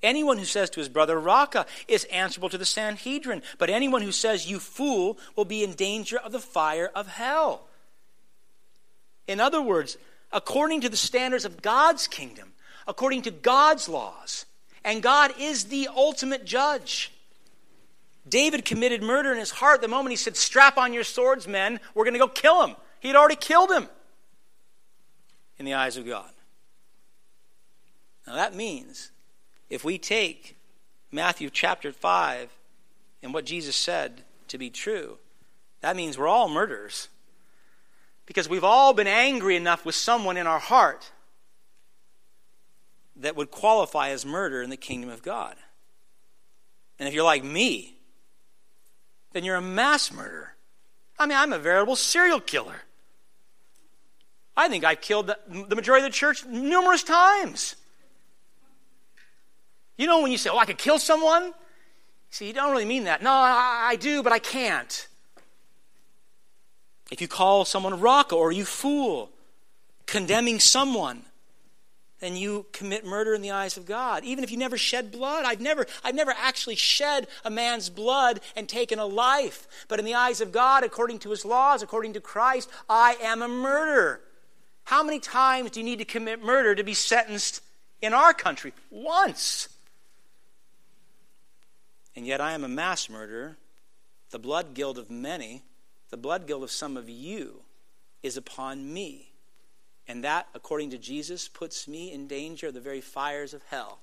anyone 0.03 0.39
who 0.39 0.45
says 0.45 0.71
to 0.71 0.81
his 0.81 0.89
brother, 0.89 1.21
Raca, 1.21 1.67
is 1.87 2.05
answerable 2.05 2.49
to 2.49 2.59
the 2.59 2.65
Sanhedrin. 2.65 3.43
But 3.59 3.71
anyone 3.71 4.03
who 4.03 4.13
says, 4.13 4.51
You 4.51 4.59
fool, 4.59 5.19
will 5.37 5.45
be 5.45 5.63
in 5.63 5.75
danger 5.75 6.19
of 6.19 6.33
the 6.33 6.41
fire 6.41 6.91
of 6.95 7.07
hell. 7.07 7.69
In 9.29 9.41
other 9.41 9.61
words, 9.61 9.99
according 10.33 10.81
to 10.83 10.89
the 10.89 10.97
standards 10.97 11.45
of 11.45 11.63
God's 11.63 12.07
kingdom, 12.07 12.53
according 12.87 13.23
to 13.23 13.31
God's 13.31 13.89
laws, 13.89 14.47
and 14.87 15.03
God 15.03 15.35
is 15.39 15.65
the 15.65 15.89
ultimate 15.95 16.47
judge. 16.47 17.11
David 18.27 18.65
committed 18.65 19.03
murder 19.03 19.33
in 19.33 19.39
his 19.39 19.51
heart 19.51 19.83
the 19.83 19.89
moment 19.89 20.11
he 20.11 20.17
said, 20.17 20.37
Strap 20.37 20.79
on 20.79 20.95
your 20.95 21.05
swords, 21.05 21.49
men, 21.49 21.81
we're 21.93 22.05
going 22.05 22.15
to 22.15 22.21
go 22.21 22.29
kill 22.29 22.65
him. 22.65 22.77
He 23.01 23.09
had 23.09 23.17
already 23.17 23.37
killed 23.37 23.71
him 23.71 23.89
in 25.59 25.67
the 25.67 25.75
eyes 25.75 25.97
of 25.97 26.07
God. 26.07 26.31
Now 28.27 28.37
that 28.37 28.55
means 28.55 29.11
if 29.69 29.85
we 29.85 29.99
take 29.99 30.57
Matthew 31.11 31.51
chapter 31.51 31.93
5 31.93 32.49
and 33.25 33.35
what 33.35 33.45
Jesus 33.45 33.75
said 33.75 34.23
to 34.49 34.57
be 34.57 34.71
true, 34.71 35.19
that 35.81 35.97
means 35.97 36.17
we're 36.17 36.29
all 36.29 36.49
murderers. 36.49 37.09
Because 38.25 38.49
we've 38.49 38.65
all 38.65 38.93
been 38.93 39.07
angry 39.09 39.57
enough 39.57 39.85
with 39.85 39.97
someone 39.97 40.37
in 40.37 40.47
our 40.47 40.59
heart 40.61 41.11
that 43.17 43.37
would 43.37 43.51
qualify 43.51 44.11
as 44.11 44.27
murder 44.27 44.63
in 44.63 44.71
the 44.71 44.77
kingdom 44.77 45.11
of 45.11 45.23
God. 45.23 45.57
And 46.99 47.09
if 47.09 47.15
you're 47.15 47.25
like 47.25 47.45
me, 47.45 47.97
then 49.33 49.45
you're 49.45 49.57
a 49.57 49.63
mass 49.63 50.13
murderer. 50.13 50.55
I 51.19 51.27
mean, 51.27 51.37
I'm 51.37 51.53
a 51.53 51.59
veritable 51.59 51.97
serial 51.97 52.41
killer. 52.41 52.83
I 54.57 54.69
think 54.69 54.85
I've 54.85 55.01
killed 55.01 55.27
the 55.27 55.77
majority 55.77 56.07
of 56.07 56.13
the 56.13 56.17
church 56.17 56.45
numerous 56.47 57.03
times. 57.03 57.77
You 59.99 60.07
know, 60.07 60.23
when 60.23 60.33
you 60.33 60.39
say, 60.39 60.51
Oh, 60.51 60.59
I 60.59 60.65
could 60.65 60.79
kill 60.79 60.99
someone? 60.99 61.53
See, 62.31 62.47
you 62.47 62.53
don't 62.53 62.71
really 62.71 62.85
mean 62.85 63.05
that. 63.05 63.23
No, 63.23 63.31
I, 63.31 63.89
I 63.91 63.97
do, 63.97 64.23
but 64.23 64.33
I 64.33 64.39
can't. 64.39 65.09
If 67.11 67.21
you 67.21 67.29
call 67.29 67.65
someone 67.65 68.01
Raca 68.01 68.35
or 68.35 68.53
you 68.53 68.65
fool, 68.65 69.31
condemning 70.07 70.59
someone, 70.59 71.23
then 72.21 72.35
you 72.35 72.67
commit 72.73 73.05
murder 73.05 73.35
in 73.35 73.43
the 73.43 73.51
eyes 73.51 73.77
of 73.77 73.85
God. 73.85 74.25
Even 74.25 74.43
if 74.43 74.51
you 74.51 74.57
never 74.57 74.79
shed 74.79 75.13
blood. 75.13 75.45
I've 75.45 75.61
never, 75.61 75.87
I've 76.03 76.15
never 76.15 76.33
actually 76.37 76.77
shed 76.77 77.27
a 77.45 77.51
man's 77.51 77.91
blood 77.91 78.41
and 78.57 78.69
taken 78.69 78.99
a 78.99 79.05
life. 79.05 79.69
But 79.89 79.99
in 79.99 80.07
the 80.07 80.15
eyes 80.15 80.41
of 80.41 80.51
God, 80.51 80.83
according 80.83 81.19
to 81.21 81.31
his 81.31 81.45
laws, 81.45 81.83
according 81.83 82.15
to 82.15 82.21
Christ, 82.21 82.71
I 82.89 83.17
am 83.23 83.43
a 83.43 83.49
murderer. 83.49 84.23
How 84.85 85.03
many 85.03 85.21
times 85.21 85.73
do 85.73 85.81
you 85.81 85.85
need 85.85 85.99
to 85.99 86.05
commit 86.05 86.43
murder 86.43 86.75
to 86.75 86.85
be 86.85 86.95
sentenced 86.95 87.61
in 88.01 88.15
our 88.15 88.33
country? 88.33 88.73
Once. 88.91 89.69
And 92.15 92.27
yet 92.27 92.41
I 92.41 92.53
am 92.53 92.65
a 92.65 92.69
mass 92.69 93.11
murderer. 93.11 93.59
The 94.31 94.39
blood 94.39 94.73
guilt 94.73 94.97
of 94.97 95.11
many, 95.11 95.63
the 96.11 96.17
blood 96.17 96.47
guilt 96.47 96.63
of 96.63 96.71
some 96.71 96.97
of 96.97 97.11
you, 97.11 97.63
is 98.23 98.39
upon 98.39 98.93
me. 98.93 99.33
And 100.09 100.25
that, 100.25 100.49
according 100.55 100.91
to 100.91 100.99
Jesus, 100.99 101.49
puts 101.49 101.89
me 101.89 102.13
in 102.13 102.27
danger 102.27 102.69
of 102.69 102.75
the 102.75 102.81
very 102.81 103.01
fires 103.01 103.55
of 103.55 103.63
hell, 103.65 103.99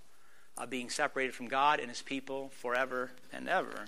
of 0.57 0.69
being 0.69 0.89
separated 0.89 1.33
from 1.33 1.47
God 1.47 1.79
and 1.79 1.89
his 1.89 2.01
people 2.01 2.49
forever 2.59 3.11
and 3.31 3.47
ever. 3.47 3.85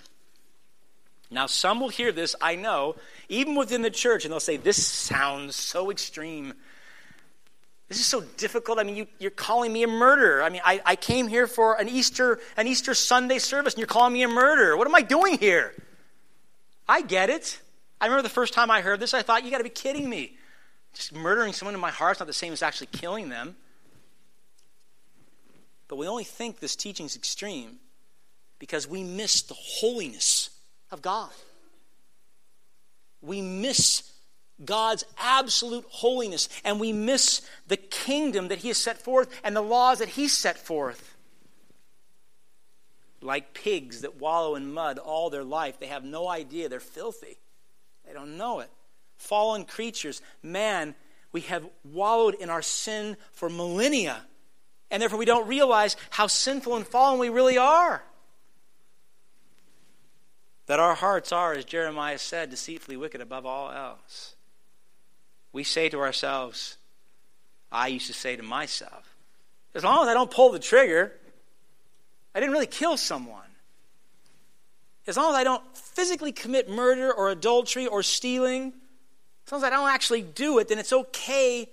Now, 1.29 1.47
some 1.47 1.79
will 1.79 1.89
hear 1.89 2.11
this, 2.11 2.35
I 2.39 2.55
know, 2.55 2.95
even 3.29 3.55
within 3.55 3.81
the 3.81 3.89
church, 3.89 4.25
and 4.25 4.31
they'll 4.31 4.39
say, 4.39 4.57
This 4.57 4.85
sounds 4.85 5.55
so 5.55 5.91
extreme. 5.91 6.53
This 7.87 7.99
is 7.99 8.05
so 8.05 8.21
difficult. 8.21 8.79
I 8.79 8.83
mean, 8.83 8.95
you, 8.95 9.07
you're 9.19 9.31
calling 9.31 9.71
me 9.71 9.83
a 9.83 9.87
murderer. 9.87 10.41
I 10.41 10.49
mean, 10.49 10.61
I, 10.65 10.81
I 10.85 10.95
came 10.95 11.27
here 11.27 11.45
for 11.45 11.79
an 11.79 11.87
Easter, 11.87 12.39
an 12.57 12.67
Easter 12.67 12.95
Sunday 12.95 13.37
service, 13.37 13.73
and 13.73 13.79
you're 13.79 13.87
calling 13.87 14.13
me 14.13 14.23
a 14.23 14.27
murderer. 14.27 14.75
What 14.75 14.87
am 14.87 14.95
I 14.95 15.01
doing 15.01 15.37
here? 15.37 15.73
I 16.87 17.01
get 17.01 17.29
it. 17.29 17.59
I 18.01 18.05
remember 18.05 18.23
the 18.23 18.29
first 18.29 18.53
time 18.53 18.71
I 18.71 18.81
heard 18.81 18.99
this, 18.99 19.13
I 19.13 19.21
thought, 19.21 19.43
you 19.43 19.51
got 19.51 19.59
to 19.59 19.63
be 19.63 19.69
kidding 19.69 20.09
me. 20.09 20.35
Just 20.95 21.13
murdering 21.13 21.53
someone 21.53 21.75
in 21.75 21.81
my 21.81 21.91
heart 21.91 22.17
is 22.17 22.19
not 22.21 22.27
the 22.27 22.33
same 22.33 22.53
as 22.53 22.63
actually 22.63 22.87
killing 22.87 23.29
them. 23.29 23.55
But 25.87 25.97
we 25.97 26.07
only 26.07 26.23
think 26.23 26.59
this 26.59 26.75
teaching 26.75 27.05
is 27.05 27.15
extreme 27.15 27.77
because 28.57 28.87
we 28.87 29.03
miss 29.03 29.43
the 29.43 29.53
holiness 29.53 30.49
of 30.89 31.01
God. 31.01 31.29
We 33.21 33.41
miss 33.41 34.11
God's 34.63 35.03
absolute 35.17 35.85
holiness, 35.89 36.47
and 36.63 36.79
we 36.79 36.93
miss 36.93 37.41
the 37.67 37.75
kingdom 37.77 38.47
that 38.47 38.59
He 38.59 38.69
has 38.69 38.77
set 38.77 38.97
forth 38.97 39.29
and 39.43 39.55
the 39.55 39.61
laws 39.61 39.99
that 39.99 40.09
He 40.09 40.29
set 40.29 40.57
forth. 40.57 41.17
Like 43.21 43.53
pigs 43.53 44.01
that 44.01 44.19
wallow 44.21 44.55
in 44.55 44.71
mud 44.71 44.97
all 44.97 45.29
their 45.29 45.43
life, 45.43 45.79
they 45.79 45.87
have 45.87 46.05
no 46.05 46.29
idea 46.29 46.69
they're 46.69 46.79
filthy. 46.79 47.37
They 48.07 48.13
don't 48.13 48.37
know 48.37 48.61
it. 48.61 48.69
Fallen 49.17 49.65
creatures, 49.65 50.21
man, 50.43 50.95
we 51.31 51.41
have 51.41 51.67
wallowed 51.83 52.35
in 52.35 52.49
our 52.49 52.61
sin 52.61 53.17
for 53.33 53.49
millennia, 53.49 54.25
and 54.91 55.01
therefore 55.01 55.19
we 55.19 55.25
don't 55.25 55.47
realize 55.47 55.95
how 56.09 56.27
sinful 56.27 56.75
and 56.75 56.87
fallen 56.87 57.19
we 57.19 57.29
really 57.29 57.57
are. 57.57 58.03
That 60.67 60.79
our 60.79 60.95
hearts 60.95 61.31
are, 61.31 61.53
as 61.53 61.65
Jeremiah 61.65 62.17
said, 62.17 62.49
deceitfully 62.49 62.97
wicked 62.97 63.21
above 63.21 63.45
all 63.45 63.71
else 63.71 64.35
we 65.55 65.63
say 65.63 65.87
to 65.87 65.99
ourselves, 65.99 66.75
I 67.71 67.87
used 67.87 68.07
to 68.07 68.13
say 68.13 68.35
to 68.35 68.43
myself, 68.43 69.15
as 69.73 69.85
long 69.85 70.03
as 70.03 70.09
I 70.09 70.13
don't 70.13 70.29
pull 70.29 70.51
the 70.51 70.59
trigger, 70.59 71.13
I 72.35 72.41
didn't 72.41 72.51
really 72.51 72.67
kill 72.67 72.97
someone. 72.97 73.39
As 75.07 75.15
long 75.15 75.29
as 75.29 75.37
I 75.37 75.45
don't 75.45 75.63
physically 75.77 76.33
commit 76.33 76.69
murder 76.69 77.09
or 77.09 77.29
adultery 77.29 77.87
or 77.87 78.03
stealing, 78.03 78.73
as 79.45 79.51
long 79.51 79.59
as 79.59 79.63
I 79.63 79.69
don't 79.69 79.89
actually 79.89 80.21
do 80.23 80.57
it, 80.59 80.67
then 80.67 80.79
it's 80.79 80.93
okay 80.93 81.69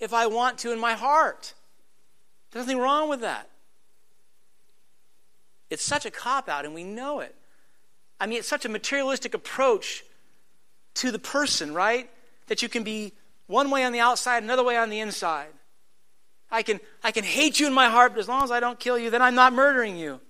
if 0.00 0.12
I 0.12 0.26
want 0.26 0.58
to 0.58 0.72
in 0.72 0.80
my 0.80 0.94
heart. 0.94 1.54
There's 2.50 2.66
nothing 2.66 2.80
wrong 2.80 3.08
with 3.08 3.20
that. 3.20 3.48
It's 5.70 5.84
such 5.84 6.04
a 6.04 6.10
cop 6.10 6.48
out, 6.48 6.64
and 6.64 6.74
we 6.74 6.84
know 6.84 7.20
it. 7.20 7.34
I 8.20 8.26
mean, 8.26 8.38
it's 8.38 8.48
such 8.48 8.64
a 8.64 8.68
materialistic 8.68 9.34
approach 9.34 10.04
to 10.94 11.10
the 11.10 11.18
person, 11.18 11.72
right? 11.72 12.10
That 12.48 12.60
you 12.60 12.68
can 12.68 12.82
be 12.82 13.12
one 13.46 13.70
way 13.70 13.84
on 13.84 13.92
the 13.92 14.00
outside, 14.00 14.42
another 14.42 14.64
way 14.64 14.76
on 14.76 14.90
the 14.90 15.00
inside. 15.00 15.48
I 16.50 16.62
can, 16.62 16.80
I 17.02 17.12
can 17.12 17.24
hate 17.24 17.58
you 17.58 17.66
in 17.66 17.72
my 17.72 17.88
heart, 17.88 18.12
but 18.12 18.20
as 18.20 18.28
long 18.28 18.42
as 18.42 18.50
I 18.50 18.60
don't 18.60 18.78
kill 18.78 18.98
you, 18.98 19.08
then 19.10 19.22
I'm 19.22 19.34
not 19.34 19.52
murdering 19.52 19.96
you. 19.96 20.20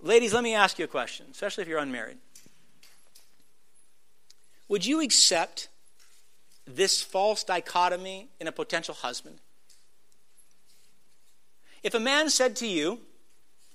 Ladies, 0.00 0.32
let 0.32 0.42
me 0.42 0.54
ask 0.54 0.78
you 0.78 0.84
a 0.86 0.88
question, 0.88 1.26
especially 1.30 1.62
if 1.62 1.68
you're 1.68 1.78
unmarried. 1.78 2.18
Would 4.70 4.86
you 4.86 5.00
accept 5.00 5.68
this 6.64 7.02
false 7.02 7.42
dichotomy 7.42 8.28
in 8.38 8.46
a 8.46 8.52
potential 8.52 8.94
husband? 8.94 9.40
If 11.82 11.92
a 11.92 12.00
man 12.00 12.30
said 12.30 12.54
to 12.56 12.66
you, 12.66 13.00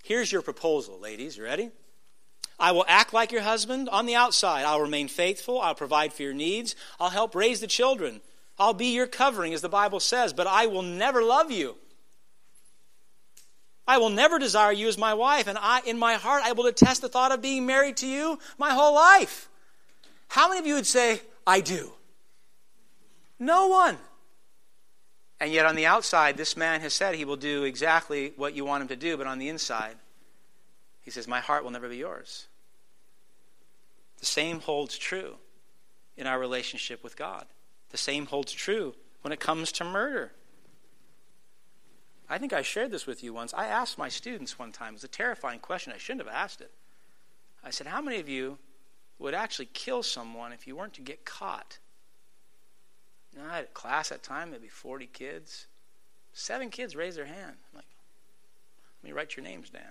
Here's 0.04 0.32
your 0.32 0.44
proposal, 0.44 1.00
ladies, 1.00 1.36
you 1.36 1.44
ready? 1.44 1.72
I 2.60 2.72
will 2.72 2.86
act 2.88 3.12
like 3.12 3.32
your 3.32 3.42
husband 3.42 3.90
on 3.90 4.06
the 4.06 4.16
outside. 4.16 4.64
I'll 4.64 4.80
remain 4.80 5.08
faithful. 5.08 5.60
I'll 5.60 5.76
provide 5.76 6.14
for 6.14 6.22
your 6.22 6.34
needs. 6.34 6.76
I'll 7.00 7.10
help 7.10 7.36
raise 7.36 7.60
the 7.60 7.68
children. 7.68 8.22
I'll 8.58 8.74
be 8.74 8.94
your 8.94 9.08
covering, 9.08 9.54
as 9.54 9.62
the 9.62 9.68
Bible 9.68 10.00
says, 10.00 10.32
but 10.32 10.48
I 10.48 10.68
will 10.68 10.84
never 10.84 11.24
love 11.24 11.52
you. 11.52 11.76
I 13.88 13.98
will 13.98 14.12
never 14.12 14.40
desire 14.40 14.72
you 14.72 14.88
as 14.88 14.98
my 14.98 15.14
wife, 15.14 15.48
and 15.48 15.58
I, 15.60 15.82
in 15.86 15.98
my 15.98 16.14
heart, 16.14 16.44
I 16.46 16.54
will 16.54 16.64
detest 16.66 17.02
the 17.02 17.10
thought 17.10 17.32
of 17.34 17.42
being 17.42 17.66
married 17.66 17.98
to 17.98 18.08
you 18.08 18.40
my 18.58 18.72
whole 18.72 18.94
life. 18.94 19.50
How 20.28 20.48
many 20.48 20.60
of 20.60 20.66
you 20.66 20.76
would 20.76 20.88
say, 20.88 21.22
I 21.46 21.62
do? 21.62 21.92
No 23.40 23.68
one. 23.68 23.98
And 25.40 25.52
yet, 25.52 25.66
on 25.66 25.76
the 25.76 25.86
outside, 25.86 26.38
this 26.38 26.56
man 26.56 26.82
has 26.82 26.94
said 26.94 27.16
he 27.16 27.26
will 27.26 27.36
do 27.36 27.64
exactly 27.64 28.34
what 28.38 28.56
you 28.56 28.64
want 28.64 28.84
him 28.84 28.88
to 28.88 28.96
do, 28.96 29.18
but 29.18 29.28
on 29.28 29.38
the 29.38 29.50
inside, 29.50 29.98
he 31.02 31.12
says, 31.12 31.28
My 31.28 31.40
heart 31.40 31.64
will 31.64 31.72
never 31.72 31.90
be 31.90 31.98
yours. 31.98 32.48
The 34.20 34.26
same 34.26 34.62
holds 34.62 34.98
true 34.98 35.36
in 36.16 36.26
our 36.26 36.40
relationship 36.40 37.04
with 37.04 37.18
God. 37.18 37.46
The 37.92 37.98
same 37.98 38.26
holds 38.26 38.54
true 38.54 38.96
when 39.22 39.34
it 39.34 39.40
comes 39.40 39.72
to 39.74 39.84
murder. 39.84 40.32
I 42.30 42.38
think 42.38 42.54
I 42.54 42.62
shared 42.62 42.92
this 42.92 43.06
with 43.06 43.24
you 43.24 43.34
once. 43.34 43.54
I 43.54 43.68
asked 43.68 43.98
my 43.98 44.10
students 44.10 44.58
one 44.58 44.72
time, 44.72 44.90
it 44.90 44.94
was 44.94 45.04
a 45.04 45.10
terrifying 45.10 45.60
question. 45.60 45.94
I 45.94 45.98
shouldn't 45.98 46.26
have 46.26 46.34
asked 46.34 46.62
it. 46.62 46.72
I 47.64 47.70
said, 47.70 47.88
How 47.88 48.02
many 48.02 48.20
of 48.20 48.30
you 48.30 48.58
would 49.20 49.34
actually 49.34 49.70
kill 49.74 50.04
someone 50.04 50.52
if 50.52 50.68
you 50.68 50.76
weren't 50.76 50.94
to 50.94 51.02
get 51.02 51.26
caught? 51.26 51.80
I 53.40 53.56
had 53.56 53.64
a 53.66 53.68
class 53.68 54.12
at 54.12 54.24
time, 54.24 54.52
maybe 54.52 54.68
40 54.68 55.08
kids. 55.08 55.68
Seven 56.34 56.70
kids 56.70 56.96
raised 56.96 57.18
their 57.18 57.26
hand. 57.26 57.56
I'm 57.72 57.76
like, 57.76 57.86
let 59.04 59.10
me 59.10 59.14
write 59.14 59.36
your 59.36 59.44
names 59.44 59.70
down. 59.70 59.82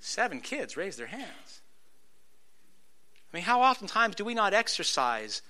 Seven 0.00 0.40
kids 0.40 0.76
raised 0.76 0.98
their 0.98 1.06
hands. 1.06 1.60
I 3.32 3.36
mean, 3.36 3.44
how 3.44 3.62
oftentimes 3.62 4.14
do 4.14 4.24
we 4.24 4.34
not 4.34 4.54
exercise 4.54 5.42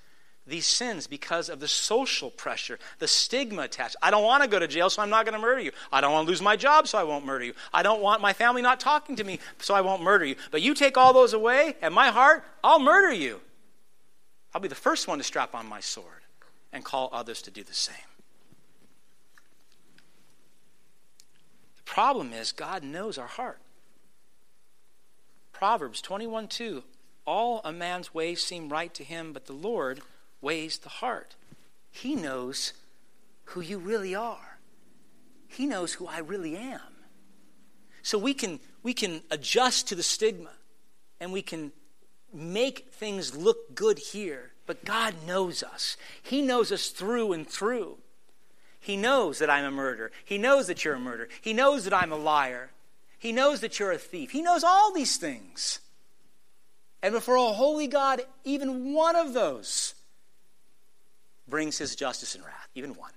these 0.46 0.66
sins 0.66 1.06
because 1.06 1.48
of 1.48 1.58
the 1.58 1.68
social 1.68 2.30
pressure, 2.30 2.78
the 2.98 3.08
stigma 3.08 3.62
attached. 3.62 3.96
I 4.00 4.10
don't 4.10 4.22
want 4.22 4.44
to 4.44 4.48
go 4.48 4.58
to 4.58 4.68
jail, 4.68 4.88
so 4.88 5.02
I'm 5.02 5.10
not 5.10 5.24
going 5.24 5.34
to 5.34 5.40
murder 5.40 5.60
you. 5.60 5.72
I 5.92 6.00
don't 6.00 6.12
want 6.12 6.26
to 6.26 6.30
lose 6.30 6.40
my 6.40 6.56
job, 6.56 6.86
so 6.86 6.98
I 6.98 7.02
won't 7.02 7.26
murder 7.26 7.44
you. 7.44 7.54
I 7.72 7.82
don't 7.82 8.00
want 8.00 8.22
my 8.22 8.32
family 8.32 8.62
not 8.62 8.78
talking 8.78 9.16
to 9.16 9.24
me, 9.24 9.40
so 9.58 9.74
I 9.74 9.80
won't 9.80 10.02
murder 10.02 10.24
you. 10.24 10.36
But 10.50 10.62
you 10.62 10.74
take 10.74 10.96
all 10.96 11.12
those 11.12 11.32
away, 11.32 11.74
and 11.82 11.92
my 11.92 12.10
heart, 12.10 12.44
I'll 12.62 12.78
murder 12.78 13.12
you. 13.12 13.40
I'll 14.54 14.60
be 14.60 14.68
the 14.68 14.74
first 14.74 15.08
one 15.08 15.18
to 15.18 15.24
strap 15.24 15.54
on 15.54 15.66
my 15.66 15.80
sword 15.80 16.06
and 16.72 16.84
call 16.84 17.10
others 17.12 17.42
to 17.42 17.50
do 17.50 17.64
the 17.64 17.74
same. 17.74 17.96
The 21.76 21.82
problem 21.82 22.32
is, 22.32 22.52
God 22.52 22.84
knows 22.84 23.18
our 23.18 23.26
heart. 23.26 23.58
Proverbs 25.52 26.00
21 26.00 26.48
2 26.48 26.84
All 27.26 27.60
a 27.64 27.72
man's 27.72 28.14
ways 28.14 28.44
seem 28.44 28.68
right 28.68 28.92
to 28.94 29.02
him, 29.02 29.32
but 29.32 29.46
the 29.46 29.52
Lord 29.52 30.02
weighs 30.40 30.78
the 30.78 30.88
heart. 30.88 31.34
He 31.90 32.14
knows 32.14 32.72
who 33.44 33.60
you 33.60 33.78
really 33.78 34.14
are. 34.14 34.58
He 35.48 35.66
knows 35.66 35.94
who 35.94 36.06
I 36.06 36.18
really 36.18 36.56
am. 36.56 36.80
So 38.02 38.18
we 38.18 38.34
can, 38.34 38.60
we 38.82 38.94
can 38.94 39.22
adjust 39.30 39.88
to 39.88 39.94
the 39.94 40.02
stigma 40.02 40.50
and 41.20 41.32
we 41.32 41.42
can 41.42 41.72
make 42.32 42.92
things 42.92 43.36
look 43.36 43.74
good 43.74 43.98
here, 43.98 44.52
but 44.66 44.84
God 44.84 45.14
knows 45.26 45.62
us. 45.62 45.96
He 46.22 46.42
knows 46.42 46.70
us 46.70 46.88
through 46.88 47.32
and 47.32 47.48
through. 47.48 47.98
He 48.78 48.96
knows 48.96 49.38
that 49.40 49.50
I'm 49.50 49.64
a 49.64 49.70
murderer. 49.70 50.12
He 50.24 50.38
knows 50.38 50.68
that 50.68 50.84
you're 50.84 50.94
a 50.94 51.00
murderer. 51.00 51.28
He 51.40 51.52
knows 51.52 51.84
that 51.84 51.94
I'm 51.94 52.12
a 52.12 52.16
liar. 52.16 52.70
He 53.18 53.32
knows 53.32 53.60
that 53.60 53.80
you're 53.80 53.90
a 53.90 53.98
thief. 53.98 54.30
He 54.30 54.42
knows 54.42 54.62
all 54.62 54.92
these 54.92 55.16
things. 55.16 55.80
And 57.02 57.12
before 57.12 57.36
a 57.36 57.52
holy 57.52 57.88
God, 57.88 58.20
even 58.44 58.94
one 58.94 59.16
of 59.16 59.32
those 59.32 59.94
brings 61.48 61.78
his 61.78 61.94
justice 61.94 62.34
and 62.34 62.44
wrath, 62.44 62.68
even 62.74 62.94
one. 62.94 63.12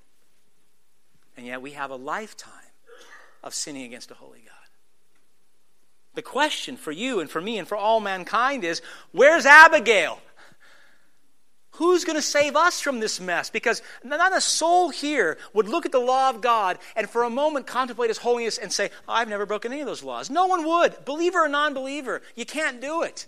And 1.37 1.45
yet 1.45 1.61
we 1.61 1.71
have 1.71 1.91
a 1.91 1.95
lifetime 1.95 2.51
of 3.43 3.53
sinning 3.53 3.83
against 3.83 4.11
a 4.11 4.15
holy 4.15 4.39
God. 4.39 4.55
The 6.15 6.21
question 6.21 6.75
for 6.75 6.91
you 6.91 7.19
and 7.19 7.29
for 7.29 7.39
me 7.39 7.57
and 7.57 7.67
for 7.67 7.77
all 7.77 7.99
mankind 7.99 8.63
is 8.63 8.81
where's 9.11 9.45
Abigail? 9.45 10.19
Who's 11.73 12.03
going 12.03 12.17
to 12.17 12.21
save 12.21 12.57
us 12.57 12.81
from 12.81 12.99
this 12.99 13.21
mess? 13.21 13.49
Because 13.49 13.81
not 14.03 14.35
a 14.35 14.41
soul 14.41 14.89
here 14.89 15.37
would 15.53 15.69
look 15.69 15.85
at 15.85 15.93
the 15.93 15.99
law 15.99 16.29
of 16.29 16.41
God 16.41 16.77
and 16.97 17.09
for 17.09 17.23
a 17.23 17.29
moment 17.29 17.67
contemplate 17.67 18.09
His 18.09 18.17
holiness 18.17 18.57
and 18.57 18.69
say, 18.69 18.89
oh, 19.07 19.13
I've 19.13 19.29
never 19.29 19.45
broken 19.45 19.71
any 19.71 19.79
of 19.79 19.87
those 19.87 20.03
laws. 20.03 20.29
No 20.29 20.47
one 20.47 20.65
would, 20.67 21.05
believer 21.05 21.45
or 21.45 21.47
non 21.47 21.73
believer. 21.73 22.21
You 22.35 22.45
can't 22.45 22.81
do 22.81 23.03
it. 23.03 23.25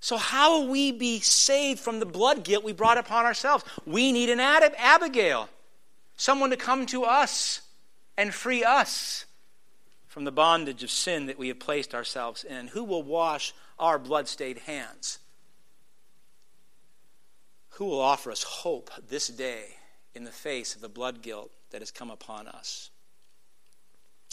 So, 0.00 0.16
how 0.16 0.60
will 0.60 0.68
we 0.68 0.92
be 0.92 1.20
saved 1.20 1.78
from 1.78 2.00
the 2.00 2.06
blood 2.06 2.42
guilt 2.42 2.64
we 2.64 2.72
brought 2.72 2.96
upon 2.96 3.26
ourselves? 3.26 3.64
We 3.84 4.12
need 4.12 4.30
an 4.30 4.40
Ab- 4.40 4.74
Abigail, 4.78 5.50
someone 6.16 6.50
to 6.50 6.56
come 6.56 6.86
to 6.86 7.04
us 7.04 7.60
and 8.16 8.32
free 8.34 8.64
us 8.64 9.26
from 10.06 10.24
the 10.24 10.32
bondage 10.32 10.82
of 10.82 10.90
sin 10.90 11.26
that 11.26 11.38
we 11.38 11.48
have 11.48 11.60
placed 11.60 11.94
ourselves 11.94 12.44
in. 12.44 12.68
Who 12.68 12.82
will 12.82 13.02
wash 13.02 13.52
our 13.78 13.98
blood-stained 13.98 14.60
hands? 14.60 15.18
Who 17.74 17.84
will 17.84 18.00
offer 18.00 18.30
us 18.30 18.42
hope 18.42 18.90
this 19.08 19.28
day 19.28 19.76
in 20.14 20.24
the 20.24 20.32
face 20.32 20.74
of 20.74 20.80
the 20.80 20.88
blood 20.88 21.20
guilt 21.20 21.50
that 21.70 21.82
has 21.82 21.90
come 21.90 22.10
upon 22.10 22.48
us? 22.48 22.90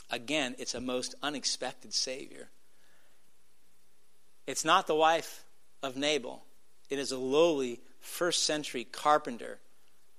Again, 0.09 0.55
it's 0.57 0.75
a 0.75 0.81
most 0.81 1.13
unexpected 1.21 1.93
Savior. 1.93 2.47
It's 4.47 4.63
not 4.63 4.87
the 4.87 4.95
wife 4.95 5.43
of 5.83 5.95
Nabal. 5.95 6.43
It 6.89 6.99
is 6.99 7.11
a 7.11 7.17
lowly 7.17 7.79
first 7.99 8.43
century 8.43 8.85
carpenter 8.85 9.59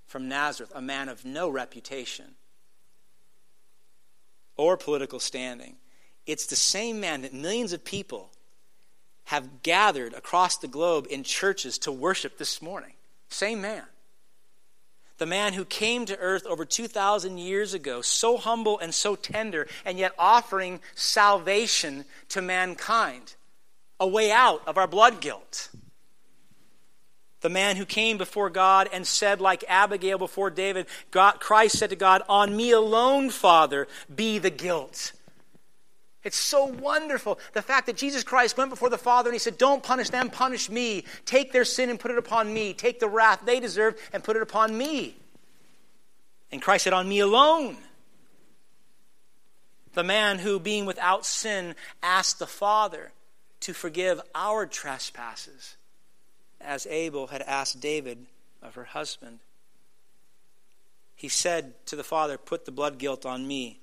from 0.06 0.28
Nazareth, 0.28 0.72
a 0.74 0.80
man 0.80 1.08
of 1.08 1.24
no 1.24 1.48
reputation 1.48 2.34
or 4.56 4.76
political 4.76 5.20
standing. 5.20 5.76
It's 6.26 6.46
the 6.46 6.56
same 6.56 7.00
man 7.00 7.22
that 7.22 7.32
millions 7.32 7.72
of 7.72 7.84
people 7.84 8.30
have 9.24 9.62
gathered 9.62 10.14
across 10.14 10.56
the 10.56 10.68
globe 10.68 11.06
in 11.10 11.22
churches 11.22 11.78
to 11.78 11.92
worship 11.92 12.38
this 12.38 12.60
morning. 12.60 12.92
Same 13.28 13.60
man. 13.60 13.84
The 15.18 15.26
man 15.26 15.52
who 15.52 15.64
came 15.64 16.06
to 16.06 16.18
earth 16.18 16.46
over 16.46 16.64
2,000 16.64 17.38
years 17.38 17.74
ago, 17.74 18.00
so 18.00 18.36
humble 18.36 18.78
and 18.78 18.94
so 18.94 19.16
tender, 19.16 19.66
and 19.84 19.98
yet 19.98 20.12
offering 20.18 20.80
salvation 20.94 22.04
to 22.30 22.40
mankind 22.40 23.34
a 24.00 24.06
way 24.06 24.30
out 24.30 24.62
of 24.66 24.78
our 24.78 24.86
blood 24.86 25.20
guilt. 25.20 25.70
The 27.40 27.48
man 27.48 27.76
who 27.76 27.84
came 27.84 28.18
before 28.18 28.50
God 28.50 28.88
and 28.92 29.06
said, 29.06 29.40
like 29.40 29.64
Abigail 29.68 30.18
before 30.18 30.50
David, 30.50 30.86
God, 31.10 31.38
Christ 31.38 31.78
said 31.78 31.90
to 31.90 31.96
God, 31.96 32.22
On 32.28 32.56
me 32.56 32.72
alone, 32.72 33.30
Father, 33.30 33.86
be 34.14 34.38
the 34.38 34.50
guilt. 34.50 35.12
It's 36.24 36.36
so 36.36 36.64
wonderful. 36.64 37.38
The 37.52 37.62
fact 37.62 37.86
that 37.86 37.96
Jesus 37.96 38.24
Christ 38.24 38.56
went 38.56 38.70
before 38.70 38.90
the 38.90 38.98
Father 38.98 39.30
and 39.30 39.34
he 39.34 39.38
said, 39.38 39.56
Don't 39.56 39.82
punish 39.82 40.10
them, 40.10 40.30
punish 40.30 40.68
me. 40.68 41.04
Take 41.24 41.52
their 41.52 41.64
sin 41.64 41.90
and 41.90 42.00
put 42.00 42.10
it 42.10 42.18
upon 42.18 42.52
me. 42.52 42.74
Take 42.74 42.98
the 42.98 43.08
wrath 43.08 43.42
they 43.44 43.60
deserve 43.60 43.96
and 44.12 44.24
put 44.24 44.36
it 44.36 44.42
upon 44.42 44.76
me. 44.76 45.14
And 46.50 46.60
Christ 46.60 46.84
said, 46.84 46.92
On 46.92 47.08
me 47.08 47.20
alone. 47.20 47.76
The 49.94 50.02
man 50.02 50.38
who, 50.38 50.60
being 50.60 50.86
without 50.86 51.24
sin, 51.24 51.74
asked 52.02 52.38
the 52.40 52.46
Father, 52.46 53.12
to 53.68 53.74
forgive 53.74 54.18
our 54.34 54.64
trespasses, 54.64 55.76
as 56.58 56.86
Abigail 56.86 57.26
had 57.26 57.42
asked 57.42 57.78
David 57.80 58.24
of 58.62 58.76
her 58.76 58.84
husband. 58.84 59.40
He 61.14 61.28
said 61.28 61.74
to 61.84 61.94
the 61.94 62.02
father, 62.02 62.38
Put 62.38 62.64
the 62.64 62.72
blood 62.72 62.96
guilt 62.96 63.26
on 63.26 63.46
me. 63.46 63.80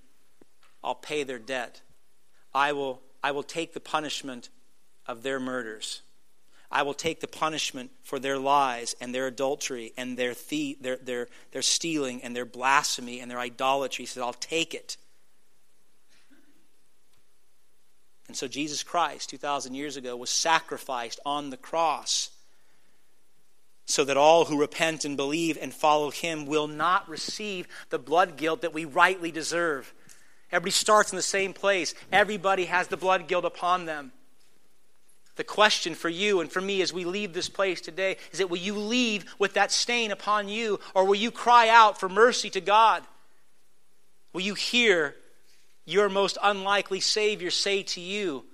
I'll 0.83 0.95
pay 0.95 1.21
their 1.21 1.37
debt. 1.37 1.83
I 2.51 2.73
will, 2.73 2.99
I 3.23 3.29
will 3.29 3.43
take 3.43 3.75
the 3.75 3.79
punishment 3.79 4.49
of 5.05 5.21
their 5.21 5.39
murders. 5.39 6.01
I 6.71 6.81
will 6.81 6.95
take 6.95 7.19
the 7.19 7.27
punishment 7.27 7.91
for 8.01 8.17
their 8.17 8.39
lies 8.39 8.95
and 8.99 9.13
their 9.13 9.27
adultery 9.27 9.93
and 9.95 10.17
their, 10.17 10.33
their, 10.81 10.95
their, 10.95 11.27
their 11.51 11.61
stealing 11.61 12.23
and 12.23 12.35
their 12.35 12.43
blasphemy 12.43 13.19
and 13.19 13.29
their 13.29 13.39
idolatry. 13.39 14.01
He 14.01 14.07
said, 14.07 14.23
I'll 14.23 14.33
take 14.33 14.73
it. 14.73 14.97
And 18.27 18.35
so 18.35 18.47
Jesus 18.47 18.83
Christ, 18.83 19.29
2,000 19.29 19.75
years 19.75 19.97
ago, 19.97 20.15
was 20.15 20.29
sacrificed 20.29 21.19
on 21.25 21.49
the 21.49 21.57
cross 21.57 22.31
so 23.85 24.03
that 24.03 24.17
all 24.17 24.45
who 24.45 24.59
repent 24.59 25.05
and 25.05 25.15
believe 25.15 25.57
and 25.61 25.73
follow 25.73 26.09
him 26.09 26.47
will 26.47 26.67
not 26.67 27.07
receive 27.07 27.67
the 27.89 27.99
blood 27.99 28.35
guilt 28.35 28.61
that 28.61 28.73
we 28.73 28.83
rightly 28.83 29.31
deserve. 29.31 29.93
Everybody 30.51 30.71
starts 30.71 31.11
in 31.11 31.17
the 31.17 31.21
same 31.21 31.53
place, 31.53 31.93
everybody 32.11 32.65
has 32.65 32.87
the 32.87 32.97
blood 32.97 33.27
guilt 33.27 33.45
upon 33.45 33.85
them. 33.85 34.11
The 35.35 35.43
question 35.43 35.95
for 35.95 36.09
you 36.09 36.39
and 36.39 36.51
for 36.51 36.61
me 36.61 36.81
as 36.81 36.93
we 36.93 37.03
leave 37.03 37.33
this 37.33 37.49
place 37.49 37.81
today 37.81 38.17
is 38.31 38.39
that 38.39 38.49
will 38.49 38.57
you 38.57 38.73
leave 38.73 39.25
with 39.37 39.53
that 39.53 39.71
stain 39.71 40.11
upon 40.11 40.47
you, 40.47 40.79
or 40.93 41.05
will 41.05 41.15
you 41.15 41.29
cry 41.29 41.67
out 41.67 41.99
for 41.99 42.07
mercy 42.07 42.49
to 42.51 42.61
God? 42.61 43.03
Will 44.33 44.41
you 44.41 44.53
hear 44.53 45.15
your 45.85 46.09
most 46.09 46.37
unlikely 46.41 46.99
Savior 46.99 47.51
say 47.51 47.83
to 47.83 48.01
you, 48.01 48.45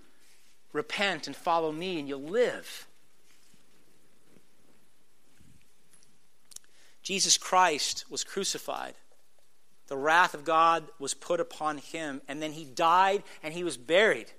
Repent 0.74 1.28
and 1.28 1.36
follow 1.36 1.72
me, 1.72 2.00
and 2.00 2.08
you'll 2.08 2.22
live. 2.22 2.88
Jesus 7.04 7.38
Christ 7.38 8.06
was 8.10 8.24
crucified. 8.24 8.94
The 9.88 9.98
wrath 9.98 10.34
of 10.34 10.46
God 10.46 10.86
was 11.00 11.14
put 11.14 11.42
upon 11.42 11.80
him, 11.80 12.22
and 12.28 12.42
then 12.42 12.54
he 12.54 12.64
died 12.64 13.24
and 13.44 13.54
he 13.54 13.64
was 13.64 13.76
buried. 13.76 14.32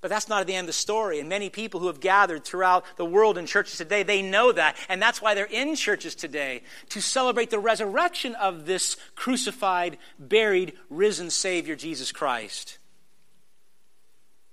But 0.00 0.10
that's 0.10 0.28
not 0.28 0.46
the 0.46 0.54
end 0.54 0.66
of 0.66 0.68
the 0.68 0.72
story. 0.74 1.18
And 1.18 1.28
many 1.28 1.50
people 1.50 1.80
who 1.80 1.88
have 1.88 2.00
gathered 2.00 2.44
throughout 2.44 2.84
the 2.96 3.04
world 3.04 3.36
in 3.36 3.46
churches 3.46 3.78
today, 3.78 4.04
they 4.04 4.22
know 4.22 4.52
that. 4.52 4.76
And 4.88 5.02
that's 5.02 5.20
why 5.20 5.34
they're 5.34 5.46
in 5.46 5.74
churches 5.74 6.14
today 6.14 6.62
to 6.90 7.00
celebrate 7.00 7.50
the 7.50 7.58
resurrection 7.58 8.36
of 8.36 8.64
this 8.64 8.96
crucified, 9.16 9.98
buried, 10.18 10.74
risen 10.88 11.30
Savior, 11.30 11.74
Jesus 11.74 12.12
Christ. 12.12 12.78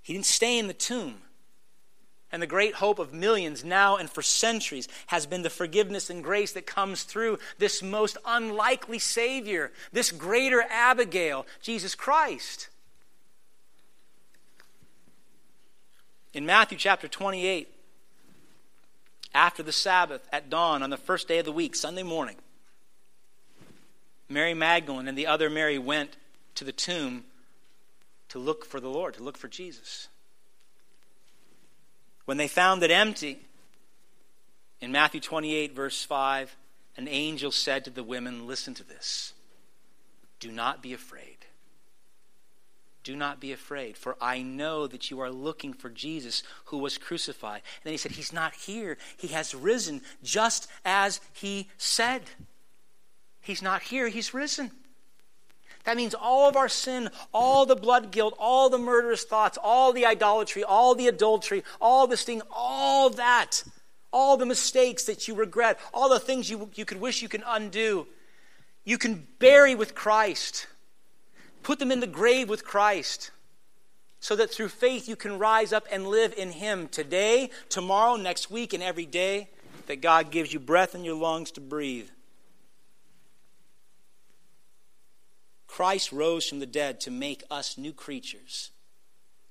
He 0.01 0.13
didn't 0.13 0.25
stay 0.25 0.57
in 0.57 0.67
the 0.67 0.73
tomb. 0.73 1.21
And 2.31 2.41
the 2.41 2.47
great 2.47 2.73
hope 2.73 2.97
of 2.97 3.13
millions 3.13 3.63
now 3.63 3.97
and 3.97 4.09
for 4.09 4.23
centuries 4.23 4.87
has 5.07 5.25
been 5.27 5.43
the 5.43 5.49
forgiveness 5.49 6.09
and 6.09 6.23
grace 6.23 6.53
that 6.53 6.65
comes 6.65 7.03
through 7.03 7.37
this 7.59 7.83
most 7.83 8.17
unlikely 8.25 8.99
Savior, 8.99 9.71
this 9.93 10.11
greater 10.11 10.63
Abigail, 10.69 11.45
Jesus 11.61 11.93
Christ. 11.93 12.69
In 16.35 16.45
Matthew 16.45 16.77
chapter 16.77 17.07
28, 17.07 17.73
after 19.33 19.63
the 19.63 19.71
Sabbath 19.71 20.27
at 20.33 20.49
dawn 20.49 20.83
on 20.83 20.89
the 20.89 20.97
first 20.97 21.29
day 21.29 21.39
of 21.39 21.45
the 21.45 21.51
week, 21.53 21.77
Sunday 21.77 22.03
morning, 22.03 22.35
Mary 24.27 24.53
Magdalene 24.53 25.07
and 25.07 25.17
the 25.17 25.27
other 25.27 25.49
Mary 25.49 25.77
went 25.77 26.17
to 26.55 26.65
the 26.65 26.73
tomb 26.73 27.23
to 28.27 28.37
look 28.37 28.65
for 28.65 28.81
the 28.81 28.89
Lord, 28.89 29.13
to 29.13 29.23
look 29.23 29.37
for 29.37 29.47
Jesus. 29.47 30.09
When 32.25 32.35
they 32.35 32.49
found 32.49 32.83
it 32.83 32.91
empty, 32.91 33.39
in 34.81 34.91
Matthew 34.91 35.21
28, 35.21 35.73
verse 35.73 36.03
5, 36.03 36.53
an 36.97 37.07
angel 37.07 37.51
said 37.51 37.85
to 37.85 37.91
the 37.91 38.03
women, 38.03 38.45
Listen 38.45 38.73
to 38.73 38.83
this. 38.83 39.31
Do 40.41 40.51
not 40.51 40.83
be 40.83 40.91
afraid. 40.91 41.37
Do 43.05 43.15
not 43.15 43.39
be 43.39 43.51
afraid, 43.51 43.97
for 43.97 44.17
I 44.19 44.41
know 44.41 44.87
that 44.87 45.11
you 45.11 45.19
are 45.19 45.29
looking 45.29 45.73
for 45.73 45.91
Jesus 45.91 46.41
who 46.65 46.79
was 46.79 46.97
crucified. 46.97 47.57
And 47.57 47.83
then 47.83 47.93
he 47.93 47.97
said, 47.97 48.13
He's 48.13 48.33
not 48.33 48.55
here. 48.55 48.97
He 49.15 49.27
has 49.27 49.53
risen 49.53 50.01
just 50.23 50.67
as 50.83 51.21
he 51.31 51.69
said. 51.77 52.23
He's 53.41 53.61
not 53.61 53.83
here. 53.83 54.07
He's 54.07 54.33
risen. 54.33 54.71
That 55.83 55.97
means 55.97 56.15
all 56.15 56.49
of 56.49 56.55
our 56.55 56.67
sin, 56.67 57.11
all 57.31 57.67
the 57.67 57.75
blood 57.75 58.09
guilt, 58.09 58.33
all 58.39 58.71
the 58.71 58.79
murderous 58.79 59.23
thoughts, 59.23 59.59
all 59.63 59.93
the 59.93 60.07
idolatry, 60.07 60.63
all 60.63 60.95
the 60.95 61.07
adultery, 61.07 61.63
all 61.79 62.07
the 62.07 62.17
sting, 62.17 62.41
all 62.49 63.11
that, 63.11 63.63
all 64.11 64.35
the 64.35 64.47
mistakes 64.47 65.03
that 65.03 65.27
you 65.27 65.35
regret, 65.35 65.79
all 65.93 66.09
the 66.09 66.19
things 66.19 66.49
you, 66.49 66.71
you 66.73 66.85
could 66.85 66.99
wish 66.99 67.21
you 67.21 67.29
can 67.29 67.43
undo, 67.45 68.07
you 68.83 68.97
can 68.97 69.27
bury 69.37 69.75
with 69.75 69.93
Christ. 69.93 70.65
Put 71.65 71.79
them 71.79 71.91
in 71.91 71.99
the 71.99 72.05
grave 72.05 72.47
with 72.47 72.63
Christ 72.63 73.31
so 74.19 74.35
that 74.35 74.51
through 74.51 74.69
faith 74.69 75.09
you 75.09 75.15
can 75.15 75.39
rise 75.39 75.73
up 75.73 75.87
and 75.91 76.05
live 76.05 76.31
in 76.37 76.51
Him 76.51 76.87
today, 76.87 77.49
tomorrow, 77.69 78.17
next 78.17 78.51
week, 78.51 78.73
and 78.73 78.83
every 78.83 79.07
day 79.07 79.49
that 79.87 79.99
God 79.99 80.29
gives 80.29 80.53
you 80.53 80.59
breath 80.59 80.93
in 80.93 81.03
your 81.03 81.15
lungs 81.15 81.49
to 81.53 81.61
breathe. 81.61 82.07
Christ 85.65 86.11
rose 86.11 86.47
from 86.47 86.59
the 86.59 86.67
dead 86.67 86.99
to 87.01 87.09
make 87.09 87.43
us 87.49 87.79
new 87.79 87.93
creatures, 87.93 88.69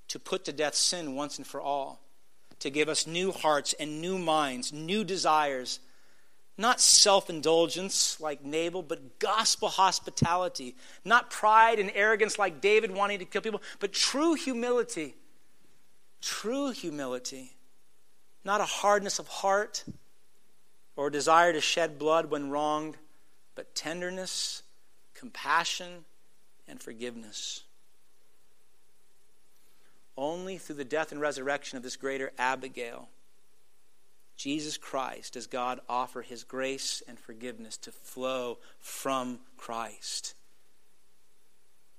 to 0.06 0.20
put 0.20 0.44
to 0.44 0.52
death 0.52 0.76
sin 0.76 1.16
once 1.16 1.38
and 1.38 1.46
for 1.46 1.60
all, 1.60 2.00
to 2.60 2.70
give 2.70 2.88
us 2.88 3.08
new 3.08 3.32
hearts 3.32 3.74
and 3.80 4.00
new 4.00 4.18
minds, 4.18 4.72
new 4.72 5.02
desires 5.02 5.80
not 6.56 6.80
self 6.80 7.28
indulgence 7.28 8.20
like 8.20 8.44
Nabal, 8.44 8.82
but 8.82 9.18
gospel 9.18 9.68
hospitality. 9.68 10.76
Not 11.04 11.30
pride 11.30 11.78
and 11.78 11.90
arrogance 11.94 12.38
like 12.38 12.60
David 12.60 12.92
wanting 12.92 13.18
to 13.18 13.24
kill 13.24 13.42
people, 13.42 13.62
but 13.80 13.92
true 13.92 14.34
humility. 14.34 15.16
True 16.20 16.70
humility. 16.70 17.56
Not 18.44 18.60
a 18.60 18.66
hardness 18.66 19.18
of 19.18 19.26
heart 19.26 19.84
or 20.96 21.08
a 21.08 21.12
desire 21.12 21.52
to 21.52 21.60
shed 21.60 21.98
blood 21.98 22.30
when 22.30 22.50
wronged, 22.50 22.96
but 23.56 23.74
tenderness, 23.74 24.62
compassion, 25.12 26.04
and 26.68 26.80
forgiveness. 26.80 27.64
Only 30.16 30.58
through 30.58 30.76
the 30.76 30.84
death 30.84 31.10
and 31.10 31.20
resurrection 31.20 31.76
of 31.76 31.82
this 31.82 31.96
greater 31.96 32.30
Abigail 32.38 33.08
Jesus 34.36 34.76
Christ, 34.76 35.34
does 35.34 35.46
God 35.46 35.80
offer 35.88 36.22
his 36.22 36.44
grace 36.44 37.02
and 37.06 37.18
forgiveness 37.18 37.76
to 37.78 37.92
flow 37.92 38.58
from 38.80 39.38
Christ. 39.56 40.34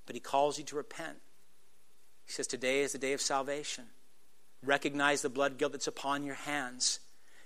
But 0.05 0.15
he 0.15 0.19
calls 0.19 0.57
you 0.57 0.65
to 0.65 0.75
repent. 0.75 1.17
He 2.25 2.31
says, 2.31 2.47
Today 2.47 2.81
is 2.81 2.91
the 2.91 2.97
day 2.97 3.13
of 3.13 3.21
salvation. 3.21 3.85
Recognize 4.63 5.21
the 5.21 5.29
blood 5.29 5.57
guilt 5.57 5.71
that's 5.73 5.87
upon 5.87 6.23
your 6.23 6.35
hands. 6.35 6.99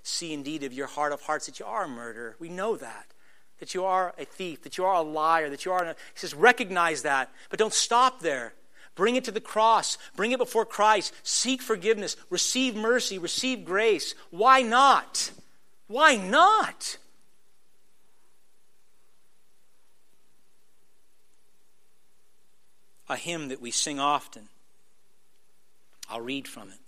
See 0.03 0.33
indeed 0.33 0.63
of 0.63 0.73
your 0.73 0.87
heart 0.87 1.11
of 1.11 1.21
hearts 1.21 1.45
that 1.45 1.59
you 1.59 1.65
are 1.65 1.83
a 1.83 1.89
murderer. 1.89 2.35
We 2.39 2.49
know 2.49 2.75
that. 2.77 3.07
That 3.59 3.73
you 3.73 3.83
are 3.83 4.13
a 4.17 4.23
thief, 4.23 4.63
that 4.63 4.77
you 4.77 4.85
are 4.85 4.95
a 4.95 5.01
liar, 5.01 5.49
that 5.49 5.65
you 5.65 5.71
are. 5.73 5.83
A, 5.83 5.89
he 5.89 5.95
says, 6.15 6.33
recognize 6.33 7.01
that. 7.01 7.29
But 7.49 7.59
don't 7.59 7.73
stop 7.73 8.21
there. 8.21 8.53
Bring 8.99 9.15
it 9.15 9.23
to 9.23 9.31
the 9.31 9.39
cross. 9.39 9.97
Bring 10.17 10.33
it 10.33 10.39
before 10.39 10.65
Christ. 10.65 11.13
Seek 11.23 11.61
forgiveness. 11.61 12.17
Receive 12.29 12.75
mercy. 12.75 13.17
Receive 13.17 13.63
grace. 13.63 14.13
Why 14.29 14.61
not? 14.61 15.31
Why 15.87 16.17
not? 16.17 16.97
A 23.07 23.15
hymn 23.15 23.47
that 23.47 23.61
we 23.61 23.71
sing 23.71 24.01
often. 24.01 24.49
I'll 26.09 26.19
read 26.19 26.45
from 26.45 26.67
it. 26.67 26.79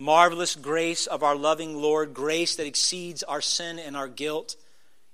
Marvelous 0.00 0.56
grace 0.56 1.06
of 1.06 1.22
our 1.22 1.36
loving 1.36 1.80
Lord, 1.80 2.12
grace 2.12 2.56
that 2.56 2.66
exceeds 2.66 3.22
our 3.22 3.40
sin 3.40 3.78
and 3.78 3.96
our 3.96 4.08
guilt. 4.08 4.56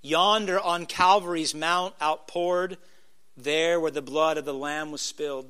Yonder 0.01 0.59
on 0.59 0.87
Calvary's 0.87 1.55
mount 1.55 1.95
outpoured, 2.01 2.79
there 3.37 3.79
where 3.79 3.91
the 3.91 4.01
blood 4.01 4.39
of 4.39 4.47
the 4.47 4.55
Lamb 4.55 4.91
was 4.91 5.03
spilled. 5.03 5.47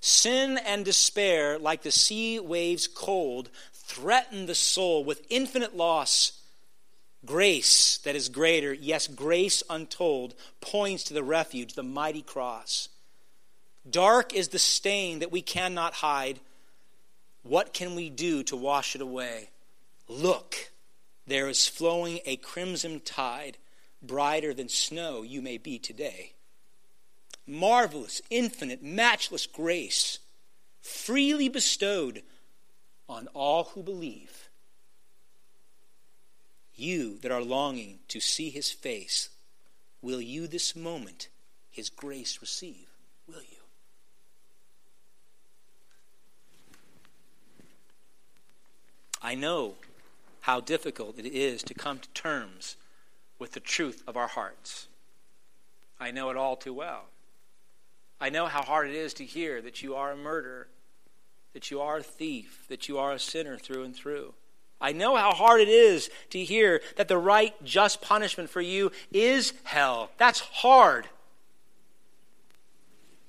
Sin 0.00 0.58
and 0.58 0.84
despair, 0.84 1.58
like 1.58 1.82
the 1.82 1.92
sea 1.92 2.40
waves 2.40 2.86
cold, 2.86 3.50
threaten 3.72 4.46
the 4.46 4.54
soul 4.54 5.04
with 5.04 5.26
infinite 5.28 5.76
loss. 5.76 6.32
Grace 7.26 7.98
that 7.98 8.16
is 8.16 8.30
greater, 8.30 8.72
yes, 8.72 9.06
grace 9.06 9.62
untold, 9.68 10.34
points 10.62 11.04
to 11.04 11.14
the 11.14 11.22
refuge, 11.22 11.74
the 11.74 11.82
mighty 11.82 12.22
cross. 12.22 12.88
Dark 13.88 14.34
is 14.34 14.48
the 14.48 14.58
stain 14.58 15.18
that 15.18 15.32
we 15.32 15.42
cannot 15.42 15.94
hide. 15.94 16.40
What 17.42 17.74
can 17.74 17.94
we 17.94 18.08
do 18.08 18.42
to 18.44 18.56
wash 18.56 18.94
it 18.94 19.02
away? 19.02 19.50
Look, 20.08 20.70
there 21.26 21.48
is 21.48 21.66
flowing 21.66 22.20
a 22.24 22.36
crimson 22.36 23.00
tide, 23.00 23.58
brighter 24.02 24.54
than 24.54 24.70
snow 24.70 25.22
you 25.22 25.42
may 25.42 25.58
be 25.58 25.78
today 25.78 26.32
marvelous, 27.46 28.22
infinite, 28.30 28.82
matchless 28.82 29.46
grace 29.46 30.18
freely 30.80 31.48
bestowed 31.48 32.22
on 33.08 33.28
all 33.34 33.64
who 33.64 33.82
believe. 33.82 34.48
You 36.74 37.18
that 37.18 37.32
are 37.32 37.42
longing 37.42 37.98
to 38.08 38.20
see 38.20 38.50
his 38.50 38.70
face, 38.70 39.28
will 40.00 40.20
you 40.20 40.46
this 40.46 40.74
moment 40.74 41.28
his 41.70 41.90
grace 41.90 42.38
receive? 42.40 42.86
Will 43.26 43.42
you? 43.42 43.58
I 49.22 49.34
know 49.34 49.74
how 50.42 50.60
difficult 50.60 51.18
it 51.18 51.26
is 51.26 51.62
to 51.64 51.74
come 51.74 51.98
to 51.98 52.08
terms 52.10 52.76
with 53.38 53.52
the 53.52 53.60
truth 53.60 54.02
of 54.06 54.16
our 54.16 54.28
hearts. 54.28 54.88
I 55.98 56.10
know 56.10 56.30
it 56.30 56.36
all 56.36 56.56
too 56.56 56.72
well. 56.72 57.04
I 58.20 58.28
know 58.28 58.46
how 58.46 58.62
hard 58.62 58.88
it 58.88 58.94
is 58.94 59.14
to 59.14 59.24
hear 59.24 59.62
that 59.62 59.82
you 59.82 59.94
are 59.94 60.12
a 60.12 60.16
murderer, 60.16 60.68
that 61.54 61.70
you 61.70 61.80
are 61.80 61.98
a 61.98 62.02
thief, 62.02 62.66
that 62.68 62.88
you 62.88 62.98
are 62.98 63.12
a 63.12 63.18
sinner 63.18 63.56
through 63.56 63.84
and 63.84 63.96
through. 63.96 64.34
I 64.80 64.92
know 64.92 65.16
how 65.16 65.32
hard 65.32 65.60
it 65.60 65.68
is 65.68 66.10
to 66.30 66.42
hear 66.42 66.80
that 66.96 67.08
the 67.08 67.18
right, 67.18 67.54
just 67.64 68.00
punishment 68.00 68.48
for 68.48 68.60
you 68.60 68.92
is 69.12 69.52
hell. 69.64 70.10
That's 70.16 70.40
hard. 70.40 71.06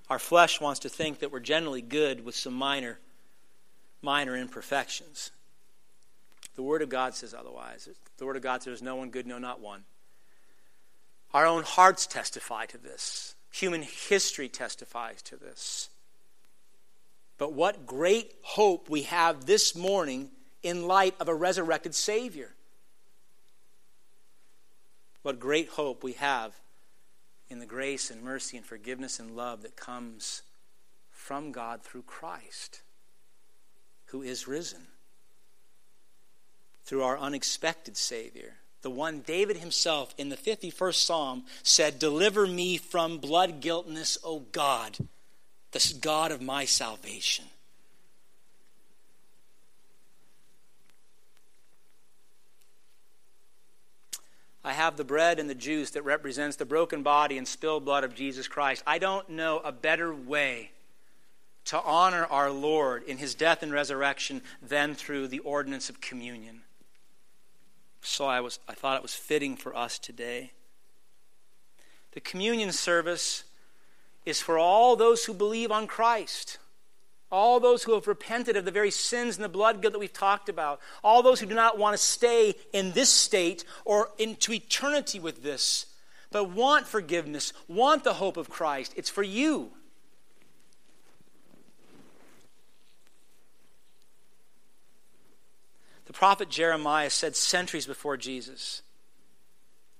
Our 0.10 0.20
flesh 0.20 0.60
wants 0.60 0.82
to 0.82 0.90
think 0.90 1.20
that 1.20 1.32
we're 1.32 1.40
generally 1.40 1.82
good 1.82 2.24
with 2.26 2.36
some 2.36 2.54
minor, 2.54 3.00
minor 4.02 4.36
imperfections. 4.36 5.32
The 6.56 6.64
Word 6.64 6.82
of 6.82 6.90
God 6.90 7.16
says 7.16 7.34
otherwise. 7.34 7.88
The 8.18 8.26
Word 8.26 8.36
of 8.36 8.44
God 8.44 8.62
says, 8.64 8.82
No 8.82 8.96
one 8.98 9.10
good, 9.10 9.26
no, 9.26 9.38
not 9.38 9.62
one. 9.62 9.84
Our 11.34 11.46
own 11.46 11.64
hearts 11.64 12.08
testify 12.08 12.66
to 12.68 12.78
this. 12.78 13.36
Human 13.52 13.82
history 13.82 14.50
testifies 14.50 15.22
to 15.24 15.38
this. 15.38 15.90
But 17.38 17.54
what 17.54 17.86
great 17.86 18.34
hope 18.42 18.90
we 18.90 19.04
have 19.04 19.46
this 19.46 19.76
morning 19.76 20.30
in 20.64 20.88
light 20.88 21.16
of 21.20 21.28
a 21.28 21.36
resurrected 21.36 21.96
Savior. 21.96 22.52
What 25.24 25.40
great 25.40 25.70
hope 25.70 26.04
we 26.04 26.14
have 26.14 26.54
in 27.50 27.60
the 27.60 27.66
grace 27.66 28.10
and 28.10 28.24
mercy 28.24 28.58
and 28.58 28.66
forgiveness 28.66 29.20
and 29.20 29.36
love 29.36 29.62
that 29.64 29.76
comes 29.76 30.42
from 31.12 31.52
God 31.52 31.84
through 31.84 32.04
Christ, 32.04 32.82
who 34.08 34.22
is 34.22 34.48
risen, 34.48 34.88
through 36.86 37.04
our 37.04 37.18
unexpected 37.18 37.98
Savior 37.98 38.56
the 38.82 38.90
one 38.90 39.22
David 39.22 39.58
himself 39.58 40.14
in 40.18 40.30
the 40.30 40.38
51st 40.38 40.96
Psalm 40.96 41.44
said, 41.64 42.00
Deliver 42.00 42.48
me 42.48 42.78
from 42.78 43.18
blood 43.18 43.62
guiltness, 43.62 44.18
O 44.24 44.40
God, 44.52 44.98
the 45.72 45.94
God 46.02 46.32
of 46.32 46.42
my 46.42 46.66
salvation. 46.66 47.46
I 54.64 54.74
have 54.74 54.96
the 54.96 55.04
bread 55.04 55.40
and 55.40 55.50
the 55.50 55.56
juice 55.56 55.92
that 55.92 56.04
represents 56.04 56.56
the 56.56 56.66
broken 56.66 57.02
body 57.02 57.38
and 57.38 57.48
spilled 57.48 57.84
blood 57.84 58.04
of 58.04 58.14
Jesus 58.14 58.48
Christ. 58.48 58.84
I 58.86 59.00
don't 59.00 59.28
know 59.30 59.60
a 59.60 59.72
better 59.72 60.14
way 60.14 60.72
to 61.66 61.82
honor 61.82 62.26
our 62.26 62.52
Lord 62.52 63.04
in 63.04 63.18
his 63.18 63.34
death 63.34 63.64
and 63.64 63.72
resurrection 63.72 64.42
than 64.62 64.94
through 64.94 65.28
the 65.28 65.40
ordinance 65.40 65.90
of 65.90 66.02
communion. 66.02 66.62
So 68.02 68.26
I, 68.26 68.42
was, 68.42 68.60
I 68.68 68.74
thought 68.74 68.98
it 68.98 69.04
was 69.04 69.16
fitting 69.16 69.56
for 69.56 69.76
us 69.76 70.00
today. 70.00 70.52
The 72.14 72.20
communion 72.20 72.72
service 72.72 73.44
is 74.26 74.42
for 74.42 74.58
all 74.58 74.96
those 74.96 75.26
who 75.26 75.34
believe 75.34 75.72
on 75.72 75.88
Christ. 75.88 76.58
All 77.32 77.60
those 77.60 77.84
who 77.84 77.94
have 77.94 78.08
repented 78.08 78.58
of 78.58 78.66
the 78.66 78.72
very 78.72 78.92
sins 78.92 79.38
and 79.38 79.46
the 79.46 79.50
blood 79.50 79.82
guilt 79.82 79.94
that 79.94 80.00
we've 80.00 80.12
talked 80.12 80.50
about. 80.50 80.82
All 81.04 81.24
those 81.24 81.40
who 81.40 81.46
do 81.46 81.56
not 81.56 81.78
want 81.78 81.94
to 81.94 81.98
stay 81.98 82.56
in 82.74 82.92
this 82.92 83.10
state 83.10 83.64
or 83.86 84.10
into 84.18 84.52
eternity 84.52 85.20
with 85.20 85.42
this, 85.42 85.86
but 86.32 86.50
want 86.50 86.88
forgiveness, 86.88 87.54
want 87.70 88.04
the 88.04 88.16
hope 88.16 88.36
of 88.36 88.50
Christ. 88.50 88.94
It's 88.98 89.10
for 89.10 89.24
you. 89.24 89.72
The 96.12 96.18
prophet 96.18 96.50
Jeremiah 96.50 97.10
said 97.10 97.38
centuries 97.38 97.86
before 97.86 98.18
Jesus, 98.18 98.82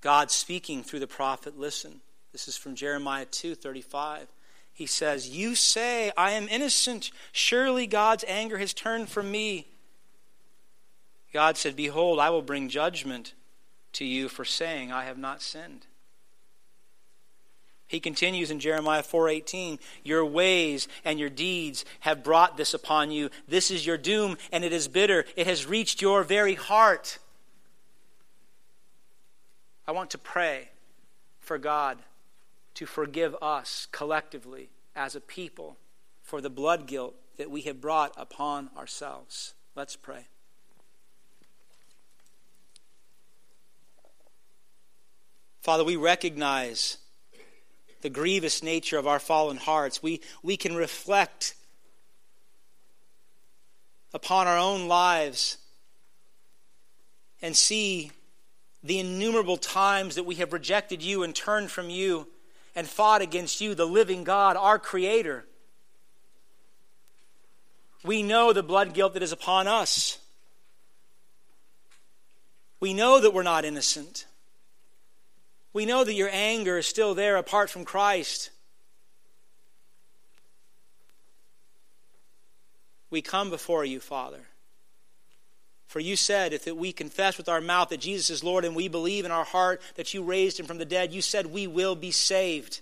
God 0.02 0.30
speaking 0.30 0.84
through 0.84 0.98
the 0.98 1.06
prophet, 1.06 1.58
listen. 1.58 2.02
This 2.32 2.48
is 2.48 2.54
from 2.54 2.74
Jeremiah 2.74 3.24
2:35. 3.24 4.28
He 4.74 4.84
says, 4.84 5.30
"You 5.30 5.54
say, 5.54 6.12
I 6.14 6.32
am 6.32 6.50
innocent. 6.50 7.12
Surely 7.32 7.86
God's 7.86 8.24
anger 8.28 8.58
has 8.58 8.74
turned 8.74 9.08
from 9.08 9.30
me." 9.30 9.68
God 11.32 11.56
said, 11.56 11.76
"Behold, 11.76 12.20
I 12.20 12.28
will 12.28 12.42
bring 12.42 12.68
judgment 12.68 13.32
to 13.94 14.04
you 14.04 14.28
for 14.28 14.44
saying, 14.44 14.92
I 14.92 15.04
have 15.04 15.16
not 15.16 15.40
sinned." 15.40 15.86
He 17.92 18.00
continues 18.00 18.50
in 18.50 18.58
Jeremiah 18.58 19.02
4:18, 19.02 19.78
"Your 20.02 20.24
ways 20.24 20.88
and 21.04 21.20
your 21.20 21.28
deeds 21.28 21.84
have 22.00 22.24
brought 22.24 22.56
this 22.56 22.72
upon 22.72 23.10
you. 23.10 23.30
This 23.46 23.70
is 23.70 23.84
your 23.84 23.98
doom, 23.98 24.38
and 24.50 24.64
it 24.64 24.72
is 24.72 24.88
bitter. 24.88 25.26
It 25.36 25.46
has 25.46 25.66
reached 25.66 26.00
your 26.00 26.24
very 26.24 26.54
heart." 26.54 27.18
I 29.86 29.92
want 29.92 30.10
to 30.12 30.18
pray 30.18 30.70
for 31.38 31.58
God 31.58 32.02
to 32.76 32.86
forgive 32.86 33.36
us 33.42 33.86
collectively 33.92 34.70
as 34.96 35.14
a 35.14 35.20
people 35.20 35.76
for 36.22 36.40
the 36.40 36.48
blood 36.48 36.86
guilt 36.86 37.14
that 37.36 37.50
we 37.50 37.60
have 37.62 37.82
brought 37.82 38.14
upon 38.16 38.70
ourselves. 38.74 39.52
Let's 39.74 39.96
pray. 39.96 40.28
Father, 45.60 45.84
we 45.84 45.96
recognize 45.96 46.96
the 48.02 48.10
grievous 48.10 48.62
nature 48.62 48.98
of 48.98 49.06
our 49.06 49.18
fallen 49.18 49.56
hearts. 49.56 50.02
We, 50.02 50.20
we 50.42 50.56
can 50.56 50.74
reflect 50.74 51.54
upon 54.12 54.46
our 54.46 54.58
own 54.58 54.88
lives 54.88 55.58
and 57.40 57.56
see 57.56 58.10
the 58.84 58.98
innumerable 58.98 59.56
times 59.56 60.16
that 60.16 60.24
we 60.24 60.36
have 60.36 60.52
rejected 60.52 61.02
you 61.02 61.22
and 61.22 61.34
turned 61.34 61.70
from 61.70 61.88
you 61.88 62.28
and 62.74 62.86
fought 62.86 63.22
against 63.22 63.60
you, 63.60 63.74
the 63.74 63.86
living 63.86 64.24
God, 64.24 64.56
our 64.56 64.78
Creator. 64.78 65.44
We 68.04 68.22
know 68.22 68.52
the 68.52 68.62
blood 68.62 68.94
guilt 68.94 69.14
that 69.14 69.22
is 69.22 69.32
upon 69.32 69.68
us. 69.68 70.18
We 72.80 72.94
know 72.94 73.20
that 73.20 73.32
we're 73.32 73.44
not 73.44 73.64
innocent. 73.64 74.26
We 75.72 75.86
know 75.86 76.04
that 76.04 76.14
your 76.14 76.30
anger 76.30 76.78
is 76.78 76.86
still 76.86 77.14
there 77.14 77.36
apart 77.36 77.70
from 77.70 77.84
Christ. 77.84 78.50
We 83.10 83.22
come 83.22 83.50
before 83.50 83.84
you, 83.84 84.00
Father. 84.00 84.40
For 85.86 86.00
you 86.00 86.16
said, 86.16 86.54
if 86.54 86.66
we 86.66 86.92
confess 86.92 87.36
with 87.36 87.48
our 87.48 87.60
mouth 87.60 87.90
that 87.90 88.00
Jesus 88.00 88.30
is 88.30 88.44
Lord 88.44 88.64
and 88.64 88.74
we 88.74 88.88
believe 88.88 89.26
in 89.26 89.30
our 89.30 89.44
heart 89.44 89.82
that 89.96 90.14
you 90.14 90.22
raised 90.22 90.58
him 90.58 90.66
from 90.66 90.78
the 90.78 90.86
dead, 90.86 91.12
you 91.12 91.20
said 91.20 91.46
we 91.46 91.66
will 91.66 91.94
be 91.94 92.10
saved. 92.10 92.80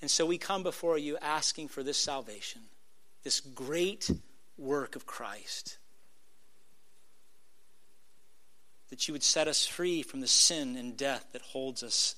And 0.00 0.10
so 0.10 0.24
we 0.24 0.38
come 0.38 0.62
before 0.62 0.98
you 0.98 1.18
asking 1.20 1.68
for 1.68 1.82
this 1.82 1.98
salvation, 1.98 2.62
this 3.24 3.40
great 3.40 4.08
work 4.56 4.94
of 4.94 5.06
Christ 5.06 5.78
that 8.96 9.06
you 9.06 9.12
would 9.12 9.22
set 9.22 9.46
us 9.46 9.66
free 9.66 10.00
from 10.00 10.22
the 10.22 10.26
sin 10.26 10.74
and 10.74 10.96
death 10.96 11.26
that 11.32 11.42
holds 11.42 11.82
us, 11.82 12.14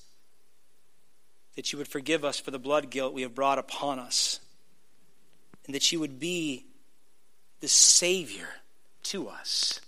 that 1.57 1.73
you 1.73 1.77
would 1.77 1.89
forgive 1.89 2.23
us 2.23 2.39
for 2.39 2.51
the 2.51 2.57
blood 2.57 2.89
guilt 2.89 3.13
we 3.13 3.23
have 3.23 3.35
brought 3.35 3.59
upon 3.59 3.99
us, 3.99 4.39
and 5.65 5.75
that 5.75 5.91
you 5.91 5.99
would 5.99 6.21
be 6.21 6.63
the 7.59 7.67
Savior 7.67 8.47
to 9.03 9.27
us. 9.27 9.81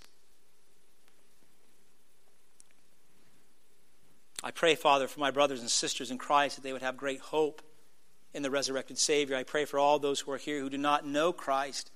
I 4.43 4.51
pray, 4.51 4.75
Father, 4.75 5.07
for 5.07 5.21
my 5.21 5.31
brothers 5.31 5.61
and 5.61 5.69
sisters 5.69 6.11
in 6.11 6.17
Christ 6.17 6.57
that 6.57 6.61
they 6.61 6.73
would 6.73 6.81
have 6.81 6.97
great 6.97 7.21
hope 7.21 7.61
in 8.33 8.43
the 8.43 8.51
resurrected 8.51 8.97
Savior. 8.97 9.37
I 9.37 9.43
pray 9.43 9.63
for 9.63 9.79
all 9.79 9.97
those 9.97 10.19
who 10.19 10.31
are 10.33 10.37
here 10.37 10.59
who 10.59 10.69
do 10.69 10.77
not 10.77 11.07
know 11.07 11.31
Christ 11.31 11.89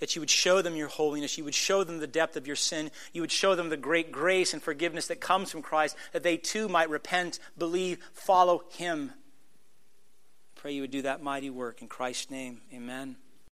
that 0.00 0.16
you 0.16 0.20
would 0.20 0.30
show 0.30 0.60
them 0.60 0.76
your 0.76 0.88
holiness, 0.88 1.38
you 1.38 1.44
would 1.44 1.54
show 1.54 1.84
them 1.84 1.98
the 1.98 2.06
depth 2.06 2.36
of 2.36 2.46
your 2.46 2.56
sin, 2.56 2.90
you 3.12 3.20
would 3.20 3.30
show 3.30 3.54
them 3.54 3.68
the 3.68 3.76
great 3.76 4.10
grace 4.10 4.52
and 4.52 4.62
forgiveness 4.62 5.06
that 5.06 5.20
comes 5.20 5.50
from 5.50 5.62
Christ, 5.62 5.96
that 6.12 6.22
they 6.22 6.36
too 6.36 6.68
might 6.68 6.90
repent, 6.90 7.38
believe, 7.56 7.98
follow 8.12 8.64
Him. 8.70 9.12
Pray 10.56 10.72
you 10.72 10.82
would 10.82 10.90
do 10.90 11.02
that 11.02 11.22
mighty 11.22 11.50
work. 11.50 11.80
In 11.80 11.88
Christ's 11.88 12.30
name, 12.30 12.60
amen. 12.74 13.16